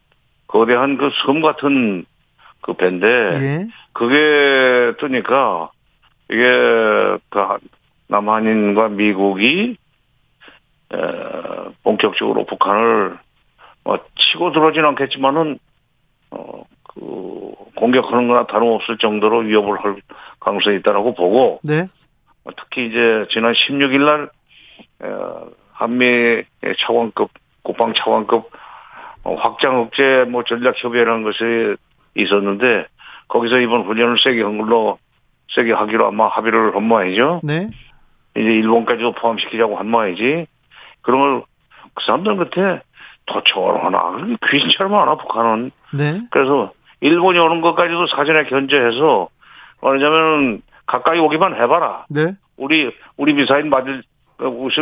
[0.46, 2.04] 거대한 그 섬 같은
[2.60, 3.66] 그 배인데 예.
[3.94, 5.70] 그게 뜨니까
[6.30, 6.42] 이게
[7.30, 7.40] 그
[8.08, 9.76] 남한인과 미국이
[10.92, 10.96] 에,
[11.82, 13.18] 본격적으로 북한을
[13.84, 15.58] 뭐 치고 들어오진 않겠지만은
[16.30, 16.62] 어
[16.94, 19.96] 그 공격하는 거나 다름없을 정도로 위협을 할
[20.40, 21.86] 가능성이 있다라고 보고 네.
[22.44, 24.30] 뭐 특히 이제 지난 16일 날
[25.72, 26.42] 한미
[26.80, 27.30] 차관급
[27.62, 28.50] 국방 차관급
[29.24, 31.76] 어, 확장 억제 뭐 전략 협의라는 것이
[32.16, 32.86] 있었는데
[33.28, 34.98] 거기서 이번 훈련을 세게 한 걸로
[35.54, 37.40] 세게 하기로 아마 합의를 한 모양이죠.
[37.44, 37.68] 네.
[38.36, 40.46] 이제 일본까지도 포함시키자고 한 모양이지.
[41.02, 41.52] 그런 걸
[41.94, 42.80] 그 사람들 끝에
[43.32, 45.70] 더 조롱하나 귀신처럼 하나 북한은.
[45.94, 46.20] 네.
[46.30, 49.28] 그래서 일본이 오는 것까지도 사전에 견제해서
[49.80, 52.06] 말하자면 가까이 오기만 해봐라.
[52.10, 52.34] 네.
[52.56, 54.02] 우리 우리 미사일 맞을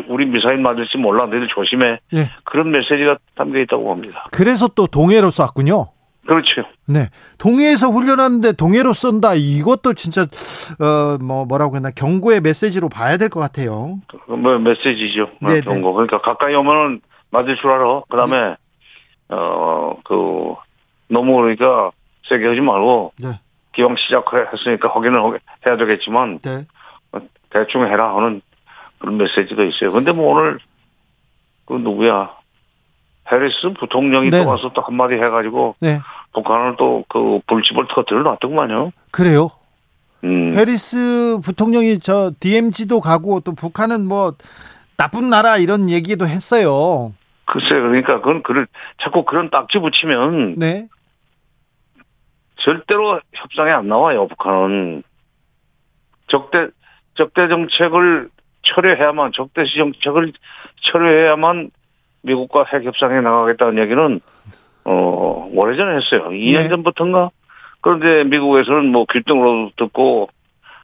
[0.08, 1.26] 우리 미사일 맞을지 몰라.
[1.26, 1.98] 너희들 조심해.
[2.12, 2.30] 네.
[2.44, 4.26] 그런 메시지가 담겨 있다고 봅니다.
[4.32, 5.88] 그래서 또 동해로 쐈군요.
[6.26, 6.62] 그렇죠.
[6.86, 7.08] 네.
[7.38, 9.34] 동해에서 훈련하는데 동해로 쏜다.
[9.34, 10.26] 이것도 진짜
[10.80, 13.98] 어뭐 뭐라고 했나 경고의 메시지로 봐야 될 것 같아요.
[14.28, 15.30] 뭐 메시지죠.
[15.40, 15.92] 네, 네, 경고.
[15.94, 18.02] 그러니까 가까이 오면은 맞을 줄 알아.
[18.08, 18.56] 그다음에 네.
[19.28, 20.54] 어그
[21.08, 21.90] 너무 그러니까
[22.28, 23.28] 세게 하지 말고 네.
[23.72, 26.66] 기왕 시작했으니까 확인을 해야 되겠지만 네.
[27.50, 28.42] 대충 해라 하는
[28.98, 29.90] 그런 메시지도 있어요.
[29.90, 30.58] 근데 뭐 오늘
[31.66, 32.30] 그 누구야
[33.30, 34.42] 해리스 부통령이 네.
[34.42, 36.00] 또 와서 또 한마디 해가지고 네.
[36.32, 38.92] 북한을 또 그 불집을 터뜨려 놨더구만요.
[39.10, 39.50] 그래요?
[40.24, 40.54] 음.
[40.54, 44.34] 해리스 부통령이 저 DMZ도 가고 또 북한은 뭐
[44.96, 47.12] 나쁜 나라 이런 얘기도 했어요.
[47.50, 47.82] 글쎄요.
[47.82, 48.68] 그러니까 그건 그를
[49.02, 50.86] 자꾸 그런 딱지 붙이면 네.
[52.56, 54.28] 절대로 협상에 안 나와요.
[54.28, 55.02] 북한은
[56.28, 56.68] 적대
[57.14, 58.28] 적대 정책을
[58.62, 60.32] 철회해야만 적대 시 정책을
[60.92, 61.70] 철회해야만
[62.22, 64.20] 미국과 핵 협상에 나가겠다는 얘기는
[64.84, 66.28] 어 오래전에 했어요.
[66.28, 66.68] 2년 네.
[66.68, 67.30] 전부터인가.
[67.80, 70.28] 그런데 미국에서는 뭐 귀등으로 듣고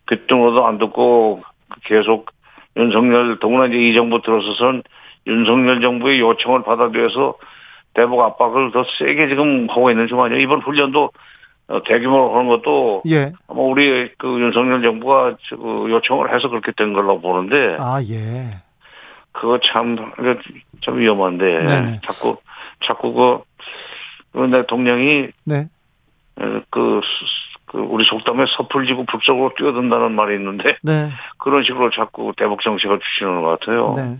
[0.09, 1.43] 귀등으로도 안 듣고
[1.85, 2.31] 계속
[2.77, 4.83] 윤석열 더구나 이제 이 정부 들어서선
[5.27, 7.35] 윤석열 정부의 요청을 받아들여서
[7.95, 10.41] 대북 압박을 더 세게 지금 하고 있는 중간이에요.
[10.41, 11.11] 이번 훈련도
[11.68, 13.33] 어, 대규모로 하는 것도 예.
[13.49, 18.62] 아마 우리 그 윤석열 정부가 그 요청을 해서 그렇게 된 걸로 보는데 아 예.
[19.33, 20.12] 그거 참좀
[20.95, 22.01] 위험한데 네네.
[22.05, 22.37] 자꾸
[22.87, 23.43] 자꾸 그,
[24.33, 25.68] 그 대통령이 네.
[26.70, 27.01] 그,
[27.67, 31.11] 그 우리 속담에 섣불지고 북쪽으로 뛰어든다는 말이 있는데 네.
[31.39, 33.95] 그런 식으로 자꾸 대북 정책을 주시는 것 같아요.
[33.97, 34.19] 네.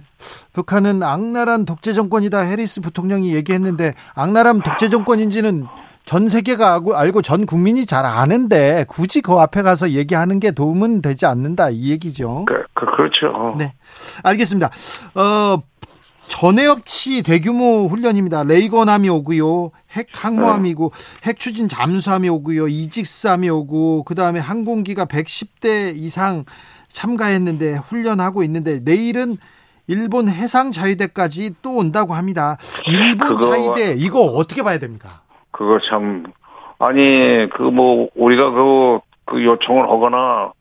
[0.53, 5.67] 북한은 악랄한 독재 정권이다 해리스 부통령이 얘기했는데 악랄한 독재 정권인지는
[6.05, 11.03] 전 세계가 알고, 알고 전 국민이 잘 아는데 굳이 그 앞에 가서 얘기하는 게 도움은
[11.03, 12.45] 되지 않는다 이 얘기죠.
[12.47, 13.57] 그, 그 그렇죠.
[13.59, 13.75] 네,
[14.23, 14.71] 알겠습니다.
[15.15, 15.63] 어,
[16.29, 18.45] 전에 없이 대규모 훈련입니다.
[18.45, 20.93] 레이건함이 오고요, 핵 항모함이고,
[21.25, 26.45] 핵 추진 잠수함이 오고요, 이직스함이 오고, 그 다음에 항공기가 110대 이상
[26.89, 29.37] 참가했는데 훈련하고 있는데 내일은
[29.87, 32.57] 일본 해상 자위대까지 또 온다고 합니다.
[32.89, 35.21] 일본 자위대 이거 어떻게 봐야 됩니까?
[35.53, 36.25] 그거 참
[36.79, 40.53] 아니 그 뭐 우리가 그, 그 요청을 하거나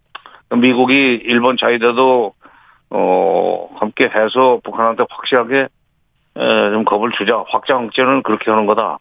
[0.55, 0.93] 미국이
[1.23, 2.33] 일본 자위대도
[2.89, 5.67] 어 함께 해서 북한한테 확실하게
[6.37, 8.99] 에, 좀 겁을 주자 확장 억제는 그렇게 하는 거다.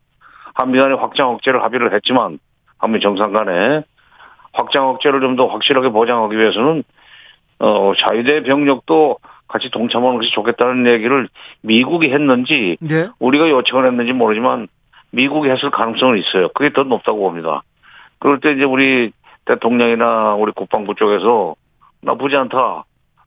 [0.55, 2.39] 한미 간에 확장 억제를 합의를 했지만
[2.78, 3.82] 한미 정상 간에
[4.53, 6.85] 확장 억제를 좀 더 확실하게 보장하기 위해서는
[7.59, 9.18] 어 자위대 병력도
[9.49, 11.28] 같이 동참하는 것이 좋겠다는 얘기를
[11.61, 13.09] 미국이 했는지 네.
[13.18, 14.68] 우리가 요청을 했는지 모르지만
[15.11, 16.49] 미국이 했을 가능성은 있어요.
[16.55, 17.62] 그게 더 높다고 봅니다.
[18.18, 19.12] 그럴 때 이제 우리
[19.45, 21.55] 대통령이나 우리 국방부 쪽에서
[22.01, 22.85] 나쁘지 않다.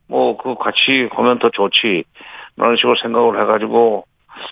[0.07, 2.03] 뭐, 그 같이 하면 더 좋지.
[2.55, 4.05] 라는 식으로 생각을 해가지고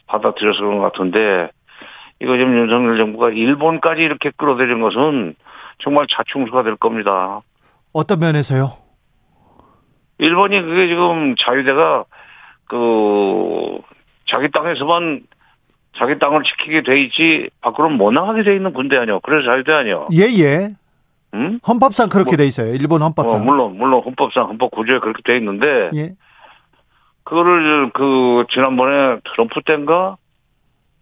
[0.07, 1.49] 받아들여서 그런 것 같은데,
[2.21, 5.35] 이거 지금 윤석열 정부가 일본까지 이렇게 끌어들인 것은
[5.79, 7.41] 정말 자충수가 될 겁니다.
[7.93, 8.71] 어떤 면에서요?
[10.17, 12.05] 일본이 그게 지금 자유대가
[12.67, 13.79] 그
[14.27, 15.23] 자기 땅에서만
[15.97, 19.19] 자기 땅을 지키게 돼 있지 밖으로 못 나가게 돼 있는 군대 아니요.
[19.21, 20.05] 그래서 자유대 아니요.
[20.11, 20.73] 예예.
[21.35, 21.59] 음?
[21.67, 22.73] 헌법상 그렇게 뭐, 돼 있어요.
[22.73, 23.41] 일본 헌법상.
[23.41, 25.91] 어, 물론 물론 헌법상 헌법 구조에 그렇게 돼 있는데.
[25.95, 26.13] 예.
[27.23, 30.17] 그거를 그 지난번에 트럼프 때인가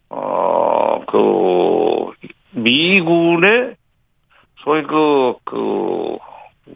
[0.09, 2.11] 어그
[2.51, 3.75] 미군의
[4.63, 6.17] 소위 그그 그,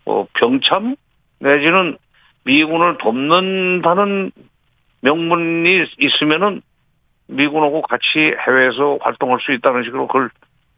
[0.04, 0.96] 뭐 병참
[1.40, 1.98] 내지는
[2.44, 4.32] 미군을 돕는다는
[5.02, 6.62] 명분이 있으면은
[7.28, 10.30] 미군하고 같이 해외에서 활동할 수 있다는 식으로 그걸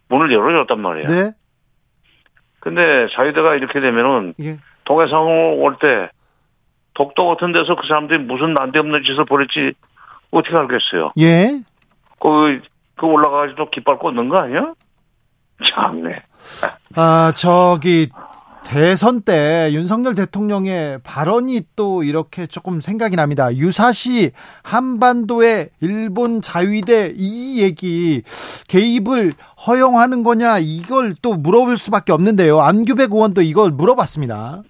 [0.09, 1.07] 문을 열어줬단 말이에요.
[1.07, 1.31] 네.
[2.59, 4.57] 근데 자유대가 이렇게 되면은 예.
[4.85, 6.09] 동해상으로 올때
[6.93, 9.73] 독도 같은 데서 그 사람들이 무슨 난데없는 짓을 벌였지
[10.31, 11.11] 어떻게 알겠어요?
[11.19, 11.61] 예.
[12.19, 12.61] 그,
[12.95, 14.73] 그 올라가가지고 깃발 꽂는 거 아니야?
[15.73, 16.23] 참네.
[16.95, 18.09] 아, 저기,
[18.65, 23.53] 대선 때 윤석열 대통령의 발언이 또 이렇게 조금 생각이 납니다.
[23.55, 24.31] 유사시
[24.63, 28.21] 한반도의 일본 자위대 이 얘기
[28.67, 29.31] 개입을
[29.65, 32.61] 허용하는 거냐 이걸 또 물어볼 수밖에 없는데요.
[32.61, 34.63] 안규백 의원도 이걸 물어봤습니다.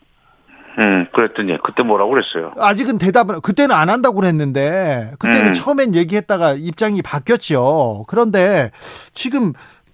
[0.79, 2.53] 음, 그랬더니 그때 뭐라고 그랬어요?
[2.57, 5.53] 아직은 대답을 그때는 안 한다고 그랬는데 그때는 음.
[5.53, 8.05] 처음엔 얘기했다가 입장이 바뀌었죠.
[8.07, 8.71] 그런데
[9.13, 9.51] 지금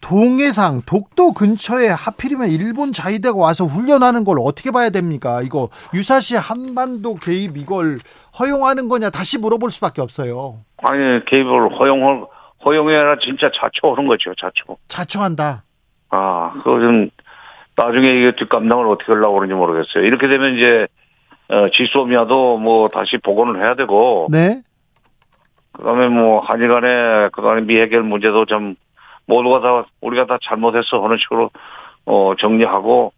[0.08, 5.42] 동해상 독도 근처에 하필이면 일본 자위대가 와서 훈련하는 걸 어떻게 봐야 됩니까?
[5.42, 7.98] 이거 유사시 한반도 개입 이걸
[8.40, 10.60] 허용하는 거냐 다시 물어볼 수밖에 없어요.
[10.84, 12.28] 아니 개입을 허용
[12.64, 14.78] 허용해라 진짜 자초하는 거죠 자초.
[14.88, 15.64] 자초한다.
[16.12, 17.10] 아 그거 좀
[17.76, 20.04] 나중에 이게 뒷감당을 어떻게 하려고 그러는지 모르겠어요.
[20.04, 20.88] 이렇게 되면 이제
[21.50, 24.28] 어, 지소미아도 뭐 다시 복원을 해야 되고.
[24.32, 24.62] 네.
[25.72, 28.76] 그다음에 뭐 한일 간에 그다음에 미해결 문제도 좀
[29.28, 31.50] 모두가 다 우리가 다 잘못했어 하는 식으로
[32.06, 33.14] 어 정리하고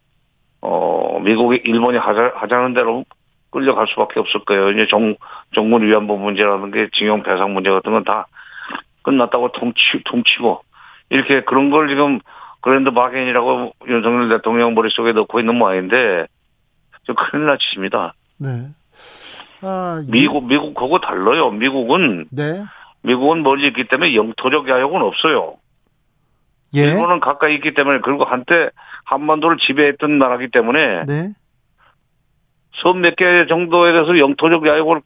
[0.62, 3.04] 어 미국이 일본이 하자, 하자는 대로
[3.52, 4.72] 끌려갈 수밖에 없을 거예요.
[4.72, 5.16] 이제 정
[5.56, 8.28] 정문 위안부 문제라는 게 징용 배상 문제 같은 건 다
[9.04, 10.62] 끝났다고 통치 통치고
[11.10, 12.20] 이렇게 그런 걸 지금
[12.60, 16.28] 그랜드 바겐이라고 윤석열 대통령 머릿속에 넣고 있는 모양인데
[17.04, 18.14] 좀 큰일 나치십니다.
[18.38, 18.68] 네.
[19.62, 21.52] 아, 미국 미국 그거 달라요.
[21.52, 22.64] 미국은 네.
[23.02, 25.56] 미국은 멀리 있기 때문에 영토적 야욕은 없어요.
[26.76, 26.82] 예.
[26.82, 28.70] 일본은 가까이 있기 때문에 그리고 한때
[29.06, 31.34] 한반도를 지배했던 나라기 때문에 네.
[32.84, 35.02] 섬 몇 개 정도에 대해서 영토적 야욕을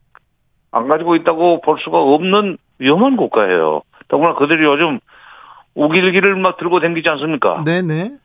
[0.72, 3.82] 안 가지고 있다고 볼 수가 없는 위험한 국가예요.
[4.07, 4.99] 더구나 그들이 요즘
[5.76, 7.64] 우길기를 막 들고 댕기지 않습니까?
[7.64, 8.18] 네네.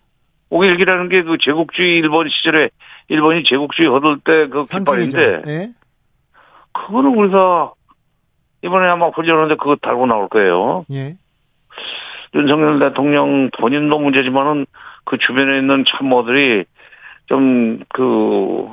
[0.51, 2.71] 우길기라는 게 그 제국주의 일본 시절에
[3.09, 5.73] 일본이 제국주의 얻을 때그 깃발인데 네.
[6.73, 7.73] 그거는 우리가
[8.63, 10.85] 이번에 아마 훈련하는데 그거 달고 나올 거예요.
[10.91, 11.17] 예.
[12.37, 14.67] 윤석열 대통령 본인도 문제지만은
[15.05, 16.65] 그 주변에 있는 참모들이
[17.27, 18.69] 좀 그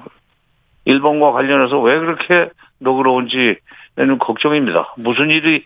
[0.85, 2.49] 일본과 관련해서 왜 그렇게
[2.79, 3.57] 너그러운지
[3.95, 4.95] 는 걱정입니다.
[4.97, 5.63] 무슨 일이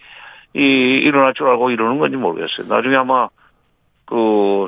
[0.54, 2.68] 이 일어날 줄 알고 이러는 건지 모르겠어요.
[2.68, 3.30] 나중에 아마
[4.06, 4.68] 그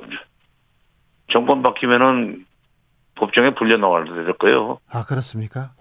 [1.30, 2.46] 정권 바뀌면은
[3.16, 4.80] 법정에 불려 나와야 될 거예요.
[4.90, 5.72] 아 그렇습니까?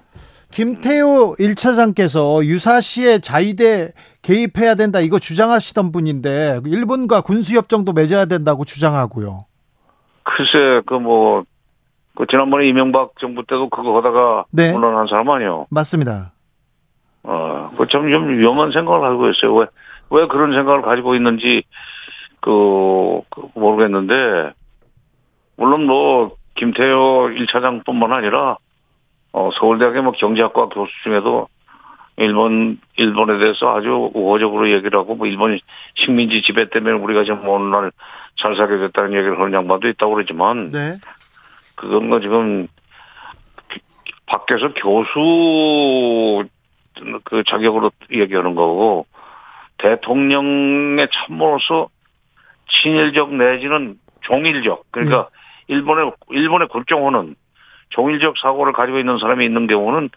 [0.51, 3.93] 김태호 1차장께서 유사시에 자위대
[4.23, 9.45] 개입해야 된다 이거 주장하시던 분인데 일본과 군수협정도 맺어야 된다고 주장하고요.
[10.25, 11.45] 글쎄 그 뭐
[12.19, 14.73] 그 지난번에 이명박 정부 때도 그거 하다가 네.
[14.73, 15.67] 물러난 사람 아니요.
[15.71, 16.33] 맞습니다.
[17.23, 19.55] 어, 그참 좀 위험한 생각을 가지고 있어요.
[19.55, 19.67] 왜,
[20.11, 21.63] 왜 그런 생각을 가지고 있는지,
[22.41, 24.51] 그, 그 모르겠는데,
[25.57, 28.57] 물론 뭐, 김태호 1차장 뿐만 아니라,
[29.39, 31.47] 어, 서울대학의 뭐 경제학과 교수 중에도
[32.17, 35.57] 일본, 일본에 대해서 아주 우호적으로 얘기를 하고, 뭐, 일본
[35.95, 37.93] 식민지 지배 때문에 우리가 지금 오늘날
[38.37, 40.97] 잘 살게 됐다는 얘기를 하는 양반도 있다고 그러지만, 네.
[41.77, 42.67] 그건 뭐 지금,
[44.27, 46.45] 밖에서 교수
[47.23, 49.07] 그 자격으로 얘기하는 거고,
[49.79, 51.89] 대통령의 참모로서
[52.69, 55.29] 친일적 내지는 종일적, 그러니까
[55.69, 55.75] 네.
[55.75, 57.37] 일본의, 일본의 국정원은
[57.91, 60.11] 종일적 사고를 가지고 있는 사람이 있는 경우는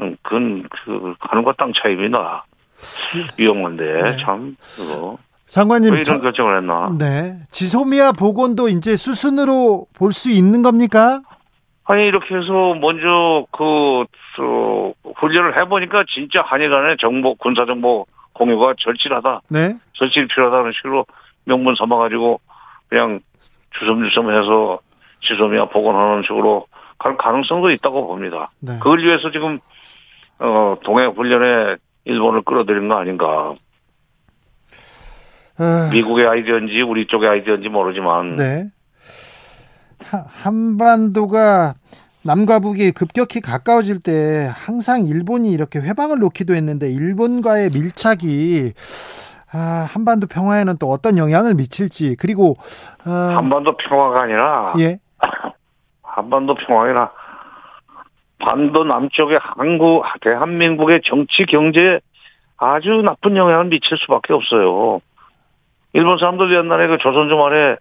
[0.00, 2.44] 음, 그건 그 하는 것땅 차이입니다.
[3.14, 3.26] 네.
[3.36, 4.16] 위험한데 네.
[4.24, 5.18] 참 그거.
[5.46, 6.92] 장관님 왜 이런 저, 결정을 했나?
[6.98, 7.34] 네.
[7.50, 11.22] 지소미아 복원도 이제 수순으로 볼 수 있는 겁니까?
[11.84, 14.04] 아니 이렇게 해서 먼저 그
[14.36, 19.40] 저, 훈련을 해보니까 진짜 한일 간의 정보 군사 정보 공유가 절실하다.
[19.48, 19.74] 네.
[19.94, 21.06] 절실히 필요하다는 식으로
[21.44, 22.40] 명분 삼아가지고
[22.88, 23.20] 그냥
[23.78, 24.78] 주섬주섬해서
[25.22, 26.66] 지소미아 복원하는 식으로
[26.98, 28.50] 갈 가능성도 있다고 봅니다.
[28.60, 28.74] 네.
[28.78, 29.60] 그걸 위해서 지금
[30.38, 33.54] 어, 동해 훈련에 일본을 끌어들인 거 아닌가.
[35.58, 35.90] 아...
[35.92, 38.36] 미국의 아이디어인지 우리 쪽의 아이디어인지 모르지만.
[38.36, 38.70] 네.
[40.42, 41.74] 한반도가
[42.24, 48.72] 남과 북이 급격히 가까워질 때 항상 일본이 이렇게 회방을 놓기도 했는데 일본과의 밀착이
[49.52, 52.56] 아, 한반도 평화에는 또 어떤 영향을 미칠지 그리고
[53.06, 53.10] 어...
[53.10, 54.98] 한반도 평화가 아니라 예.
[56.18, 57.12] 한반도 평화가
[58.38, 62.00] 반도 남쪽의 한국, 대한민국의 정치, 경제에
[62.56, 65.00] 아주 나쁜 영향을 미칠 수밖에 없어요.
[65.92, 67.76] 일본 사람들 옛날에 그 조선 주말에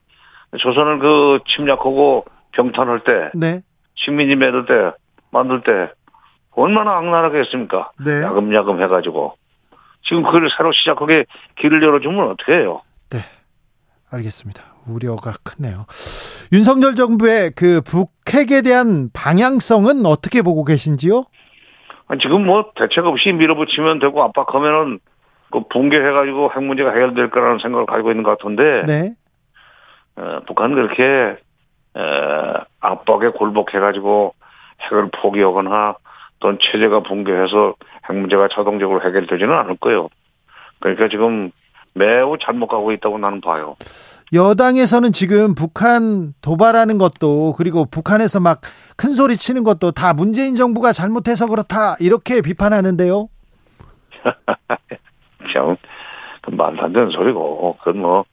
[0.58, 3.62] 조선을 그 침략하고 병탄할 때, 네.
[3.96, 4.92] 식민지 매들 때,
[5.32, 5.92] 만들 때,
[6.52, 7.92] 얼마나 악랄하겠습니까?
[8.04, 8.24] 네.
[8.24, 9.36] 야금야금 해가지고.
[10.04, 11.26] 지금 그걸 새로 시작하게
[11.58, 12.82] 길을 열어주면 어떻게 해요?
[13.10, 13.20] 네.
[14.12, 14.67] 알겠습니다.
[14.90, 15.86] 우려가 크네요.
[16.52, 21.26] 윤석열 정부의 그 북핵에 대한 방향성은 어떻게 보고 계신지요?
[22.22, 25.00] 지금 뭐 대책 없이 밀어붙이면 되고 압박하면은
[25.52, 28.84] 그 붕괴해가지고 핵 문제가 해결될 거라는 생각을 가지고 있는 것 같은데.
[28.86, 29.14] 네.
[30.16, 31.38] 어, 북한은 그렇게
[31.94, 34.34] 어, 압박에 굴복해가지고
[34.82, 35.96] 핵을 포기하거나
[36.40, 37.74] 또는 체제가 붕괴해서
[38.10, 40.10] 핵 문제가 자동적으로 해결되지는 않을 거예요.
[40.80, 41.52] 그러니까 지금
[41.94, 43.76] 매우 잘못 가고 있다고 나는 봐요.
[44.34, 48.62] 여당에서는 지금 북한 도발하는 것도 그리고 북한에서 막
[48.98, 53.30] 큰 소리 치는 것도 다 문재인 정부가 잘못해서 그렇다 이렇게 비판하는데요.
[55.54, 55.78] 참,
[56.42, 58.26] 그 말도 안 되는 소리고, 그건 뭐,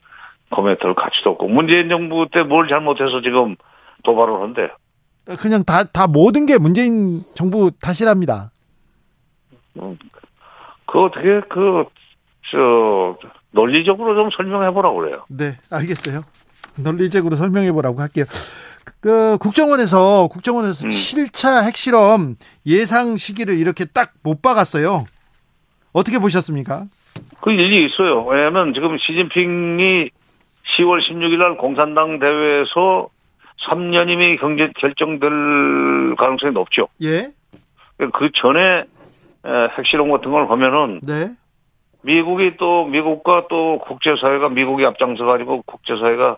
[0.50, 3.56] 코멘트를 가치도 없고, 문재인 정부 때 뭘 잘못해서 지금
[4.04, 4.70] 도발을 한대.
[5.38, 8.50] 그냥 다, 다 모든 게 문재인 정부 탓이랍니다.
[9.76, 9.98] 음,
[10.86, 11.84] 그 어떻게, 그,
[12.50, 13.18] 저,
[13.55, 15.24] 논리적으로 좀 설명해 보라고 그래요.
[15.28, 16.22] 네, 알겠어요.
[16.76, 18.24] 논리적으로 설명해 보라고 할게요.
[19.01, 20.89] 그 국정원에서 국정원에서 음.
[20.90, 22.35] 7차 핵실험
[22.66, 25.06] 예상 시기를 이렇게 딱 못 박았어요.
[25.93, 26.85] 어떻게 보셨습니까?
[27.40, 28.24] 그 일이 있어요.
[28.24, 30.10] 왜냐하면 지금 시진핑이
[30.78, 33.09] 10월 16일 날 공산당 대회에서
[33.68, 36.89] 3년임이 경제 결정될 가능성이 높죠.
[37.02, 37.31] 예.
[37.98, 38.85] 그 전에
[39.78, 41.28] 핵실험 같은 걸 보면은 네.
[42.05, 46.36] 미국이 또 미국과 또 국제사회가 미국이 앞장서 가지고 국제사회가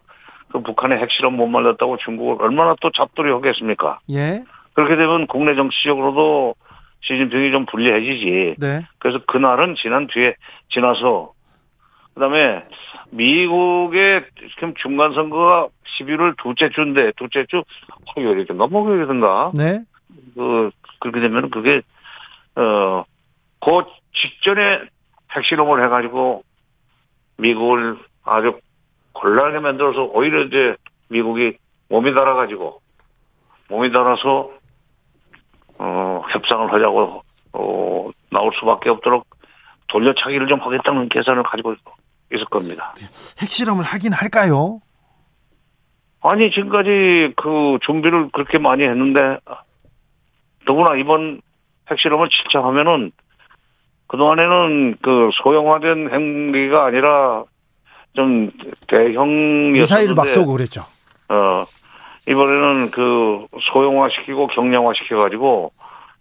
[0.53, 3.99] 그 북한의 핵실험 못 말렸다고 중국을 얼마나 또 잡돌이 하겠습니까?
[4.11, 4.45] 예.
[4.75, 6.55] 그렇게 되면 국내 정치적으로도
[7.01, 8.55] 시진핑이 좀 불리해지지.
[8.59, 8.87] 네.
[8.99, 10.35] 그래서 그날은 지난 뒤에
[10.71, 11.33] 지나서
[12.15, 12.63] 그다음에
[13.11, 14.25] 미국의
[14.55, 15.69] 지금 중간 선거가
[15.99, 17.63] 11월 둘째 주인데 둘째 주
[18.17, 19.53] 이렇게 넘어가겠든가.
[19.55, 19.81] 네.
[20.35, 20.71] 그
[21.01, 21.83] 그렇게 되면 그게
[22.55, 24.81] 어그 직전에
[25.33, 26.43] 핵실험을 해가지고
[27.39, 28.59] 미국을 아주
[29.13, 30.77] 곤란하게 만들어서 오히려 이제
[31.09, 31.57] 미국이
[31.89, 32.81] 몸이 달아가지고
[33.69, 34.51] 몸이 달아서
[35.79, 37.23] 어 협상을 하자고
[37.53, 39.27] 어 나올 수밖에 없도록
[39.89, 41.75] 돌려차기를 좀 하겠다는 계산을 가지고
[42.33, 42.95] 있을 겁니다.
[43.41, 44.81] 핵실험을 하긴 할까요?
[46.23, 49.39] 아니 지금까지 그 준비를 그렇게 많이 했는데
[50.67, 51.41] 더구나 이번
[51.89, 53.13] 핵실험을 실천하면은
[54.09, 57.45] 그동안에는 그 소형화된 핵무기가 아니라
[58.15, 58.51] 좀
[58.87, 60.83] 대형 미사일 막 쏘고 그랬죠.
[61.29, 61.65] 어
[62.29, 65.73] 이번에는 그 소형화시키고 경량화시켜가지고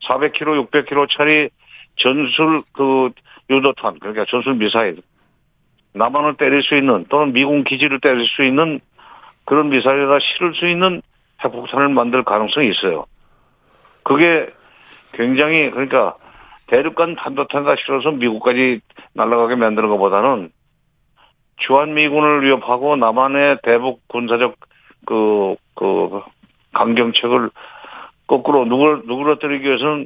[0.08, 1.50] 400km, 600km짜리
[1.98, 3.12] 전술 그
[3.50, 5.02] 유도탄 그러니까 전술 미사일
[5.94, 8.82] 남한을 때릴 수 있는 또는 미군 기지를 때릴 수 있는
[9.46, 11.02] 그런 미사일에다 실을 수 있는
[11.44, 13.06] 핵폭탄을 만들 가능성이 있어요.
[14.04, 14.50] 그게
[15.14, 16.16] 굉장히 그러니까
[16.68, 18.82] 대륙간 탄도탄과 실어서 미국까지
[19.14, 20.52] 날아가게 만드는 것보다는
[21.58, 24.56] 주한미군을 위협하고 남한의 대북 군사적
[25.06, 26.22] 그, 그,
[26.74, 27.50] 강경책을
[28.28, 30.06] 거꾸로 누굴, 누구러뜨리기 위해서는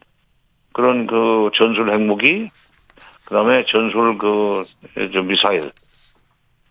[0.74, 2.50] 그런 그 전술 핵무기,
[3.26, 4.66] 그 다음에 전술 그,
[5.14, 5.72] 저 미사일,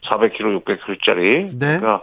[0.05, 1.59] 400km, 600km짜리.
[1.59, 1.79] 네.
[1.79, 2.03] 그러니까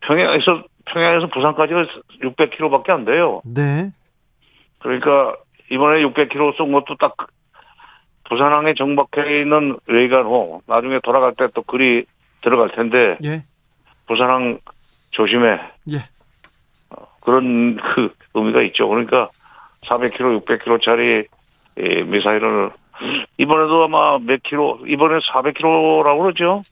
[0.00, 1.84] 평양에서, 평양에서 부산까지가
[2.22, 3.40] 600km 밖에 안 돼요.
[3.44, 3.90] 네.
[4.80, 5.36] 그러니까
[5.70, 7.16] 이번에 600km 쏜 것도 딱
[8.28, 12.06] 부산항에 정박해 있는 레이간호 나중에 돌아갈 때 또 글이
[12.42, 13.44] 들어갈 텐데 예.
[14.06, 14.58] 부산항
[15.10, 15.60] 조심해.
[15.92, 15.98] 예.
[16.90, 18.88] 어, 그런 그 의미가 있죠.
[18.88, 19.30] 그러니까
[19.86, 21.26] 400km, 600km짜리
[22.06, 22.70] 미사일을
[23.38, 26.62] 이번에도 아마 몇 킬로 이번에 400km라고 그러죠.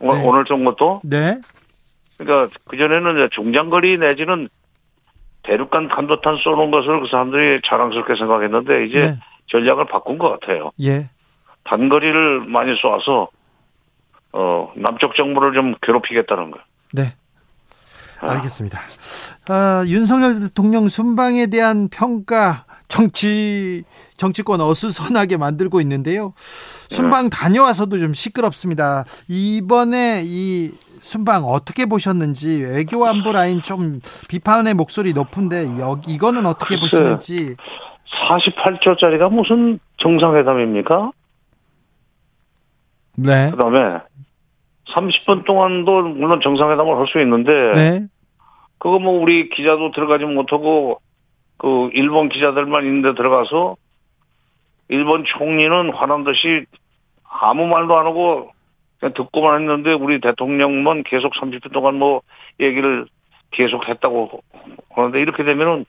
[0.00, 0.08] 네.
[0.26, 1.00] 오늘 쏜 것도.
[1.04, 1.40] 네.
[2.18, 4.48] 그러니까 그 전에는 중장거리 내지는
[5.42, 9.18] 대륙간 탄도탄 쏘는 것을 그 사람들이 자랑스럽게 생각했는데 이제 네.
[9.50, 10.70] 전략을 바꾼 것 같아요.
[10.80, 11.10] 예.
[11.64, 13.28] 단거리를 많이 쏘아서
[14.32, 16.58] 어 남쪽 정부를 좀 괴롭히겠다는 거.
[16.92, 17.14] 네.
[18.20, 18.30] 아.
[18.32, 18.80] 알겠습니다.
[19.48, 23.82] 아, 윤석열 대통령 순방에 대한 평가 정치
[24.16, 26.34] 정치권 어수선하게 만들고 있는데요.
[26.88, 29.04] 순방 다녀와서도 좀 시끄럽습니다.
[29.28, 36.78] 이번에 이 순방 어떻게 보셨는지 외교 안보 라인 좀 비판의 목소리 높은데 여기 이거는 어떻게
[36.78, 37.56] 보시는지
[38.28, 41.12] 48조짜리가 무슨 정상회담입니까?
[43.16, 43.50] 네.
[43.50, 43.98] 그다음에
[44.88, 48.06] 30분 동안도 물론 정상회담을 할 수 있는데 네.
[48.78, 51.00] 그거 뭐 우리 기자도 들어가지 못하고
[51.56, 53.76] 그 일본 기자들만 있는데 들어가서
[54.88, 56.66] 일본 총리는 화난 듯이
[57.24, 58.50] 아무 말도 안 하고
[59.02, 62.22] 그냥 듣고만 했는데 우리 대통령만 계속 30분 동안 뭐
[62.60, 63.04] 얘기를
[63.50, 64.44] 계속 했다고
[64.94, 65.84] 그런데 이렇게 되면은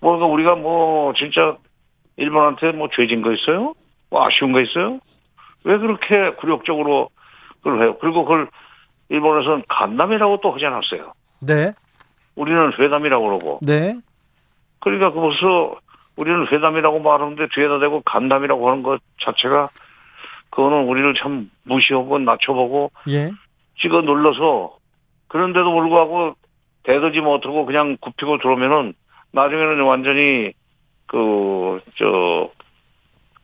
[0.00, 1.58] 뭔가 우리가 뭐 진짜
[2.16, 3.74] 일본한테 뭐 죄진 거 있어요?
[4.08, 4.98] 뭐 아쉬운 거 있어요?
[5.64, 7.10] 왜 그렇게 굴욕적으로
[7.62, 7.98] 그걸 해요?
[8.00, 8.48] 그리고 그걸
[9.10, 11.12] 일본에서는 간담회라고 또 하지 않았어요.
[11.42, 11.72] 네.
[12.34, 13.58] 우리는 회담이라고 그러고.
[13.60, 13.94] 네.
[14.80, 15.76] 그러니까 그 벌써
[16.16, 19.68] 우리는 회담이라고 말하는데 뒤에다 대고 간담이라고 하는 것 자체가
[20.52, 23.32] 그거는 우리를 참 무시하고 낮춰보고 예.
[23.80, 24.76] 찍어 눌러서
[25.28, 26.36] 그런데도 불구하고
[26.84, 28.94] 대더지 못하고 그냥 굽히고 들어오면은
[29.32, 30.52] 나중에는 완전히
[31.06, 32.50] 그 저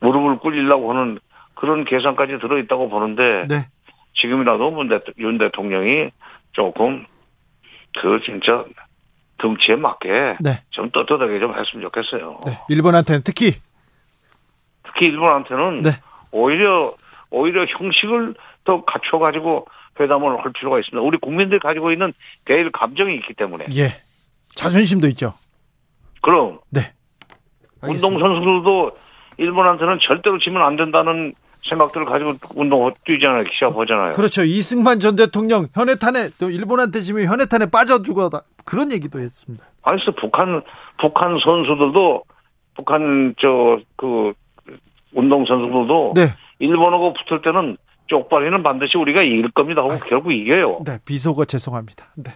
[0.00, 1.18] 무릎을 꿇리려고 하는
[1.54, 3.66] 그런 계산까지 들어있다고 보는데 네.
[4.14, 4.72] 지금이라도
[5.18, 6.10] 윤 대통령이
[6.52, 7.06] 조금
[8.00, 8.64] 그 진짜
[9.38, 10.62] 등치에 맞게 네.
[10.70, 12.40] 좀 떳떳하게 좀 했으면 좋겠어요.
[12.46, 12.58] 네.
[12.68, 13.54] 일본한테는 특히
[14.84, 15.90] 특히 일본한테는 네.
[16.30, 16.94] 오히려
[17.30, 18.34] 오히려 형식을
[18.64, 19.66] 더 갖춰 가지고
[20.00, 21.00] 회담을 할 필요가 있습니다.
[21.00, 22.12] 우리 국민들이 가지고 있는
[22.44, 23.66] 개일 감정이 있기 때문에.
[23.76, 23.88] 예.
[24.54, 25.34] 자존심도 있죠.
[26.22, 26.60] 그럼.
[26.70, 26.92] 네.
[27.82, 28.96] 운동 선수들도
[29.38, 31.34] 일본한테는 절대로 지면 안 된다는
[31.68, 33.44] 생각들을 가지고 운동 뛰잖아요.
[33.44, 34.12] 기사 보잖아요.
[34.12, 34.42] 그렇죠.
[34.42, 39.64] 이승만 전 대통령 현해탄에 또 일본한테 지면 현해탄에 빠져 죽어다 그런 얘기도 했습니다.
[39.82, 40.62] 아니, 북한
[40.98, 42.24] 북한 선수들도
[42.74, 44.34] 북한 저그
[45.18, 46.28] 운동 선수들도 네.
[46.60, 47.76] 일본하고 붙을 때는
[48.06, 50.82] 쪽발이는 반드시 우리가 이길 겁니다 하고 아, 결국 이겨요.
[50.84, 52.06] 네, 비속어 죄송합니다.
[52.16, 52.32] 네.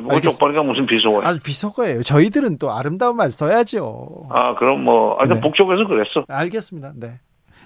[0.00, 1.22] 뭐 쪽발이가 무슨 비속어예요?
[1.24, 2.02] 아, 비속어예요.
[2.02, 4.28] 저희들은 또 아름다운 말 써야죠.
[4.30, 5.40] 아, 그럼 뭐, 아, 네.
[5.40, 6.26] 북쪽에서 그랬어.
[6.28, 6.92] 알겠습니다.
[6.96, 7.18] 네.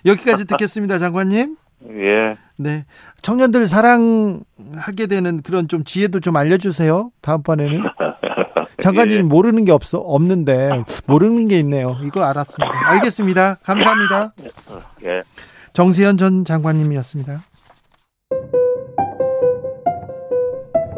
[0.07, 1.57] 여기까지 듣겠습니다, 장관님.
[1.91, 2.37] 예.
[2.57, 2.85] 네.
[3.23, 7.11] 청년들 사랑하게 되는 그런 좀 지혜도 좀 알려주세요.
[7.21, 7.83] 다음번에는.
[8.83, 9.23] 장관님 예.
[9.23, 10.85] 모르는 게 없어 없는데 아.
[11.07, 11.97] 모르는 게 있네요.
[12.05, 12.89] 이거 알았습니다.
[12.91, 13.57] 알겠습니다.
[13.63, 14.33] 감사합니다.
[14.43, 14.47] 예.
[14.73, 15.23] 어, 예.
[15.73, 17.43] 정세현 전 장관님이었습니다.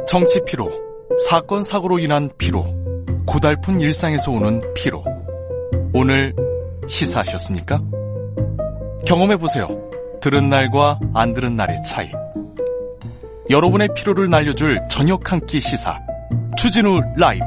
[0.06, 0.70] 정치 피로,
[1.28, 2.64] 사건 사고로 인한 피로,
[3.26, 5.04] 고달픈 일상에서 오는 피로.
[5.94, 6.34] 오늘
[6.86, 7.80] 시사하셨습니까?
[9.06, 9.68] 경험해 보세요.
[10.20, 12.10] 들은 날과 안 들은 날의 차이.
[13.50, 15.98] 여러분의 피로를 날려줄 저녁 한 끼 시사.
[16.56, 17.44] 추진우 라이브.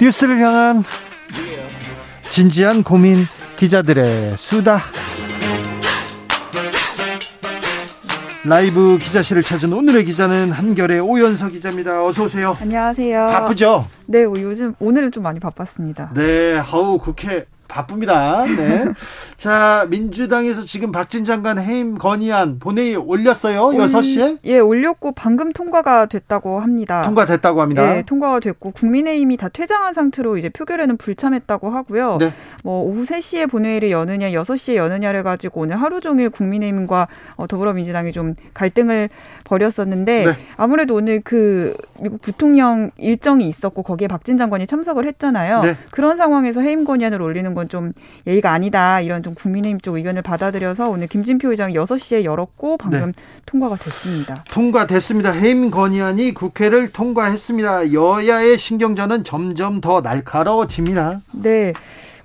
[0.00, 0.84] 뉴스를 향한
[2.22, 3.16] 진지한 고민
[3.56, 4.80] 기자들의 수다.
[8.44, 12.04] 라이브 기자실을 찾은 오늘의 기자는 한결의 오연서 기자입니다.
[12.04, 12.56] 어서 오세요.
[12.60, 13.26] 안녕하세요.
[13.26, 13.86] 바쁘죠?
[14.06, 16.12] 네, 요즘 오늘은 좀 많이 바빴습니다.
[16.14, 18.44] 네, 하우 국회 바쁩니다.
[18.44, 18.84] 네.
[19.36, 23.66] 자, 민주당에서 지금 박진 장관 해임 건의안 본회의 올렸어요.
[23.66, 24.38] 올, 6시에?
[24.44, 27.02] 예, 올렸고 방금 통과가 됐다고 합니다.
[27.02, 27.82] 통과됐다고 합니다.
[27.82, 32.18] 네, 통과가 됐고 국민의힘이 다 퇴장한 상태로 이제 표결에는 불참했다고 하고요.
[32.18, 32.30] 네.
[32.64, 38.34] 뭐 오후 3시에 본회의를 여느냐, 6시에 여느냐를 가지고 오늘 하루 종일 국민의힘과 어, 더불어민주당이 좀
[38.54, 39.08] 갈등을
[39.44, 40.32] 벌였었는데 네.
[40.56, 45.60] 아무래도 오늘 그 미국 부통령 일정이 있었고 거기에 박진 장관이 참석을 했잖아요.
[45.60, 45.74] 네.
[45.90, 47.92] 그런 상황에서 해임 건의안을 올리는 건 좀
[48.26, 53.22] 예의가 아니다 이런 좀 국민의힘 쪽 의견을 받아들여서 오늘 김진표 의장이 6시에 열었고 방금 네.
[53.46, 54.44] 통과가 됐습니다.
[54.50, 55.32] 통과됐습니다.
[55.32, 57.92] 해임 건의안이 국회를 통과했습니다.
[57.92, 61.20] 여야의 신경전은 점점 더 날카로워집니다.
[61.32, 61.72] 네.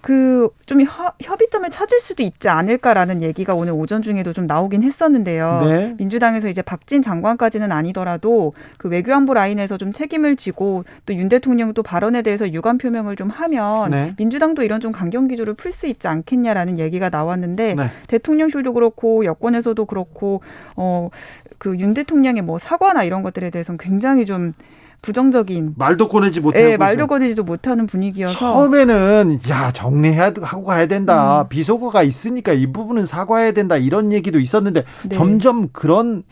[0.02, 0.82] 그 좀
[1.19, 5.61] 협의점을 찾을 수도 있지 않을까라는 얘기가 오늘 오전 중에도 좀 나오긴 했었는데요.
[5.65, 5.95] 네.
[5.98, 12.22] 민주당에서 이제 박진 장관까지는 아니더라도 그 외교안보 라인에서 좀 책임을 지고 또 윤 대통령도 발언에
[12.22, 14.14] 대해서 유감 표명을 좀 하면 네.
[14.18, 17.84] 민주당도 이런 좀 강경 기조를 풀 수 있지 않겠냐라는 얘기가 나왔는데 네.
[18.07, 20.41] 대통령실도 그렇고 여권에서도 그렇고
[20.78, 21.10] 어
[21.57, 24.53] 그 윤 대통령의 뭐 사과나 이런 것들에 대해서는 굉장히 좀
[25.02, 31.41] 부정적인 말도 꺼내지 못하고 네, 말도 꺼내지도 못하는 분위기여서 처음에는 야 정리해야 하고 가야 된다
[31.41, 31.49] 음.
[31.49, 35.15] 비속어가 있으니까 이 부분은 사과해야 된다 이런 얘기도 있었는데 네.
[35.15, 36.23] 점점 그런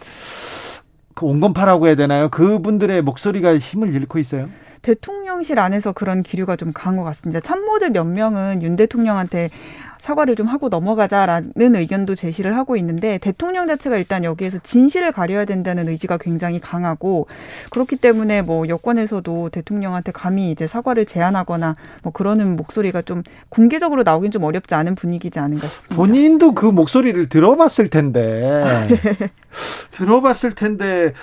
[1.16, 2.30] 그 온건파라고 해야 되나요?
[2.30, 4.50] 그분들의 목소리가 힘을 잃고 있어요.
[4.82, 7.42] 대통령실 안에서 그런 기류가 좀 강한 것 같습니다.
[7.42, 9.50] 참모들 몇 명은 윤 대통령한테
[10.00, 15.88] 사과를 좀 하고 넘어가자라는 의견도 제시를 하고 있는데 대통령 자체가 일단 여기에서 진실을 가려야 된다는
[15.88, 17.28] 의지가 굉장히 강하고
[17.70, 24.32] 그렇기 때문에 뭐 여권에서도 대통령한테 감히 이제 사과를 제안하거나 뭐 그러는 목소리가 좀 공개적으로 나오긴
[24.32, 25.96] 좀 어렵지 않은 분위기지 않은가 싶습니다.
[25.96, 28.88] 본인도 그 목소리를 들어봤을 텐데
[29.92, 31.14] 들어봤을 텐데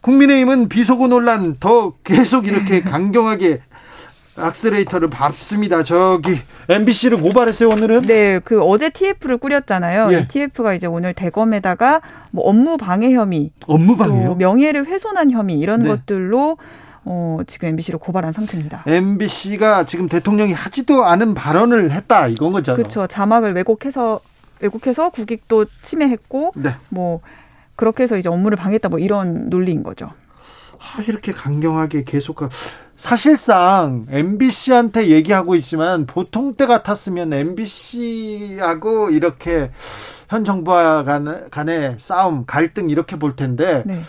[0.00, 3.60] 국민의힘은 비속어 논란 더 계속 이렇게 강경하게
[4.40, 5.82] 악셀레이터를 밟습니다.
[5.82, 8.02] 저기 MBC를 고발했어요 오늘은.
[8.02, 10.12] 네, 그 어제 TF를 꾸렸잖아요.
[10.12, 10.28] 예.
[10.28, 12.00] TF가 이제 오늘 대검에다가
[12.30, 15.88] 뭐 업무 방해 혐의, 업무 방해, 명예를 훼손한 혐의 이런 네.
[15.88, 16.56] 것들로
[17.04, 18.84] 어, 지금 MBC를 고발한 상태입니다.
[18.86, 22.76] MBC가 지금 대통령이 하지도 않은 발언을 했다 이건 거죠.
[22.76, 23.06] 그렇죠.
[23.06, 24.20] 자막을 왜곡해서
[24.60, 26.70] 왜곡해서 국익도 침해했고, 네.
[26.90, 27.20] 뭐
[27.76, 30.12] 그렇게 해서 이제 업무를 방해했다 뭐 이런 논리인 거죠.
[30.80, 32.40] 아, 이렇게 강경하게 계속
[32.96, 39.70] 사실상 MBC한테 얘기하고 있지만 보통 때 같았으면 MBC하고 이렇게
[40.28, 41.04] 현 정부와
[41.50, 44.00] 간의 싸움, 갈등 이렇게 볼 텐데 네.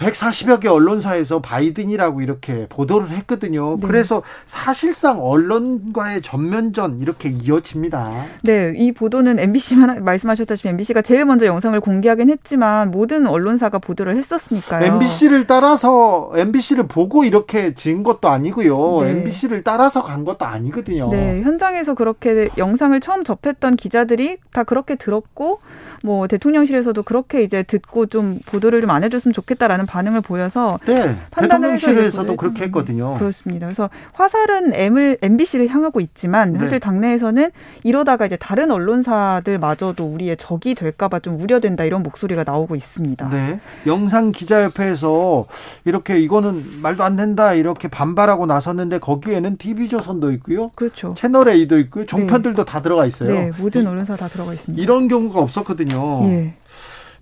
[0.00, 3.76] 140여 개 언론사에서 바이든이라고 이렇게 보도를 했거든요.
[3.78, 3.86] 네.
[3.86, 8.24] 그래서 사실상 언론과의 전면전 이렇게 이어집니다.
[8.42, 14.86] 네, 이 보도는 MBC만 말씀하셨다시피 MBC가 제일 먼저 영상을 공개하긴 했지만 모든 언론사가 보도를 했었으니까요.
[14.94, 19.02] MBC를 따라서 MBC를 보고 이렇게 지은 것도 아니고요.
[19.02, 19.10] 네.
[19.10, 21.10] MBC를 따라서 간 것도 아니거든요.
[21.10, 25.60] 네, 현장에서 그렇게 영상을 처음 접했던 기자들이 다 그렇게 들었고
[26.02, 32.36] 뭐 대통령실에서도 그렇게 이제 듣고 좀 보도를 좀 안 해줬으면 좋겠다라는 반응을 보여서 네, 대통령실에서도
[32.36, 33.16] 그렇게 했거든요.
[33.18, 33.66] 그렇습니다.
[33.66, 36.58] 그래서 화살은 M을 MBC를 향하고 있지만 네.
[36.58, 36.78] 사실 네.
[36.80, 37.50] 당내에서는
[37.84, 43.28] 이러다가 이제 다른 언론사들마저도 우리의 적이 될까봐 좀 우려된다 이런 목소리가 나오고 있습니다.
[43.30, 45.46] 네, 영상 기자협회에서
[45.84, 50.70] 이렇게 이거는 말도 안 된다 이렇게 반발하고 나섰는데 거기에는 TV조선도 있고요.
[50.74, 51.14] 그렇죠.
[51.16, 52.06] 채널 A도 있고요.
[52.06, 52.70] 종편들도 네.
[52.70, 53.32] 다 들어가 있어요.
[53.32, 54.82] 네, 모든 언론사 다 들어가 있습니다.
[54.82, 55.89] 이런 경우가 없었거든요.
[55.90, 56.30] 있거든요.
[56.30, 56.54] 예.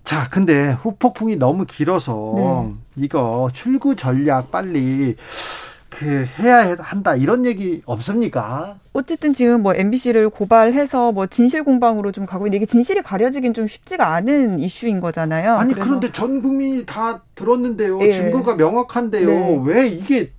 [0.03, 2.73] 자, 근데 후폭풍이 너무 길어서 네.
[2.95, 5.15] 이거 출구 전략 빨리
[5.89, 8.77] 그 해야 한다 이런 얘기 없습니까?
[8.93, 13.67] 어쨌든 지금 뭐 MBC를 고발해서 뭐 진실 공방으로 좀 가고 있는데 이게 진실이 가려지긴 좀
[13.67, 15.55] 쉽지가 않은 이슈인 거잖아요.
[15.55, 18.01] 아니 그런데 전 국민이 다 들었는데요.
[18.01, 18.11] 예.
[18.11, 19.29] 증거가 명확한데요.
[19.29, 19.61] 네.
[19.63, 20.31] 왜 이게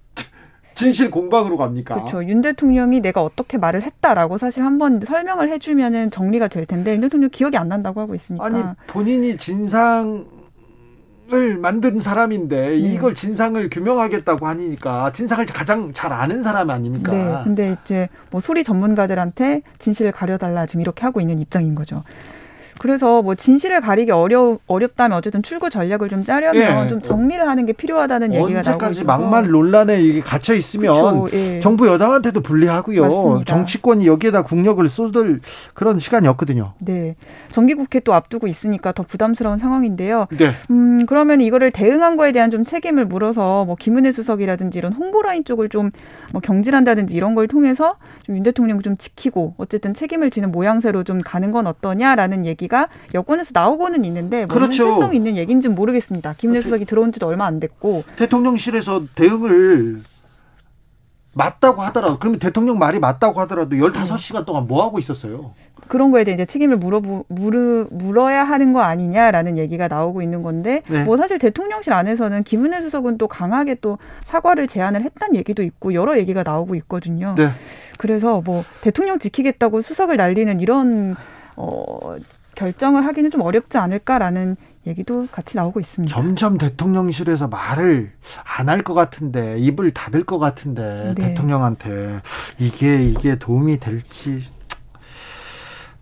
[0.81, 1.95] 진실 공방으로 갑니까?
[1.95, 2.25] 그렇죠.
[2.25, 7.29] 윤 대통령이 내가 어떻게 말을 했다라고 사실 한번 설명을 해주면은 정리가 될 텐데 윤 대통령
[7.29, 8.45] 기억이 안 난다고 하고 있으니까.
[8.47, 10.25] 아니 본인이 진상
[11.33, 12.77] 을 만든 사람인데 네.
[12.77, 17.13] 이걸 진상을 규명하겠다고 하니까 진상을 가장 잘 아는 사람 아닙니까?
[17.13, 17.41] 네.
[17.45, 22.03] 근데 이제 뭐 소리 전문가들한테 진실을 가려달라 지금 이렇게 하고 있는 입장인 거죠.
[22.81, 26.89] 그래서 뭐 진실을 가리기 어려 어렵다면 어쨌든 출구 전략을 좀 짜려면 예.
[26.89, 31.61] 좀 정리를 하는 게 필요하다는 얘기가 나오고 있어서 막말 논란에 이게 갇혀 있으면 예.
[31.61, 33.03] 정부 여당한테도 불리하고요.
[33.03, 33.45] 맞습니다.
[33.45, 35.41] 정치권이 여기에다 국력을 쏟을
[35.75, 36.73] 그런 시간이었거든요.
[36.79, 37.17] 네.
[37.53, 40.27] 정기국회 또 앞두고 있으니까 더 부담스러운 상황인데요.
[40.39, 40.51] 네.
[40.71, 45.45] 음, 그러면 이거를 대응한 거에 대한 좀 책임을 물어서 뭐 김은혜 수석이라든지 이런 홍보 라인
[45.45, 45.91] 쪽을 좀
[46.33, 51.19] 뭐 경질한다든지 이런 걸 통해서 좀 윤 대통령 좀 지키고 어쨌든 책임을 지는 모양새로 좀
[51.19, 54.93] 가는 건 어떠냐라는 얘기 가 여권에서 나오고는 있는데 뭐 그렇죠.
[54.93, 56.35] 실성 있는 얘기인지는 모르겠습니다.
[56.39, 60.03] 김은혜 수석이 들어온 지도 얼마 안 됐고 대통령실에서 대응을
[61.33, 65.53] 맞다고 하더라도 그러면 대통령 말이 맞다고 하더라도 15시간 동안 뭐 하고 있었어요?
[65.89, 70.83] 그런 거에 대해 이제 책임을 물어 물으, 물어야 하는 거 아니냐라는 얘기가 나오고 있는 건데
[70.89, 71.05] 네.
[71.05, 76.17] 뭐 사실 대통령실 안에서는 김은혜 수석은 또 강하게 또 사과를 제안을 했다는 얘기도 있고 여러
[76.19, 77.35] 얘기가 나오고 있거든요.
[77.37, 77.51] 네.
[77.99, 81.17] 그래서 뭐 대통령 지키겠다고 수석을 날리는 이런
[81.57, 82.17] 어
[82.61, 84.55] 결정을 하기는 좀 어렵지 않을까라는
[84.87, 86.15] 얘기도 같이 나오고 있습니다.
[86.15, 88.13] 점점 대통령실에서 말을
[88.45, 91.29] 안 할 것 같은데 입을 닫을 것 같은데 네.
[91.29, 92.21] 대통령한테
[92.59, 94.45] 이게 이게 도움이 될지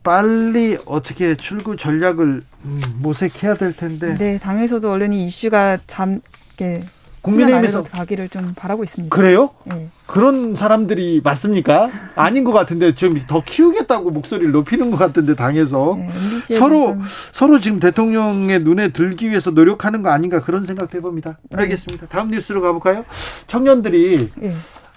[0.02, 4.14] 빨리 어떻게 출구 전략을 음, 모색해야 될 텐데.
[4.14, 6.20] 네, 당에서도 얼른 이 이슈가 잠
[6.58, 6.84] 이렇게
[7.22, 9.14] 국민의힘에서 가기를 좀 바라고 있습니다.
[9.14, 9.50] 그래요?
[9.64, 9.88] 네.
[10.06, 11.90] 그런 사람들이 맞습니까?
[12.14, 16.96] 아닌 것 같은데 좀더 키우겠다고 목소리를 높이는 것 같은데 당에서 네, 서로
[17.32, 21.38] 서로 지금 대통령의 눈에 들기 위해서 노력하는 거 아닌가 그런 생각도 해봅니다.
[21.50, 21.58] 네.
[21.62, 22.06] 알겠습니다.
[22.08, 23.04] 다음 뉴스로 가볼까요?
[23.46, 24.54] 청년들이 네.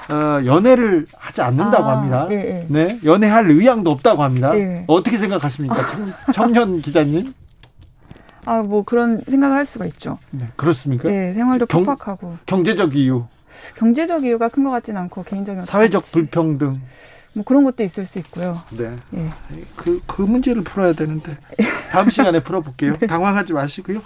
[0.10, 2.28] 어, 연애를 하지 않는다고 아, 합니다.
[2.28, 3.00] 네, 네.
[3.06, 4.52] 연애할 의향도 없다고 합니다.
[4.88, 7.34] 어떻게 생각하십니까, 청, 청년 기자님?
[8.46, 10.18] 아, 뭐 그런 생각을 할 수가 있죠.
[10.32, 11.10] 네, 그렇습니까?
[11.10, 12.38] 네, 생활도 경, 팍팍하고.
[12.46, 13.26] 경제적 이유.
[13.78, 16.12] 경제적 이유가 큰 것 같진 않고 개인적인 사회적 가치.
[16.14, 16.82] 불평등.
[17.34, 18.62] 뭐 그런 것도 있을 수 있고요.
[18.72, 18.92] 네.
[19.12, 19.30] 네.
[19.76, 21.38] 그, 그 문제를 풀어야 되는데.
[21.92, 22.98] 다음 시간에 풀어볼게요.
[22.98, 23.08] 네.
[23.08, 24.02] 당황하지 마시고요.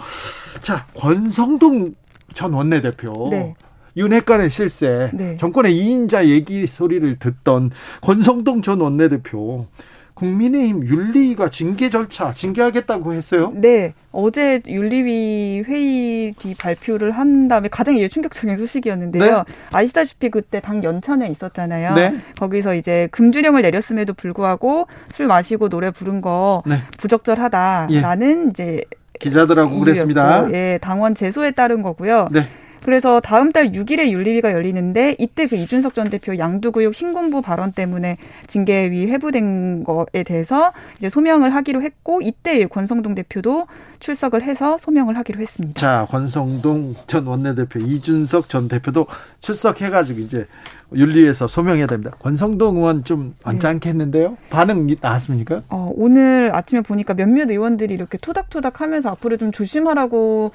[0.62, 1.94] 자, 권성동
[2.34, 3.28] 전 원내대표.
[3.30, 3.54] 네.
[3.96, 5.10] 윤핵관의 실세.
[5.14, 5.36] 네.
[5.38, 7.70] 정권의 2인자 얘기 소리를 듣던
[8.02, 9.66] 권성동 전 원내대표.
[10.16, 13.52] 국민의힘 윤리위가 징계 절차 징계하겠다고 했어요?
[13.54, 13.92] 네.
[14.12, 19.44] 어제 윤리위 회의 뒤 발표를 한 다음에 가장 충격적인 소식이었는데요.
[19.46, 19.54] 네?
[19.72, 21.94] 아시다시피 그때 당 연찬에 있었잖아요.
[21.94, 22.14] 네?
[22.38, 26.76] 거기서 이제 금주령을 내렸음에도 불구하고 술 마시고 노래 부른 거 네.
[26.96, 28.50] 부적절하다라는 예.
[28.50, 28.84] 이제
[29.20, 30.50] 기자들하고 그랬습니다.
[30.52, 32.28] 예, 당원 제소에 따른 거고요.
[32.32, 32.40] 네.
[32.86, 38.16] 그래서 다음 달 6일에 윤리위가 열리는데 이때 그 이준석 전 대표 양두구역 신군부 발언 때문에
[38.46, 43.66] 징계위 회부된 거에 대해서 이제 소명을 하기로 했고 이때 권성동 대표도
[43.98, 45.80] 출석을 해서 소명을 하기로 했습니다.
[45.80, 49.08] 자, 권성동 전 원내대표, 이준석 전 대표도
[49.40, 50.46] 출석해 가지고 이제
[50.94, 52.12] 윤리위에서 소명해야 됩니다.
[52.20, 54.30] 권성동 의원 좀 언짢겠는데요?
[54.30, 54.36] 네.
[54.48, 55.62] 반응 나왔습니까?
[55.70, 60.52] 어, 오늘 아침에 보니까 몇몇 의원들이 이렇게 토닥토닥 하면서 앞으로 좀 조심하라고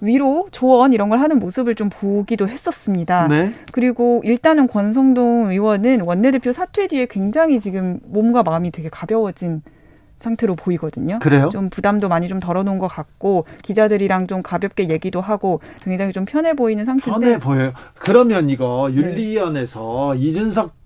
[0.00, 3.28] 위로, 조언 이런 걸 하는 모습을 좀 보기도 했었습니다.
[3.28, 3.52] 네.
[3.72, 9.62] 그리고 일단은 권성동 의원은 원내대표 사퇴 뒤에 굉장히 지금 몸과 마음이 되게 가벼워진
[10.20, 11.18] 상태로 보이거든요.
[11.20, 11.48] 그래요?
[11.50, 16.54] 좀 부담도 많이 좀 덜어놓은 것 같고 기자들이랑 좀 가볍게 얘기도 하고 굉장히 좀 편해
[16.54, 17.26] 보이는 상태인데.
[17.26, 17.72] 편해 보여요.
[17.94, 20.20] 그러면 이거 윤리위원회에서 네.
[20.20, 20.79] 이준석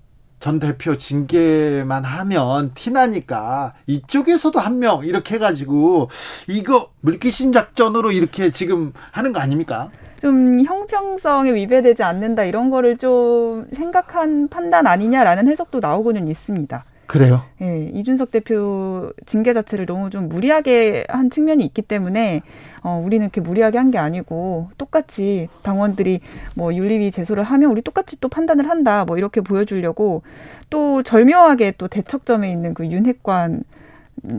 [0.44, 6.10] 전 대표 징계만 하면 티나니까 이쪽에서도 한 명 이렇게 해가지고
[6.48, 9.88] 이거 물귀신 작전으로 이렇게 지금 하는 거 아닙니까?
[10.20, 16.84] 좀 형평성에 위배되지 않는다 이런 거를 좀 생각한 판단 아니냐라는 해석도 나오고는 있습니다.
[17.06, 17.42] 그래요?
[17.60, 22.42] 예, 이준석 대표 징계 자체를 너무 좀 무리하게 한 측면이 있기 때문에
[22.82, 26.20] 어, 우리는 이렇게 무리하게 한 게 아니고 똑같이 당원들이
[26.56, 30.22] 뭐 윤리위 제소를 하면 우리 똑같이 또 판단을 한다 뭐 이렇게 보여주려고
[30.70, 33.64] 또 절묘하게 또 대척점에 있는 그 윤핵관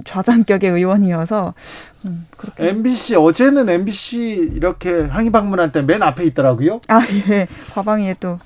[0.03, 1.53] 좌장격의 의원이어서
[2.05, 2.25] 음,
[2.57, 6.81] MBC 어제는 MBC 이렇게 항의 방문할 때 맨 앞에 있더라고요.
[6.87, 8.39] 아 예, 과방위에 또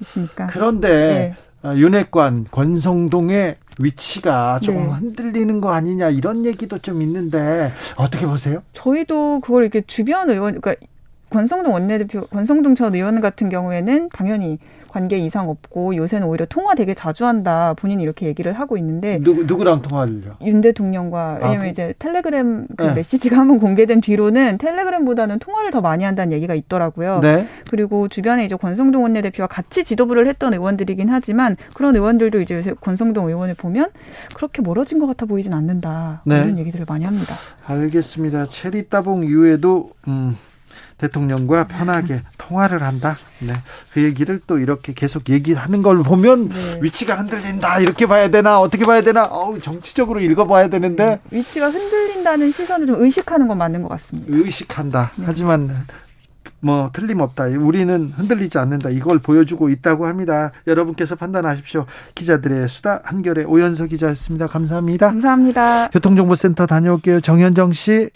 [0.00, 0.46] 있으니까.
[0.46, 1.36] 그런데 네.
[1.62, 4.90] 어, 윤핵관 권성동의 위치가 조금 네.
[4.92, 8.62] 흔들리는 거 아니냐 이런 얘기도 좀 있는데 어떻게 보세요?
[8.72, 10.86] 저희도 그걸 이렇게 주변 의원 그러니까
[11.30, 14.58] 권성동 원내대표 권성동 전 의원 같은 경우에는 당연히
[14.96, 19.44] 관계 이상 없고 요새는 오히려 통화 되게 자주 한다 본인이 이렇게 얘기를 하고 있는데 누구
[19.44, 20.36] 누구랑 통화를요?
[20.40, 22.94] 윤 대통령과 왜냐면 아, 그 이제 텔레그램 그 네.
[22.94, 27.20] 메시지가 한번 공개된 뒤로는 텔레그램보다는 통화를 더 많이 한다는 얘기가 있더라고요.
[27.20, 27.46] 네.
[27.70, 33.28] 그리고 주변에 이제 권성동 원내대표와 같이 지도부를 했던 의원들이긴 하지만 그런 의원들도 이제 요새 권성동
[33.28, 33.90] 의원을 보면
[34.34, 36.22] 그렇게 멀어진 것 같아 보이진 않는다.
[36.24, 36.36] 네.
[36.36, 37.34] 이런 얘기들을 많이 합니다.
[37.66, 38.46] 알겠습니다.
[38.46, 40.38] 체리 따봉 이후에도 음.
[40.98, 43.16] 대통령과 편하게 통화를 한다.
[43.40, 43.52] 네.
[43.92, 46.78] 그 얘기를 또 이렇게 계속 얘기하는 걸 보면 네.
[46.80, 47.80] 위치가 흔들린다.
[47.80, 48.60] 이렇게 봐야 되나?
[48.60, 49.24] 어떻게 봐야 되나?
[49.24, 51.20] 어우, 정치적으로 읽어봐야 되는데.
[51.32, 54.28] 음, 위치가 흔들린다는 시선을 좀 의식하는 건 맞는 것 같습니다.
[54.30, 55.12] 의식한다.
[55.16, 55.24] 네.
[55.26, 55.86] 하지만
[56.60, 57.44] 뭐 틀림없다.
[57.60, 58.88] 우리는 흔들리지 않는다.
[58.90, 60.52] 이걸 보여주고 있다고 합니다.
[60.66, 61.86] 여러분께서 판단하십시오.
[62.14, 64.46] 기자들의 수다 한결의 오연서 기자였습니다.
[64.46, 65.08] 감사합니다.
[65.08, 65.88] 감사합니다.
[65.90, 67.20] 교통정보센터 다녀올게요.
[67.20, 68.10] 정현정 씨.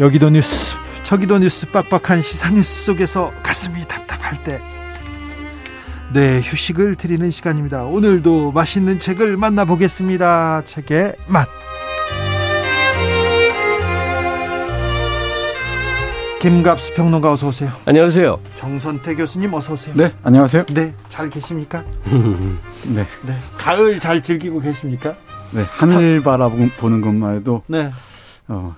[0.00, 4.60] 여기도 뉴스, 저기도 뉴스 빡빡한 시사 뉴스 속에서 가슴이 답답할 때
[6.12, 7.84] 네, 휴식을 드리는 시간입니다.
[7.84, 10.62] 오늘도 맛있는 책을 만나보겠습니다.
[10.64, 11.48] 책의 맛.
[16.40, 17.72] 김갑수 평론가 어서 오세요.
[17.86, 18.38] 안녕하세요.
[18.54, 19.94] 정선태 교수님 어서 오세요.
[19.96, 20.66] 네, 안녕하세요.
[20.66, 21.82] 네, 잘 계십니까?
[22.04, 23.06] 네.
[23.22, 23.36] 네.
[23.56, 25.16] 가을 잘 즐기고 계십니까?
[25.52, 27.90] 네, 하늘 바라보는 것만 해도 네.
[28.46, 28.76] 어,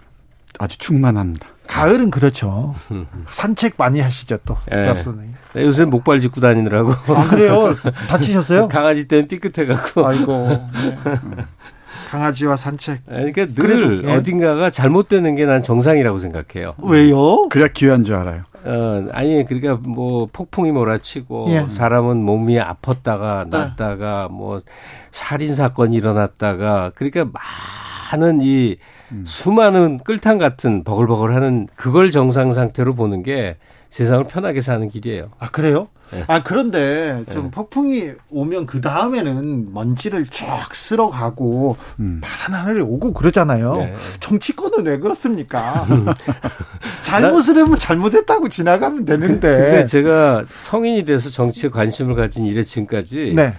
[0.58, 1.46] 아주 충만합니다.
[1.66, 2.74] 가을은 그렇죠.
[3.30, 4.56] 산책 많이 하시죠 또.
[4.70, 4.94] 네.
[5.54, 6.92] 네, 요새 목발 짚고 다니느라고.
[7.14, 7.74] 아 그래요?
[8.08, 8.68] 다치셨어요?
[8.68, 10.06] 강아지 때문에 삐끗해갖고.
[10.06, 10.48] 아이고.
[10.48, 10.96] 네.
[12.10, 13.04] 강아지와 산책.
[13.06, 14.14] 그러니까 늘 그래도, 예.
[14.14, 16.74] 어딘가가 잘못되는 게 난 정상이라고 생각해요.
[16.78, 17.48] 왜요?
[17.48, 18.42] 그래 기회한 줄 알아요.
[18.64, 21.66] 어, 아니, 그러니까 뭐 폭풍이 몰아치고 예.
[21.68, 24.62] 사람은 몸이 아팠다가 낫다가 뭐
[25.10, 27.26] 살인 사건이 일어났다가 그러니까
[28.12, 28.76] 많은 이
[29.12, 29.24] 음.
[29.26, 33.56] 수많은 끌탕 같은 버글버글하는 그걸 정상 상태로 보는 게
[33.90, 35.30] 세상을 편하게 사는 길이에요.
[35.38, 35.88] 아 그래요?
[36.12, 36.24] 네.
[36.28, 37.50] 아 그런데 좀 네.
[37.50, 42.20] 폭풍이 오면 그 다음에는 먼지를 쫙 쓸어가고 음.
[42.22, 43.72] 파란 하늘이 오고 그러잖아요.
[43.74, 43.94] 네.
[44.20, 45.86] 정치권은 왜 그렇습니까?
[47.02, 49.56] 잘못을 하면 잘못했다고 지나가면 되는데.
[49.56, 53.54] 근데 제가 성인이 돼서 정치에 관심을 가진 이래 지금까지 네.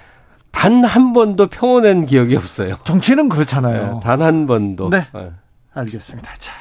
[0.57, 2.77] 단 한 번도 평온한 기억이 없어요.
[2.83, 3.93] 정치는 그렇잖아요.
[3.93, 4.89] 네, 단한 번도.
[4.89, 5.05] 네.
[5.13, 5.29] 네.
[5.73, 6.33] 알겠습니다.
[6.39, 6.53] 자,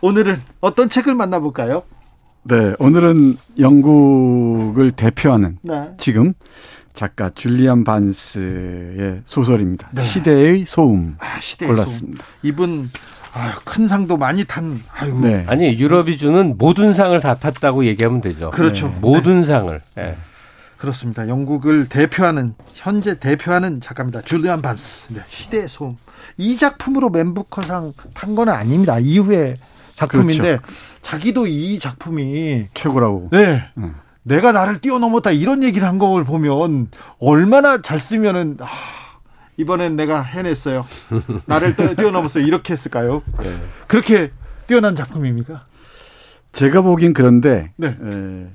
[0.00, 1.82] 오늘은 어떤 책을 만나볼까요?
[2.44, 5.90] 네, 오늘은 영국을 대표하는 네.
[5.98, 6.32] 지금
[6.94, 9.90] 작가 줄리안 반스의 소설입니다.
[9.92, 10.02] 네.
[10.02, 11.16] 시대의 소음.
[11.18, 12.24] 아, 시대의 골랐습니다.
[12.24, 12.38] 소음.
[12.42, 12.90] 이분
[13.34, 14.80] 아, 큰 상도 많이 탄.
[14.94, 15.20] 아이고.
[15.20, 15.44] 네.
[15.46, 18.50] 아니 유럽이 주는 모든 상을 다 탔다고 얘기하면 되죠.
[18.50, 18.88] 그렇죠.
[18.88, 18.96] 네.
[19.00, 19.78] 모든 상을.
[19.94, 20.16] 네.
[20.86, 21.28] 그렇습니다.
[21.28, 24.20] 영국을 대표하는 현재 대표하는 작가입니다.
[24.22, 25.12] 줄리안 반스.
[25.14, 25.20] 네.
[25.28, 25.96] 시대의 소음.
[26.36, 28.98] 이 작품으로 맨부커상 탄 건 아닙니다.
[28.98, 29.54] 이후에
[29.94, 30.62] 작품인데 그렇죠.
[31.00, 33.28] 자기도 이 작품이 최고라고.
[33.30, 33.62] 네.
[33.78, 33.94] 음.
[34.24, 36.88] 내가 나를 뛰어넘었다 이런 얘기를 한 걸 보면
[37.20, 38.66] 얼마나 잘 쓰면은 아,
[39.58, 40.84] 이번엔 내가 해냈어요.
[41.46, 42.44] 나를 뛰어넘었어요.
[42.44, 43.22] 이렇게 했을까요?
[43.40, 43.56] 네.
[43.86, 44.32] 그렇게
[44.66, 45.64] 뛰어난 작품입니까?
[46.50, 47.86] 제가 보기엔 그런데 네.
[47.88, 48.46] 에,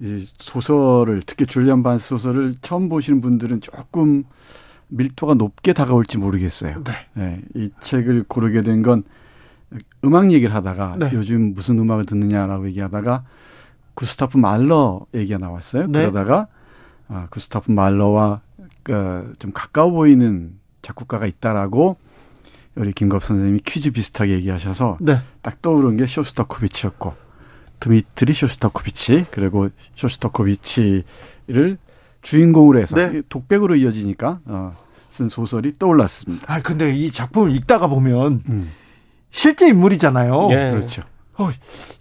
[0.00, 4.24] 이 소설을 특히 줄리안 반스 소설을 처음 보시는 분들은 조금
[4.88, 6.82] 밀도가 높게 다가올지 모르겠어요.
[6.84, 6.92] 네.
[7.14, 7.42] 네.
[7.54, 9.02] 이 책을 고르게 된 건
[10.04, 11.10] 음악 얘기를 하다가 네.
[11.12, 13.24] 요즘 무슨 음악을 듣느냐라고 얘기하다가
[13.94, 15.86] 구스타프 말러 얘기가 나왔어요.
[15.88, 16.00] 네.
[16.00, 16.46] 그러다가
[17.08, 18.40] 아, 구스타프 말러와
[18.82, 20.52] 그, 좀 가까워 보이는
[20.82, 21.96] 작곡가가 있다라고
[22.76, 25.18] 우리 김갑수 선생님이 퀴즈 비슷하게 얘기하셔서 네.
[25.42, 27.27] 딱 떠오른 게 쇼스타코비치였고
[27.80, 31.78] 드미트리 쇼스타코비치 그리고 쇼스타코비치를
[32.22, 33.22] 주인공으로 해서 네.
[33.28, 34.76] 독백으로 이어지니까 어,
[35.08, 36.52] 쓴 소설이 떠올랐습니다.
[36.52, 38.72] 아 근데 이 작품을 읽다가 보면 음.
[39.30, 40.46] 실제 인물이잖아요.
[40.48, 40.68] 네.
[40.70, 41.02] 그렇죠.
[41.38, 41.50] 어,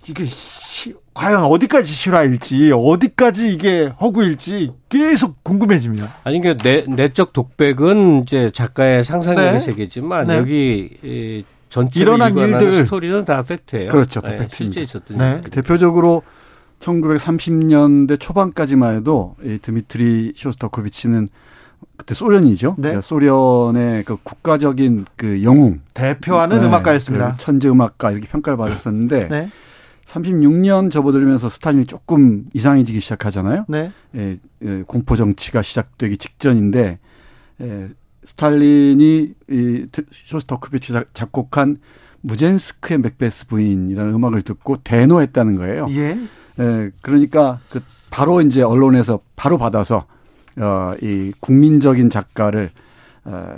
[0.07, 6.15] 이게 시, 과연 어디까지 실화일지 어디까지 이게 허구일지 계속 궁금해집니다.
[6.23, 9.59] 아니 그러니까 내, 내적 독백은 이제 작가의 상상력의 네.
[9.59, 10.37] 세계지만 네.
[10.37, 11.43] 여기 이,
[11.95, 13.89] 일어난 일들 스토리는 다 팩트예요.
[13.89, 14.55] 그렇죠, 다 네, 팩트입니다.
[14.55, 15.41] 실제 있었던 네.
[15.49, 16.23] 대표적으로
[16.79, 21.29] 1930년대 초반까지만 해도 이 드미트리 쇼스타코비치는
[21.95, 22.75] 그때 소련이죠.
[22.77, 22.89] 네.
[22.89, 27.33] 그러니까 소련의 그 국가적인 그 영웅 대표하는 네, 음악가였습니다.
[27.33, 29.49] 그 천재 음악가 이렇게 평가를 받았었는데 네.
[30.05, 33.65] 36년 접어들면서 스탈린이 조금 이상해지기 시작하잖아요.
[33.67, 33.91] 네.
[34.15, 36.99] 예, 예, 공포 정치가 시작되기 직전인데
[37.61, 37.89] 예,
[38.27, 41.77] 스탈린이 이 쇼스토크비치 작곡한
[42.21, 45.87] 무젠스크의 맥베스 부인이라는 음악을 듣고 대노했다는 거예요.
[45.91, 46.19] 예.
[46.59, 50.05] 예 그러니까 그 바로 이제 언론에서 바로 받아서
[50.59, 52.71] 어이 국민적인 작가를
[53.23, 53.57] 어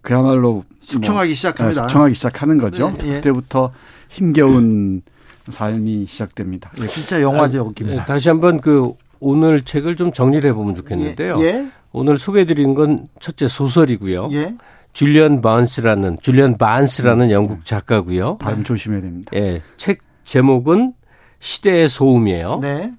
[0.00, 1.82] 그야말로 뭐 숙청하기 뭐, 시작합니다.
[1.82, 2.94] 숙청하기 시작하는 거죠.
[2.98, 3.14] 네, 예.
[3.16, 3.72] 그때부터
[4.10, 5.02] 힘겨운
[5.50, 6.70] 삶이 시작됩니다.
[6.80, 8.02] 예, 진짜 영화적입니다.
[8.02, 8.94] 아, 다시 한번 그
[9.24, 11.38] 오늘 책을 좀 정리를 해보면 좋겠는데요.
[11.40, 11.68] 예, 예.
[11.92, 14.28] 오늘 소개해드린 건 첫째 소설이고요.
[14.32, 14.54] 예.
[14.92, 17.30] 줄리언 반스라는 줄리언 반스라는 음.
[17.30, 18.36] 영국 작가고요.
[18.36, 19.30] 발음 조심해야 됩니다.
[19.34, 20.92] 예, 책 제목은
[21.40, 22.58] 시대의 소음이에요.
[22.60, 22.92] 네.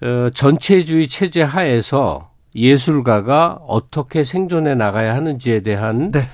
[0.00, 6.28] 어, 전체주의 체제 하에서 예술가가 어떻게 생존해 나가야 하는지에 대한 네.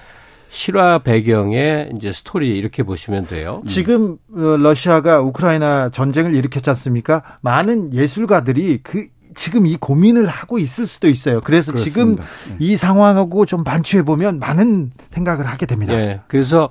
[0.51, 3.63] 실화 배경의 이제 스토리 이렇게 보시면 돼요.
[3.67, 7.23] 지금 어, 러시아가 우크라이나 전쟁을 일으켰지 않습니까?
[7.41, 11.41] 많은 예술가들이 그 지금 이 고민을 하고 있을 수도 있어요.
[11.43, 11.91] 그래서 그렇습니다.
[11.91, 12.57] 지금 네.
[12.59, 15.95] 이 상황하고 좀 반추해 보면 많은 생각을 하게 됩니다.
[15.95, 16.21] 네.
[16.29, 16.71] 그래서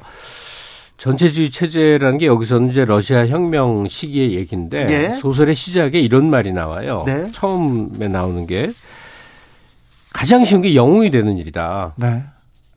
[0.97, 5.09] 전체주의 체제라는 게 여기서는 이제 러시아 혁명 시기의 얘기인데 네.
[5.17, 7.03] 소설의 시작에 이런 말이 나와요.
[7.05, 7.29] 네.
[7.31, 8.71] 처음에 나오는 게
[10.11, 11.93] 가장 쉬운 게 영웅이 되는 일이다.
[11.97, 12.23] 네.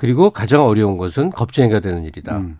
[0.01, 2.39] 그리고 가장 어려운 것은 겁쟁이가 되는 일이다.
[2.39, 2.59] 음.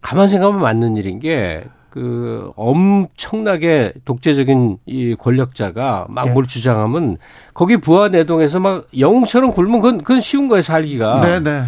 [0.00, 6.48] 가만 생각하면 맞는 일인 게 그 엄청나게 독재적인 이 권력자가 막뭘 네.
[6.48, 7.18] 주장하면
[7.52, 11.20] 거기 부하 내동에서 막 영웅처럼 굴면 그건, 그건 쉬운 거예요 살기가.
[11.20, 11.64] 네, 네.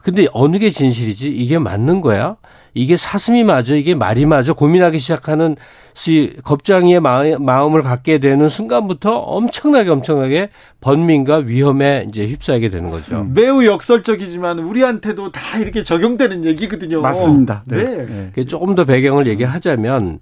[0.00, 1.28] 근데 어느 게 진실이지?
[1.28, 2.36] 이게 맞는 거야?
[2.74, 3.74] 이게 사슴이 맞아?
[3.74, 4.52] 이게 말이 맞아?
[4.52, 5.56] 고민하기 시작하는
[5.94, 10.48] 시 겁장이의 마음을 갖게 되는 순간부터 엄청나게 엄청나게
[10.80, 13.20] 번민과 위험에 이제 휩싸이게 되는 거죠.
[13.20, 13.32] 음.
[13.32, 17.00] 매우 역설적이지만 우리한테도 다 이렇게 적용되는 얘기거든요.
[17.00, 17.62] 맞습니다.
[17.66, 17.84] 네.
[17.84, 18.30] 네.
[18.34, 18.44] 네.
[18.44, 20.18] 조금 더 배경을 얘기하자면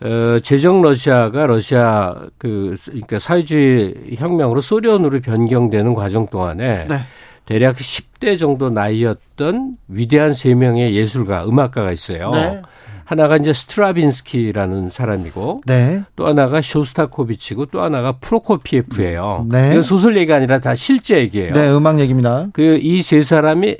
[0.00, 7.00] 어, 제정 러시아가 러시아 그 그러니까 사회주의 혁명으로 소련으로 변경되는 과정 동안에 네.
[7.48, 12.30] 대략 10대 정도 나이였던 위대한 세 명의 예술가, 음악가가 있어요.
[12.30, 12.60] 네.
[13.06, 16.02] 하나가 이제 스트라빈스키라는 사람이고 네.
[16.14, 19.46] 또 하나가 쇼스타코비치고 또 하나가 프로코피에프예요.
[19.48, 19.70] 네.
[19.70, 21.54] 이건 소설 얘기 아니라 다 실제 얘기예요.
[21.54, 22.48] 네, 음악 얘기입니다.
[22.52, 23.76] 그 이 세 사람이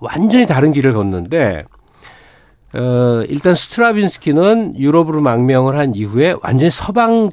[0.00, 1.62] 완전히 다른 길을 걷는데
[2.74, 7.30] 어 일단 스트라빈스키는 유럽으로 망명을 한 이후에 완전히 서방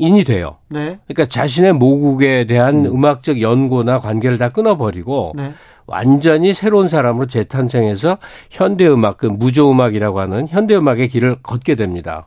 [0.00, 0.56] 인이 돼요.
[0.68, 0.98] 네.
[1.06, 3.04] 그러니까 자신의 모국에 대한 음.
[3.04, 5.52] 악적 연고나 관계를 다 끊어버리고 네.
[5.86, 8.18] 완전히 새로운 사람으로 재탄생해서
[8.48, 12.26] 현대 음악, 그 무조 음악이라고 하는 현대 음악의 길을 걷게 됩니다.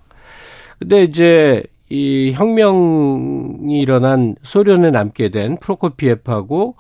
[0.78, 6.76] 근데 이제 이 혁명이 일어난 소련에 남게 된 프로코피에프하고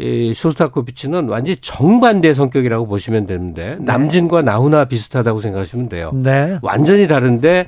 [0.00, 3.76] 이 쇼스타코비치는 완전히 정반대 성격이라고 보시면 되는데 네.
[3.80, 6.12] 남진과 나훈아 비슷하다고 생각하시면 돼요.
[6.14, 6.58] 네.
[6.62, 7.66] 완전히 다른데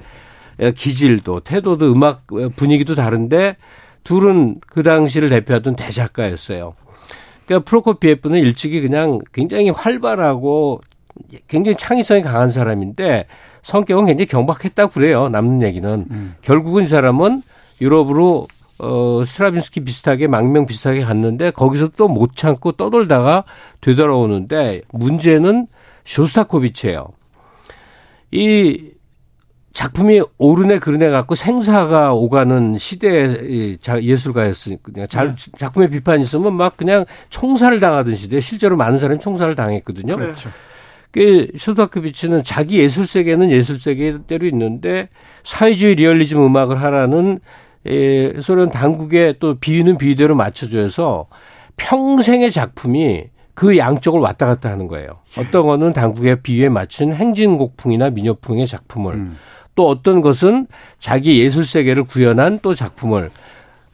[0.77, 2.27] 기질도 태도도 음악
[2.57, 3.57] 분위기도 다른데
[4.05, 6.75] 둘은 그 당시를 대표하던 대작가였어요.
[7.47, 10.81] 그러니까 프로코피에프는 일찍이 그냥 굉장히 활발하고
[11.49, 13.27] 굉장히 창의성이 강한 사람인데
[13.63, 15.29] 성격은 굉장히 경박했다고 그래요.
[15.29, 16.07] 남는 얘기는.
[16.11, 16.35] 음.
[16.41, 17.43] 결국은 이 사람은
[17.81, 18.47] 유럽으로
[18.79, 23.45] 어, 스트라빈스키 비슷하게 망명 비슷하게 갔는데 거기서 또 못 참고 떠돌다가
[23.83, 25.67] 되돌아오는데 문제는
[26.05, 27.09] 쇼스타코비치예요.
[28.33, 28.90] 이
[29.73, 35.53] 작품이 오르네 그르네 갖고 생사가 오가는 시대의 예술가였으니까 잘 네.
[35.59, 40.17] 작품에 비판이 있으면 막 그냥 총살을 당하던 시대 실제로 많은 사람이 총살을 당했거든요.
[40.17, 40.51] 그렇죠.
[41.13, 45.09] 그 슈타크비치는 자기 예술 세계는 예술 세계대로 있는데
[45.45, 47.41] 사회주의 리얼리즘 음악을 하라는
[47.87, 51.27] 에, 소련 당국의 또 비유는 비유대로 맞춰줘서
[51.77, 53.25] 평생의 작품이
[53.55, 55.07] 그 양쪽을 왔다 갔다 하는 거예요.
[55.39, 59.37] 어떤 거는 당국의 비유에 맞춘 행진곡풍이나 민요풍의 작품을 음.
[59.81, 60.67] 또 어떤 것은
[60.99, 63.31] 자기 예술 세계를 구현한 또 작품을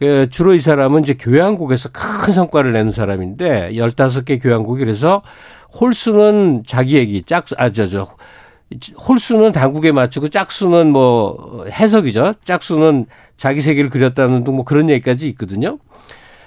[0.00, 5.22] 그 주로 이 사람은 이제 교향곡에서 큰 성과를 내는 사람인데 15개 교향곡이 그래서
[5.80, 8.04] 홀수는 자기 얘기, 짝, 아, 저, 저,
[9.08, 12.34] 홀수는 당국에 맞추고 짝수는 뭐 해석이죠.
[12.42, 13.06] 짝수는
[13.36, 15.78] 자기 세계를 그렸다는 등 뭐 그런 얘기까지 있거든요.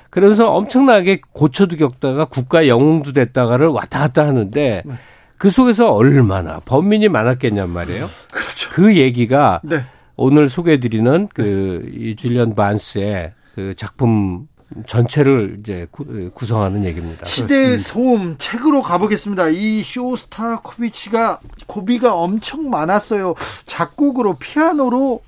[0.10, 4.94] 그래서 엄청나게 고초도 겪다가 국가 영웅도 됐다가를 왔다 갔다 하는데 네.
[5.40, 8.08] 그 속에서 얼마나 범민이 많았겠냔 말이에요.
[8.30, 8.70] 그렇죠.
[8.72, 9.86] 그 얘기가 네.
[10.18, 14.48] 오늘 소개해드리는 그이 줄리언 반스의 그 작품
[14.86, 17.26] 전체를 이제 구, 성하는 얘기입니다.
[17.26, 19.48] 시대의 소음 책으로 가보겠습니다.
[19.48, 23.34] 이 쇼스타코비치가 고비가 엄청 많았어요.
[23.66, 25.22] 작곡으로 피아노로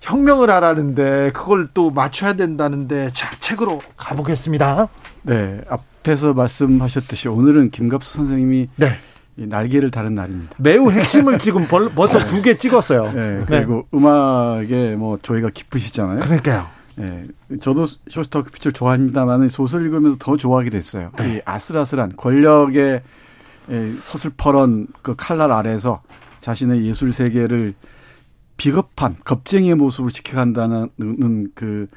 [0.00, 4.88] 혁명을 하라는데 그걸 또 맞춰야 된다는데 자 책으로 가보겠습니다.
[5.22, 8.96] 네 앞에서 말씀하셨듯이 오늘은 김갑수 선생님이 네.
[9.36, 10.54] 날개를 다른 날입니다.
[10.58, 12.26] 매우 핵심을 지금 벌써 네.
[12.26, 13.12] 두개 찍었어요.
[13.12, 13.98] 네, 그리고 네.
[13.98, 16.20] 음악에 뭐 조예가 깊으시잖아요.
[16.20, 16.66] 그러니까요.
[16.96, 17.24] 네,
[17.60, 21.10] 저도 쇼스타크피처를 좋아합니다만 소설 읽으면서 더 좋아하게 됐어요.
[21.18, 21.36] 네.
[21.36, 23.02] 이 아슬아슬한 권력의
[24.00, 26.02] 서슬퍼런 그 칼날 아래에서
[26.40, 27.74] 자신의 예술 세계를
[28.56, 31.88] 비겁한 겁쟁이의 모습으로 지켜간다는 그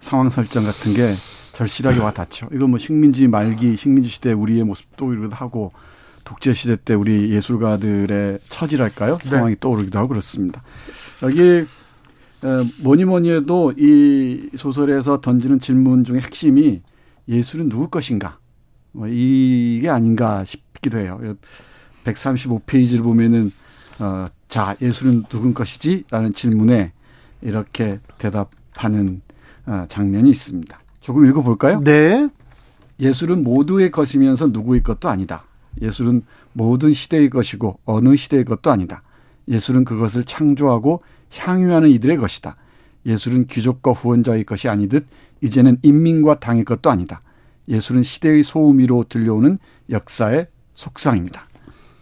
[0.00, 1.14] 상황 설정 같은 게
[1.52, 2.48] 절실하게 와 닿죠.
[2.52, 5.72] 이거 뭐 식민지 말기, 식민지 시대 우리의 모습도 이러기도 하고
[6.24, 9.18] 독재 시대 때 우리 예술가들의 처지랄까요?
[9.18, 9.28] 네.
[9.28, 9.60] 상황이 네.
[9.60, 10.62] 떠오르기도 하고 그렇습니다.
[11.22, 11.66] 여기
[12.80, 16.82] 뭐니 뭐니 해도 이 소설에서 던지는 질문 중에 핵심이
[17.28, 18.38] 예술은 누구 것인가?
[18.92, 21.20] 뭐 이게 아닌가 싶기도 해요.
[22.04, 23.52] 135페이지를 보면은
[24.00, 26.04] 어, 자 예술은 누군 것이지?
[26.10, 26.92] 라는 질문에
[27.42, 29.22] 이렇게 대답하는
[29.66, 30.80] 어, 장면이 있습니다.
[31.00, 31.80] 조금 읽어볼까요?
[31.80, 32.28] 네.
[32.98, 35.44] 예술은 모두의 것이면서 누구의 것도 아니다.
[35.80, 36.22] 예술은
[36.52, 39.02] 모든 시대의 것이고 어느 시대의 것도 아니다.
[39.48, 42.56] 예술은 그것을 창조하고 향유하는 이들의 것이다.
[43.06, 45.06] 예술은 귀족과 후원자의 것이 아니듯
[45.40, 47.22] 이제는 인민과 당의 것도 아니다.
[47.68, 49.58] 예술은 시대의 소음위로 들려오는
[49.90, 51.48] 역사의 속상입니다.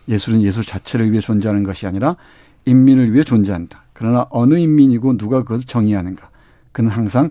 [0.08, 2.16] 예술은 예술 자체를 위해 존재하는 것이 아니라
[2.64, 3.84] 인민을 위해 존재한다.
[3.92, 6.30] 그러나 어느 인민이고 누가 그것을 정의하는가?
[6.72, 7.30] 그는 항상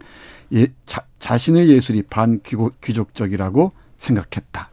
[0.53, 4.69] 예, 자, 자신의 예술이 반귀족적이라고 생각했다.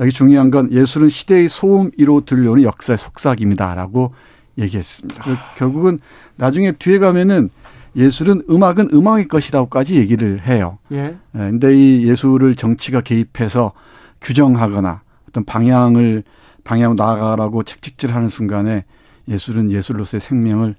[0.00, 4.12] 여기 중요한 건 예술은 시대의 소음위로 들려오는 역사의 속삭임이다라고
[4.58, 5.22] 얘기했습니다.
[5.22, 5.98] 그 결국은
[6.36, 7.50] 나중에 뒤에 가면은
[7.96, 10.78] 예술은 음악은 음악의 것이라고까지 얘기를 해요.
[10.92, 11.16] 예.
[11.32, 13.72] 근데 이 예술을 정치가 개입해서
[14.20, 16.22] 규정하거나 어떤 방향을
[16.64, 18.84] 방향 나아가라고 책찍질하는 순간에
[19.28, 20.76] 예술은 예술로서의 생명을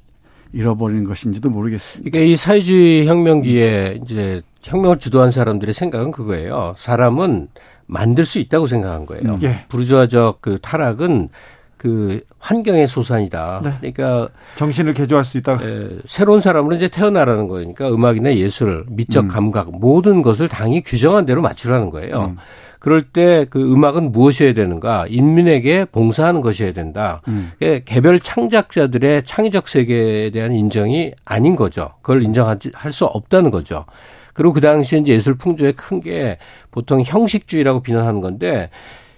[0.53, 2.09] 잃어버리는 것인지도 모르겠습니다.
[2.09, 6.75] 그러니까 이 사회주의 혁명기에 이제 혁명을 주도한 사람들의 생각은 그거예요.
[6.77, 7.47] 사람은
[7.91, 9.37] 만들 수 있다고 생각한 거예요.
[9.43, 9.65] 예.
[9.67, 11.27] 부르주아적 그 타락은
[11.75, 13.61] 그 환경의 소산이다.
[13.63, 13.73] 네.
[13.79, 15.59] 그러니까 정신을 개조할 수 있다.
[15.61, 19.27] 에, 새로운 사람으로 이제 태어나라는 거니까 음악이나 예술, 미적 음.
[19.27, 22.31] 감각 모든 것을 당이 규정한 대로 맞추라는 거예요.
[22.31, 22.37] 음.
[22.79, 25.05] 그럴 때 그 음악은 무엇이어야 되는가?
[25.09, 27.21] 인민에게 봉사하는 것이어야 된다.
[27.27, 27.51] 음.
[27.85, 31.91] 개별 창작자들의 창의적 세계에 대한 인정이 아닌 거죠.
[32.01, 32.57] 그걸 인정할
[32.91, 33.85] 수 없다는 거죠.
[34.33, 36.37] 그리고 그 당시에 이제 예술 풍조의 큰 게
[36.71, 38.69] 보통 형식주의라고 비난하는 건데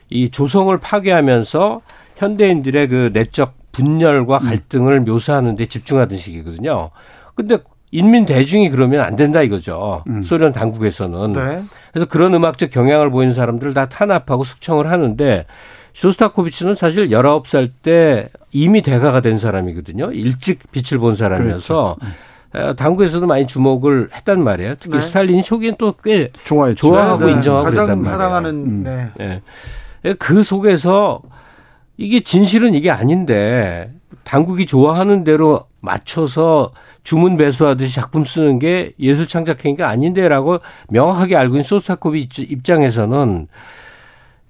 [0.10, 1.82] 이 조성을 파괴하면서
[2.18, 4.46] 현대인들의 그 내적 분열과 음.
[4.46, 5.06] 갈등을 음.
[5.06, 6.92] 묘사하는 데 집중하던 시기거든요.
[7.36, 7.58] 근데
[7.92, 10.04] 인민 대중이 그러면 안 된다 이거죠.
[10.08, 10.24] 음.
[10.24, 11.34] 소련 당국에서는.
[11.34, 11.64] 네.
[11.92, 15.46] 그래서 그런 음악적 경향을 보이는 사람들을 다 탄압하고 숙청을 하는데
[15.94, 20.12] 쇼스타코비치는 사실 19살 때 이미 대가가 된 사람이거든요.
[20.12, 22.16] 일찍 빛을 본 사람이어서 그렇죠.
[22.56, 22.76] 음.
[22.76, 24.76] 당국에서도 많이 주목을 했단 말이에요.
[24.80, 25.02] 특히 네.
[25.02, 26.30] 스탈린이 초기엔 또 꽤
[26.76, 27.32] 좋아하고 네.
[27.34, 28.18] 인정하고 가장 그랬단 말이에요.
[28.18, 28.84] 사랑하는 음.
[28.84, 29.42] 네.
[30.04, 30.14] 네.
[30.20, 31.22] 그 속에서
[31.98, 33.92] 이게 진실은 이게 아닌데
[34.24, 36.72] 당국이 좋아하는 대로 맞춰서
[37.04, 40.60] 주문 배수하듯이 작품 쓰는 게 예술 창작 행위가 아닌데라고
[40.90, 43.48] 명확하게 알고 있는 소스타코비 입장에서는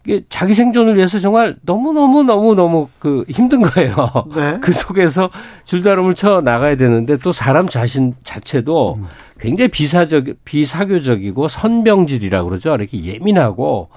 [0.05, 3.95] 이게 자기 생존을 위해서 정말 너무너무 너무너무 그 힘든 거예요.
[4.35, 4.57] 네.
[4.61, 5.29] 그 속에서
[5.65, 8.99] 줄다름을 쳐 나가야 되는데 또 사람 자신 자체도
[9.39, 12.75] 굉장히 비사적 비사교적이고 선병질이라고 그러죠.
[12.75, 13.89] 이렇게 예민하고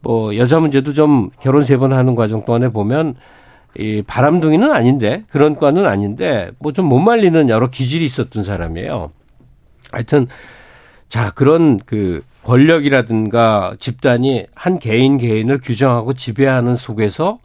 [0.00, 3.14] 뭐 여자 문제도 좀 결혼 세 번 하는 과정 동안에 보면
[3.78, 9.10] 이 바람둥이는 아닌데 그런 과는 아닌데 뭐 좀 못 말리는 여러 기질이 있었던 사람이에요.
[9.92, 10.26] 하여튼
[11.12, 17.38] 자 그런 그 권력이라든가 집단이 한 개인 개인을 규정하고 지배하는 속에서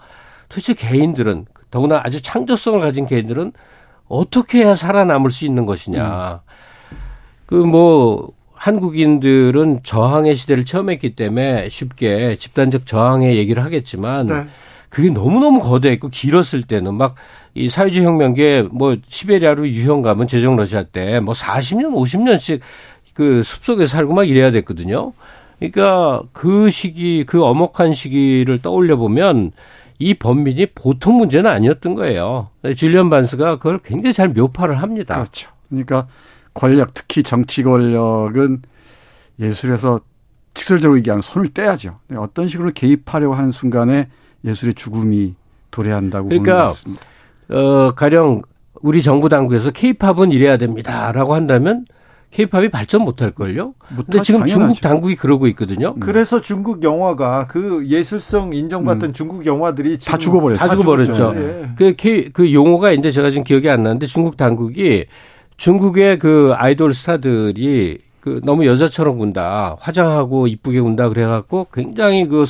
[0.47, 3.51] 도대체 개인들은 더구나 아주 창조성을 가진 개인들은
[4.07, 6.43] 어떻게 해야 살아남을 수 있는 것이냐.
[6.93, 6.97] 음.
[7.47, 14.47] 그뭐 한국인들은 저항의 시대를 처음 했기 때문에 쉽게 집단적 저항의 얘기를 하겠지만 네.
[14.87, 17.15] 그게 너무너무 거대했고 길었을 때는 막
[17.57, 22.59] 이 사회주의 혁명기에 뭐 시베리아로 유형 가면 제정 러시아 때 뭐 40년, 50년씩
[23.17, 25.11] 그 숲속에 살고 막 이래야 됐거든요.
[25.57, 29.53] 그러니까 그 시기, 그 엄혹한 시기를 떠올려 보면
[29.97, 32.49] 이 범민이 보통 문제는 아니었던 거예요.
[32.75, 35.15] 줄리언 반스가 그걸 굉장히 잘 묘파를 합니다.
[35.15, 35.49] 그렇죠.
[35.67, 36.05] 그러니까
[36.53, 38.61] 권력, 특히 정치 권력은
[39.39, 39.99] 예술에서
[40.53, 41.97] 직설적으로 얘기하면 손을 떼야죠.
[42.17, 44.09] 어떤 식으로 개입하려고 하는 순간에
[44.45, 45.33] 예술의 죽음이
[45.71, 47.03] 도래한다고 그러니까, 보는 것 같습니다.
[47.49, 48.43] 어, 가령
[48.75, 51.87] 우리 정부 당국에서 케이팝은 이래야 됩니다라고 한다면
[52.31, 53.73] 케이팝이 발전 못할 걸요.
[53.87, 54.53] 근데 지금 당연하죠.
[54.53, 55.93] 중국 당국이 그러고 있거든요.
[55.95, 55.99] 음.
[55.99, 59.13] 그래서 중국 영화가 그 예술성 인정받던 음.
[59.13, 60.67] 중국 영화들이 다 죽어버렸어요.
[60.67, 61.33] 다 죽어버렸죠.
[61.33, 61.69] 네.
[61.77, 65.05] 그, 그 용어가 이제 제가 지금 기억이 안 나는데 중국 당국이
[65.55, 72.45] 중국의 그 아이돌 스타들이 그 너무 여자처럼 군다, 화장하고 이쁘게 군다 그래갖고 굉장히 그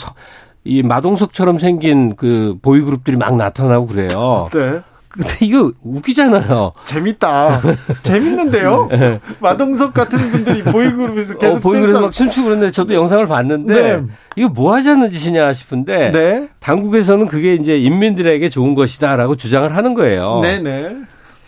[0.68, 4.50] 이 마동석처럼 생긴 그 보이그룹들이 막 나타나고 그래요.
[4.54, 4.82] 네.
[5.18, 6.74] 근데 이거 웃기잖아요.
[6.86, 7.62] 재밌다.
[8.04, 8.88] 재밌는데요?
[8.92, 9.20] 네.
[9.40, 14.04] 마동석 같은 분들이 보이그룹에서 계속 어, 보이그룹 막 춤추고 그러는데 저도 영상을 봤는데 네.
[14.36, 16.50] 이거 뭐 하자는 짓이냐 싶은데 네.
[16.60, 20.42] 당국에서는 그게 이제 인민들에게 좋은 것이다라고 주장을 하는 거예요.
[20.42, 20.96] 네네.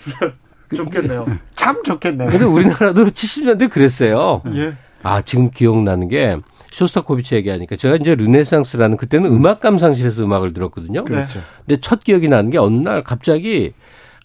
[0.76, 1.26] 좋겠네요.
[1.56, 2.30] 참 좋겠네요.
[2.30, 4.41] 근데 우리나라도 70년대 그랬어요.
[4.56, 4.74] 예.
[5.04, 6.38] 아, 지금 기억나는 게
[6.72, 11.04] 쇼스타코비치 얘기하니까 제가 이제 르네상스라는 그때는 음악 감상실에서 음악을 들었거든요.
[11.04, 11.41] 그렇죠.
[11.66, 13.74] 근데 첫 기억이 나는 게 어느 날 갑자기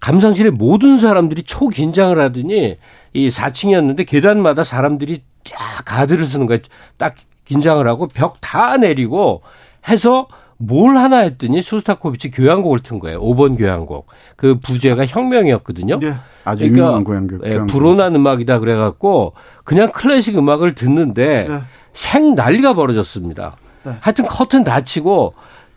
[0.00, 2.76] 감상실에 모든 사람들이 초긴장을 하더니
[3.14, 6.60] 이 4층이었는데 계단마다 사람들이 쫙 가드를 쓰는 거예요.
[6.96, 7.14] 딱
[7.44, 9.42] 긴장을 하고 벽 다 내리고
[9.88, 10.26] 해서
[10.56, 13.20] 뭘 하나 했더니 쇼스타코비치 교향곡을 튼 거예요.
[13.20, 14.06] 5번 교향곡.
[14.36, 15.98] 그 부제가 혁명이었거든요.
[15.98, 16.14] 네.
[16.44, 17.40] 아주 그러니까 유명한 교향곡.
[17.46, 19.32] 예, 불온한 음악이다 그래갖고
[19.64, 21.60] 그냥 클래식 음악을 듣는데 네.
[21.94, 23.54] 생 난리가 벌어졌습니다.
[23.84, 23.96] 네.
[24.00, 25.34] 하여튼 커튼 닫히고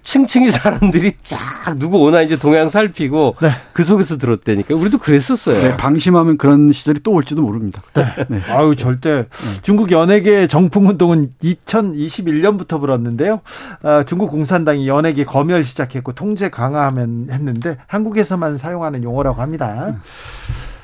[0.07, 3.51] 층층이 사람들이 쫙 누구 오나 이제 동향 살피고 네.
[3.73, 5.61] 그 속에서 들었다니까 우리도 그랬었어요.
[5.61, 7.81] 네, 방심하면 그런 시절이 또 올지도 모릅니다.
[7.93, 8.05] 네.
[8.29, 8.39] 네.
[8.49, 9.27] 아유 절대
[9.63, 13.41] 중국 연예계 정풍 운동은 2021년부터 불었는데요.
[13.83, 19.97] 아, 중국 공산당이 연예계 검열 시작했고 통제 강화하면 했는데 한국에서만 사용하는 용어라고 합니다.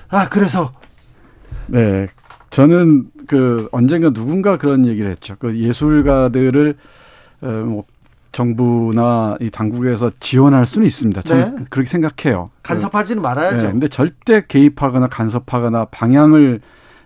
[0.10, 0.73] 아 그래서
[1.68, 2.07] 네
[2.49, 5.35] 저는 그 언젠가 누군가 그런 얘기를 했죠.
[5.39, 6.75] 그 예술가들을
[7.41, 7.83] 어, 뭐
[8.31, 11.21] 정부나 이 당국에서 지원할 수는 있습니다.
[11.21, 11.65] 저는 네.
[11.69, 12.49] 그렇게 생각해요.
[12.63, 13.57] 간섭하지는 말아야죠.
[13.57, 16.59] 네, 근데 절대 개입하거나 간섭하거나 방향을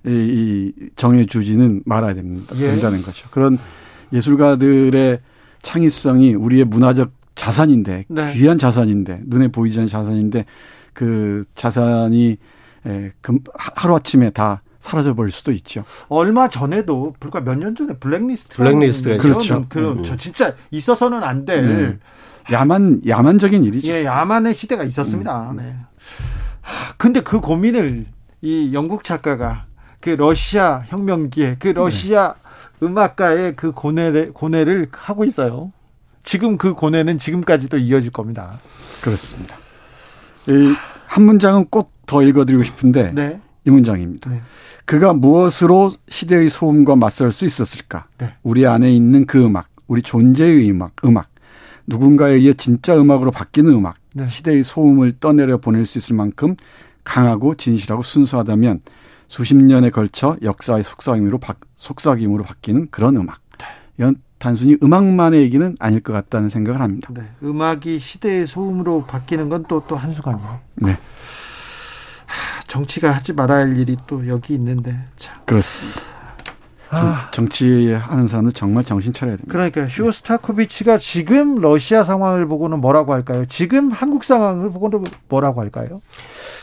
[0.05, 2.55] 이, 이 정해주지는 말아야 됩니다.
[2.57, 2.67] 예.
[2.67, 3.27] 된다는 거죠.
[3.29, 3.57] 그런
[4.13, 5.19] 예술가들의
[5.61, 8.33] 창의성이 우리의 문화적 자산인데 네.
[8.33, 10.45] 귀한 자산인데 눈에 보이지 않는 자산인데
[10.93, 12.37] 그 자산이
[12.85, 15.83] 에, 금, 하루 아침에 다 사라져 버릴 수도 있죠.
[16.07, 19.65] 얼마 전에도 불과 몇 년 전에 블랙리스트 블랙리스트가 그렇죠.
[19.69, 20.03] 그럼 음.
[20.03, 21.97] 저 진짜 있어서는 안 될 네.
[22.55, 23.91] 야만 야만적인 일이죠.
[23.91, 25.51] 예, 야만의 시대가 있었습니다.
[25.51, 25.57] 음.
[25.57, 25.75] 네.
[26.97, 28.05] 근데 그 고민을
[28.41, 29.65] 이 영국 작가가
[29.99, 32.33] 그 러시아 혁명기에 그 러시아
[32.79, 32.85] 네.
[32.87, 35.71] 음악가의 그 고뇌를 고뇌를 하고 있어요.
[36.23, 38.59] 지금 그 고뇌는 지금까지도 이어질 겁니다.
[39.01, 39.55] 그렇습니다.
[40.47, 40.75] 이
[41.07, 43.41] 한 문장은 꼭 더 읽어드리고 싶은데 네.
[43.67, 44.29] 이 문장입니다.
[44.29, 44.41] 네.
[44.85, 48.05] 그가 무엇으로 시대의 소음과 맞설 수 있었을까?
[48.17, 48.33] 네.
[48.41, 51.27] 우리 안에 있는 그 음악, 우리 존재의 음악, 음악,
[51.85, 54.25] 누군가에 의해 진짜 음악으로 바뀌는 음악, 네.
[54.25, 56.55] 시대의 소음을 떠내려 보낼 수 있을 만큼
[57.03, 58.81] 강하고 진실하고 순수하다면
[59.27, 63.41] 수십 년에 걸쳐 역사의 속삭임으로 바, 속삭임으로 바뀌는 그런 음악.
[63.57, 63.65] 네.
[63.99, 67.09] 이건 단순히 음악만의 얘기는 아닐 것 같다는 생각을 합니다.
[67.13, 67.23] 네.
[67.43, 70.59] 음악이 시대의 소음으로 바뀌는 건 또 또 한순간이에요.
[70.75, 70.97] 네.
[72.67, 75.35] 정치가 하지 말아야 할 일이 또 여기 있는데 참.
[75.45, 76.01] 그렇습니다.
[76.89, 77.29] 아.
[77.31, 79.51] 정치하는 사람은 정말 정신 차려야 됩니다.
[79.51, 83.45] 그러니까 쇼스타코비치가 지금 러시아 상황을 보고는 뭐라고 할까요?
[83.47, 86.01] 지금 한국 상황을 보고는 뭐라고 할까요?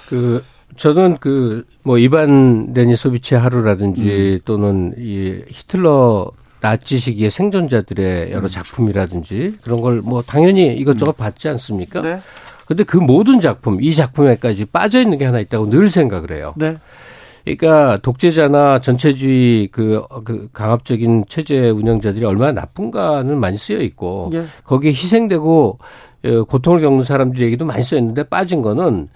[0.08, 0.42] 그
[0.76, 4.44] 저는 그 뭐 이반 레니소비치 하루라든지 음.
[4.46, 6.30] 또는 이 히틀러
[6.62, 8.48] 나치 시기의 생존자들의 여러 음.
[8.48, 11.18] 작품이라든지 그런 걸 뭐 당연히 이것저것 음.
[11.18, 12.00] 봤지 않습니까?
[12.00, 12.20] 네.
[12.66, 16.54] 근데 그 모든 작품, 이 작품에까지 빠져 있는 게 하나 있다고 늘 생각을 해요.
[16.56, 16.76] 네.
[17.44, 24.46] 그러니까 독재자나 전체주의 그, 그 강압적인 체제 운영자들이 얼마나 나쁜가는 많이 쓰여 있고 예.
[24.64, 25.78] 거기에 희생되고
[26.24, 29.08] 어, 고통을 겪는 사람들 얘기도 많이 쓰여 있는데 빠진 거는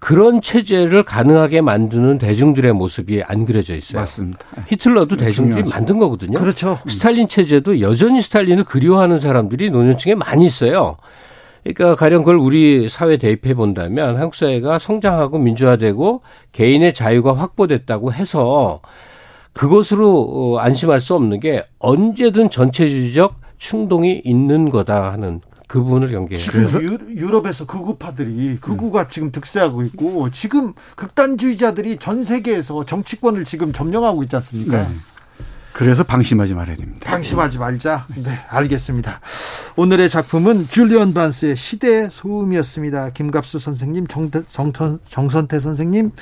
[0.00, 4.00] 그런 체제를 가능하게 만드는 대중들의 모습이 안 그려져 있어요.
[4.00, 4.40] 맞습니다.
[4.66, 5.70] 히틀러도 대중들이 중요하죠.
[5.70, 6.38] 만든 거거든요.
[6.38, 6.78] 그렇죠.
[6.88, 10.96] 스탈린 체제도 여전히 스탈린을 그리워하는 사람들이 노년층에 많이 있어요.
[11.74, 16.22] 그러니까 가령 그걸 우리 사회 대입해 본다면 한국 사회가 성장하고 민주화되고
[16.52, 18.80] 개인의 자유가 확보됐다고 해서
[19.52, 26.46] 그것으로 어, 안심할 수 없는 게 언제든 전체주의적 충동이 있는 거다 하는 그 부분을 연계해요.
[26.52, 29.06] 그래서 유럽에서 극우파들이 극우가 음.
[29.08, 34.82] 지금 득세하고 있고 지금 극단주의자들이 전 세계에서 정치권을 지금 점령하고 있지 않습니까?
[34.82, 34.88] 네.
[35.76, 37.10] 그래서 방심하지 말아야 됩니다.
[37.10, 38.06] 방심하지 말자.
[38.16, 39.20] 네, 알겠습니다.
[39.76, 43.10] 오늘의 작품은 줄리언 반스의 시대 소음이었습니다.
[43.10, 46.12] 김갑수 선생님, 정태, 정선, 정선태 선생님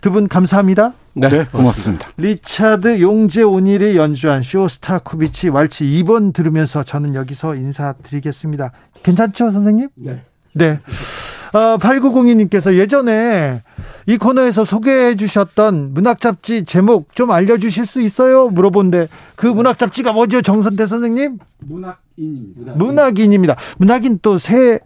[0.00, 0.92] 두 분 감사합니다.
[1.14, 2.06] 네, 네 고맙습니다.
[2.18, 8.70] 리차드 용재 오닐이 연주한 쇼스타코비치 왈츠 2번 들으면서 저는 여기서 인사드리겠습니다.
[9.02, 9.88] 괜찮죠, 선생님?
[9.96, 10.22] 네.
[10.52, 10.78] 네.
[11.52, 13.62] 어, 8902님께서 예전에
[14.06, 18.48] 이 코너에서 소개해 주셨던 문학 잡지 제목 좀 알려주실 수 있어요?
[18.48, 21.38] 물어본데 그 문학 잡지가 뭐죠, 정선태 선생님?
[21.58, 22.72] 문학인입니다.
[22.74, 23.56] 문학인입니다.
[23.78, 24.78] 문학인 또 새,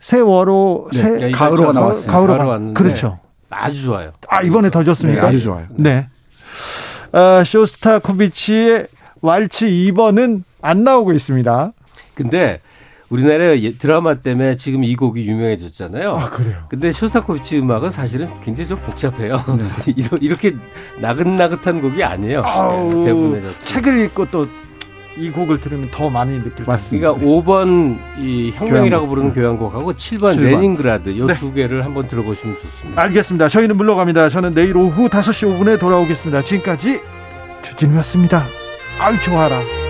[0.00, 2.12] 세월호, 네, 새, 가을호가 나왔어요.
[2.12, 3.20] 가을호 가 그렇죠.
[3.50, 4.12] 아주 좋아요.
[4.28, 5.22] 아, 이번에 더 좋습니까?
[5.22, 5.66] 네, 아주 좋아요.
[5.70, 6.06] 네.
[7.12, 8.88] 어, 쇼스타코비치의
[9.20, 11.72] 왈츠 2번은 안 나오고 있습니다.
[12.14, 12.60] 근데
[13.12, 16.10] 우리나라 드라마 때문에 지금 이 곡이 유명해졌잖아요.
[16.16, 16.56] 아, 그래요?
[16.68, 19.36] 근데 쇼스타코비치 음악은 사실은 굉장히 좀 복잡해요.
[19.58, 19.94] 네.
[20.20, 20.54] 이렇게
[21.00, 22.42] 나긋나긋한 곡이 아니에요.
[22.44, 24.48] 아우, 대부분의 책을 읽고 또
[25.16, 27.12] 이 곡을 들으면 더 많이 느낄 맞습니다.
[27.12, 29.08] 그러니까 5번 이 혁명이라고 교향곡.
[29.08, 30.40] 부르는 교향곡하고 7번, 7번.
[30.40, 31.52] 레닌그라드 이 두 네.
[31.54, 33.02] 개를 한번 들어보시면 좋습니다.
[33.02, 33.48] 알겠습니다.
[33.48, 34.30] 저희는 물러갑니다.
[34.30, 36.42] 저는 내일 오후 5시 5분에 돌아오겠습니다.
[36.42, 37.00] 지금까지
[37.62, 38.46] 주진우였습니다.
[38.98, 39.81] 아유 좋아라.